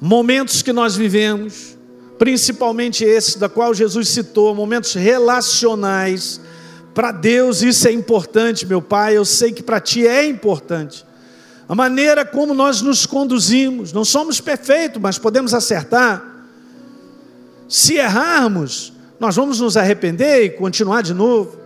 momentos 0.00 0.62
que 0.62 0.72
nós 0.72 0.96
vivemos, 0.96 1.76
principalmente 2.18 3.04
esse 3.04 3.38
da 3.38 3.48
qual 3.48 3.74
Jesus 3.74 4.08
citou, 4.08 4.54
momentos 4.54 4.94
relacionais. 4.94 6.40
Para 6.94 7.12
Deus 7.12 7.62
isso 7.62 7.86
é 7.88 7.92
importante, 7.92 8.66
meu 8.66 8.80
Pai, 8.80 9.16
eu 9.16 9.24
sei 9.24 9.52
que 9.52 9.62
para 9.62 9.80
Ti 9.80 10.06
é 10.06 10.26
importante. 10.26 11.04
A 11.68 11.74
maneira 11.74 12.24
como 12.24 12.54
nós 12.54 12.80
nos 12.80 13.06
conduzimos, 13.06 13.92
não 13.92 14.04
somos 14.04 14.40
perfeitos, 14.40 15.00
mas 15.02 15.18
podemos 15.18 15.52
acertar. 15.52 16.24
Se 17.68 17.94
errarmos, 17.94 18.92
nós 19.18 19.34
vamos 19.34 19.60
nos 19.60 19.76
arrepender 19.76 20.44
e 20.44 20.50
continuar 20.50 21.02
de 21.02 21.12
novo. 21.12 21.58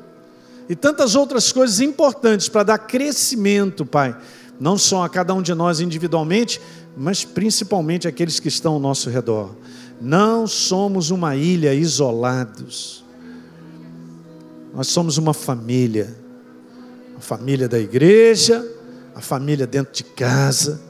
E 0.68 0.74
tantas 0.74 1.14
outras 1.14 1.52
coisas 1.52 1.80
importantes 1.80 2.48
para 2.48 2.62
dar 2.62 2.78
crescimento, 2.78 3.84
Pai, 3.84 4.16
não 4.58 4.78
só 4.78 5.04
a 5.04 5.08
cada 5.08 5.34
um 5.34 5.42
de 5.42 5.52
nós 5.52 5.80
individualmente, 5.80 6.60
mas 6.96 7.24
principalmente 7.24 8.08
aqueles 8.08 8.40
que 8.40 8.48
estão 8.48 8.74
ao 8.74 8.80
nosso 8.80 9.10
redor. 9.10 9.54
Não 10.00 10.46
somos 10.46 11.10
uma 11.10 11.36
ilha 11.36 11.74
isolados. 11.74 13.04
Nós 14.74 14.88
somos 14.88 15.18
uma 15.18 15.34
família. 15.34 16.14
A 17.16 17.20
família 17.20 17.68
da 17.68 17.78
igreja, 17.78 18.66
a 19.14 19.20
família 19.20 19.66
dentro 19.66 19.92
de 19.92 20.02
casa, 20.02 20.80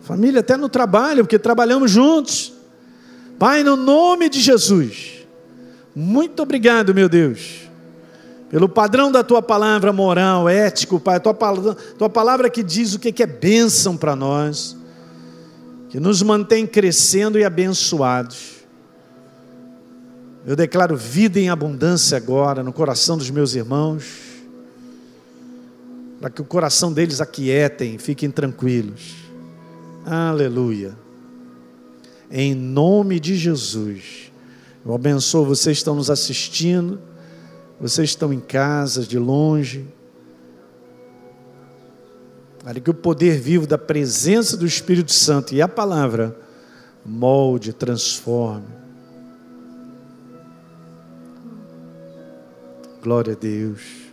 família 0.00 0.40
até 0.40 0.56
no 0.56 0.68
trabalho, 0.68 1.24
porque 1.24 1.38
trabalhamos 1.38 1.90
juntos. 1.90 2.52
Pai, 3.38 3.62
no 3.62 3.76
nome 3.76 4.28
de 4.28 4.40
Jesus, 4.40 5.26
muito 5.94 6.42
obrigado, 6.42 6.94
meu 6.94 7.08
Deus, 7.08 7.68
pelo 8.48 8.68
padrão 8.68 9.12
da 9.12 9.22
tua 9.22 9.42
palavra 9.42 9.92
moral, 9.92 10.48
ético, 10.48 10.98
Pai, 11.00 11.20
tua 11.20 11.34
palavra, 11.34 11.74
tua 11.98 12.08
palavra 12.08 12.48
que 12.48 12.62
diz 12.62 12.94
o 12.94 12.98
que 12.98 13.22
é 13.22 13.26
bênção 13.26 13.96
para 13.96 14.14
nós, 14.16 14.76
que 15.94 16.00
nos 16.00 16.22
mantém 16.22 16.66
crescendo 16.66 17.38
e 17.38 17.44
abençoados. 17.44 18.64
Eu 20.44 20.56
declaro 20.56 20.96
vida 20.96 21.38
em 21.38 21.48
abundância 21.48 22.16
agora 22.16 22.64
no 22.64 22.72
coração 22.72 23.16
dos 23.16 23.30
meus 23.30 23.54
irmãos, 23.54 24.04
para 26.20 26.30
que 26.30 26.42
o 26.42 26.44
coração 26.44 26.92
deles 26.92 27.20
aquietem, 27.20 27.96
fiquem 27.96 28.28
tranquilos. 28.28 29.14
Aleluia. 30.04 30.96
Em 32.28 32.56
nome 32.56 33.20
de 33.20 33.36
Jesus. 33.36 34.32
Eu 34.84 34.96
abençoo 34.96 35.46
vocês 35.46 35.76
que 35.76 35.80
estão 35.82 35.94
nos 35.94 36.10
assistindo, 36.10 37.00
vocês 37.80 38.10
estão 38.10 38.32
em 38.32 38.40
casa, 38.40 39.04
de 39.04 39.16
longe. 39.16 39.86
Para 42.64 42.80
que 42.80 42.90
o 42.90 42.94
poder 42.94 43.38
vivo 43.38 43.66
da 43.66 43.78
presença 43.78 44.56
do 44.56 44.66
Espírito 44.66 45.12
Santo 45.12 45.54
e 45.54 45.60
a 45.60 45.68
palavra 45.68 46.34
molde, 47.04 47.72
transforme 47.72 48.84
Glória 53.04 53.34
a 53.34 53.36
Deus. 53.36 54.08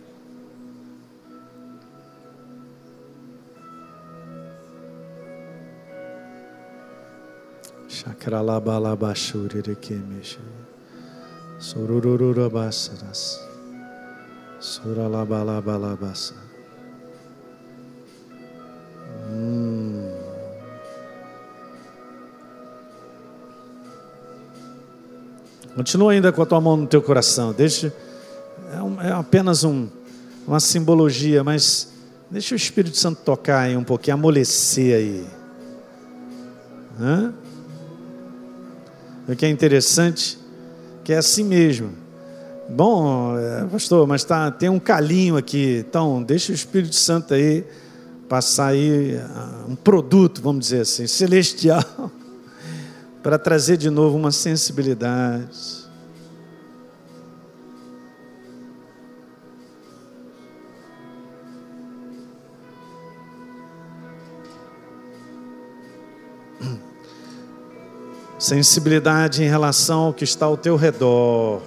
Chakralabalabashurirekemeshi. 7.88 10.40
Surururabasaras. 11.58 13.40
Suralabalabalabasa. 14.60 16.41
Continua 25.74 26.12
ainda 26.12 26.30
com 26.30 26.42
a 26.42 26.46
tua 26.46 26.60
mão 26.60 26.76
no 26.76 26.86
teu 26.86 27.00
coração. 27.00 27.52
Deixa 27.52 27.92
é, 28.72 28.82
um, 28.82 29.00
é 29.00 29.12
apenas 29.12 29.64
um, 29.64 29.88
uma 30.46 30.60
simbologia, 30.60 31.42
mas 31.42 31.92
deixa 32.30 32.54
o 32.54 32.56
Espírito 32.56 32.96
Santo 32.96 33.20
tocar 33.24 33.60
aí 33.60 33.76
um 33.76 33.84
pouquinho, 33.84 34.14
amolecer 34.14 34.96
aí. 34.96 35.26
Hã? 37.00 37.34
O 39.28 39.36
que 39.36 39.46
é 39.46 39.48
interessante, 39.48 40.38
que 41.04 41.12
é 41.12 41.16
assim 41.16 41.44
mesmo. 41.44 41.90
Bom, 42.68 43.38
é, 43.38 43.64
pastor, 43.64 44.06
mas 44.06 44.24
tá, 44.24 44.50
tem 44.50 44.68
um 44.68 44.78
calinho 44.78 45.36
aqui, 45.36 45.84
então 45.88 46.22
deixa 46.22 46.52
o 46.52 46.54
Espírito 46.54 46.94
Santo 46.94 47.34
aí 47.34 47.64
passar 48.28 48.68
aí 48.68 49.18
ah, 49.18 49.64
um 49.68 49.74
produto, 49.74 50.40
vamos 50.40 50.66
dizer 50.66 50.80
assim, 50.80 51.06
celestial, 51.08 51.84
para 53.22 53.38
trazer 53.38 53.76
de 53.76 53.88
novo 53.88 54.16
uma 54.16 54.32
sensibilidade 54.32 55.82
sensibilidade 68.42 69.42
em 69.42 69.48
relação 69.48 70.06
ao 70.06 70.12
que 70.12 70.24
está 70.24 70.46
ao 70.46 70.56
teu 70.56 70.74
redor. 70.74 71.62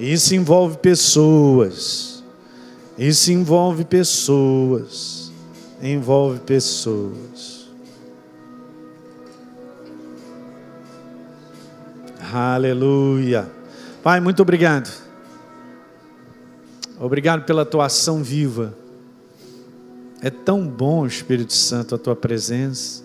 Isso 0.00 0.34
envolve 0.34 0.78
pessoas. 0.78 2.24
Isso 2.96 3.30
envolve 3.30 3.84
pessoas. 3.84 5.30
Envolve 5.82 6.40
pessoas. 6.40 7.37
Aleluia. 12.32 13.50
Pai, 14.02 14.20
muito 14.20 14.42
obrigado. 14.42 14.90
Obrigado 17.00 17.44
pela 17.44 17.64
tua 17.64 17.86
ação 17.86 18.22
viva. 18.22 18.74
É 20.20 20.30
tão 20.30 20.66
bom, 20.66 21.06
Espírito 21.06 21.52
Santo, 21.52 21.94
a 21.94 21.98
tua 21.98 22.16
presença. 22.16 23.02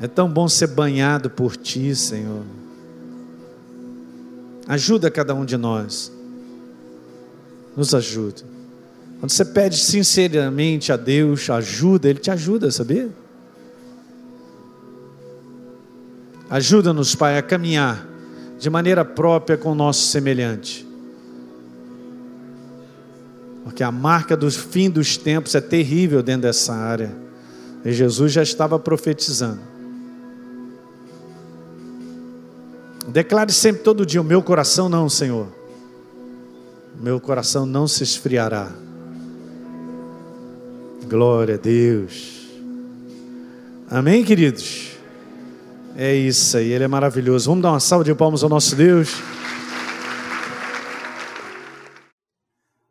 É 0.00 0.06
tão 0.06 0.28
bom 0.30 0.48
ser 0.48 0.68
banhado 0.68 1.30
por 1.30 1.56
Ti, 1.56 1.94
Senhor. 1.94 2.42
Ajuda 4.66 5.10
cada 5.10 5.34
um 5.34 5.44
de 5.44 5.56
nós. 5.56 6.12
Nos 7.76 7.94
ajuda. 7.94 8.42
Quando 9.20 9.30
você 9.30 9.44
pede 9.44 9.76
sinceramente 9.76 10.92
a 10.92 10.96
Deus 10.96 11.48
ajuda, 11.48 12.08
Ele 12.08 12.18
te 12.18 12.30
ajuda, 12.30 12.70
sabia? 12.70 13.10
Ajuda-nos, 16.48 17.14
Pai, 17.14 17.38
a 17.38 17.42
caminhar 17.42 18.06
de 18.58 18.70
maneira 18.70 19.04
própria 19.04 19.56
com 19.56 19.72
o 19.72 19.74
nosso 19.74 20.06
semelhante. 20.06 20.86
Porque 23.64 23.82
a 23.82 23.90
marca 23.90 24.36
do 24.36 24.50
fim 24.50 24.88
dos 24.88 25.16
tempos 25.16 25.54
é 25.54 25.60
terrível 25.60 26.22
dentro 26.22 26.42
dessa 26.42 26.72
área. 26.72 27.12
E 27.84 27.92
Jesus 27.92 28.32
já 28.32 28.42
estava 28.42 28.78
profetizando. 28.78 29.60
Declare 33.08 33.52
sempre 33.52 33.82
todo 33.82 34.06
dia: 34.06 34.20
o 34.20 34.24
meu 34.24 34.42
coração 34.42 34.88
não, 34.88 35.08
Senhor. 35.08 35.48
Meu 37.00 37.20
coração 37.20 37.66
não 37.66 37.86
se 37.86 38.02
esfriará. 38.02 38.70
Glória 41.08 41.56
a 41.56 41.58
Deus. 41.58 42.46
Amém, 43.88 44.24
queridos? 44.24 44.95
É 45.96 46.14
isso 46.14 46.58
aí, 46.58 46.72
Ele 46.72 46.84
é 46.84 46.88
maravilhoso. 46.88 47.48
Vamos 47.48 47.62
dar 47.62 47.72
uma 47.72 47.80
salva 47.80 48.04
de 48.04 48.14
palmas 48.14 48.42
ao 48.42 48.50
nosso 48.50 48.76
Deus. 48.76 49.22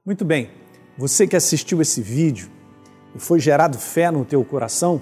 Muito 0.03 0.25
bem, 0.25 0.49
você 0.97 1.27
que 1.27 1.35
assistiu 1.35 1.81
esse 1.81 2.01
vídeo 2.01 2.49
e 3.15 3.19
foi 3.19 3.39
gerado 3.39 3.77
fé 3.77 4.09
no 4.09 4.25
teu 4.25 4.43
coração, 4.43 5.01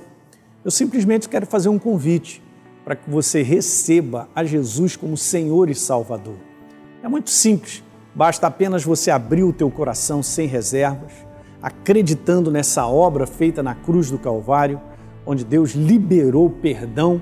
eu 0.66 0.72
simplesmente 0.72 1.30
quero 1.30 1.46
fazer 1.46 1.70
um 1.70 1.80
convite 1.80 2.44
para 2.84 2.96
que 2.96 3.10
você 3.10 3.42
receba 3.42 4.28
a 4.36 4.44
Jesus 4.44 4.98
como 4.98 5.16
Senhor 5.16 5.70
e 5.70 5.76
Salvador. 5.76 6.38
É 7.02 7.08
muito 7.08 7.30
simples, 7.30 7.82
basta 8.14 8.48
apenas 8.48 8.84
você 8.84 9.12
abrir 9.12 9.44
o 9.44 9.54
teu 9.54 9.72
coração 9.72 10.22
sem 10.22 10.46
reservas 10.46 11.12
acreditando 11.64 12.52
nessa 12.52 12.86
obra 12.86 13.26
feita 13.26 13.64
na 13.64 13.74
cruz 13.74 14.12
do 14.12 14.20
Calvário, 14.20 14.82
onde 15.26 15.46
Deus 15.46 15.72
liberou 15.72 16.50
perdão 16.50 17.22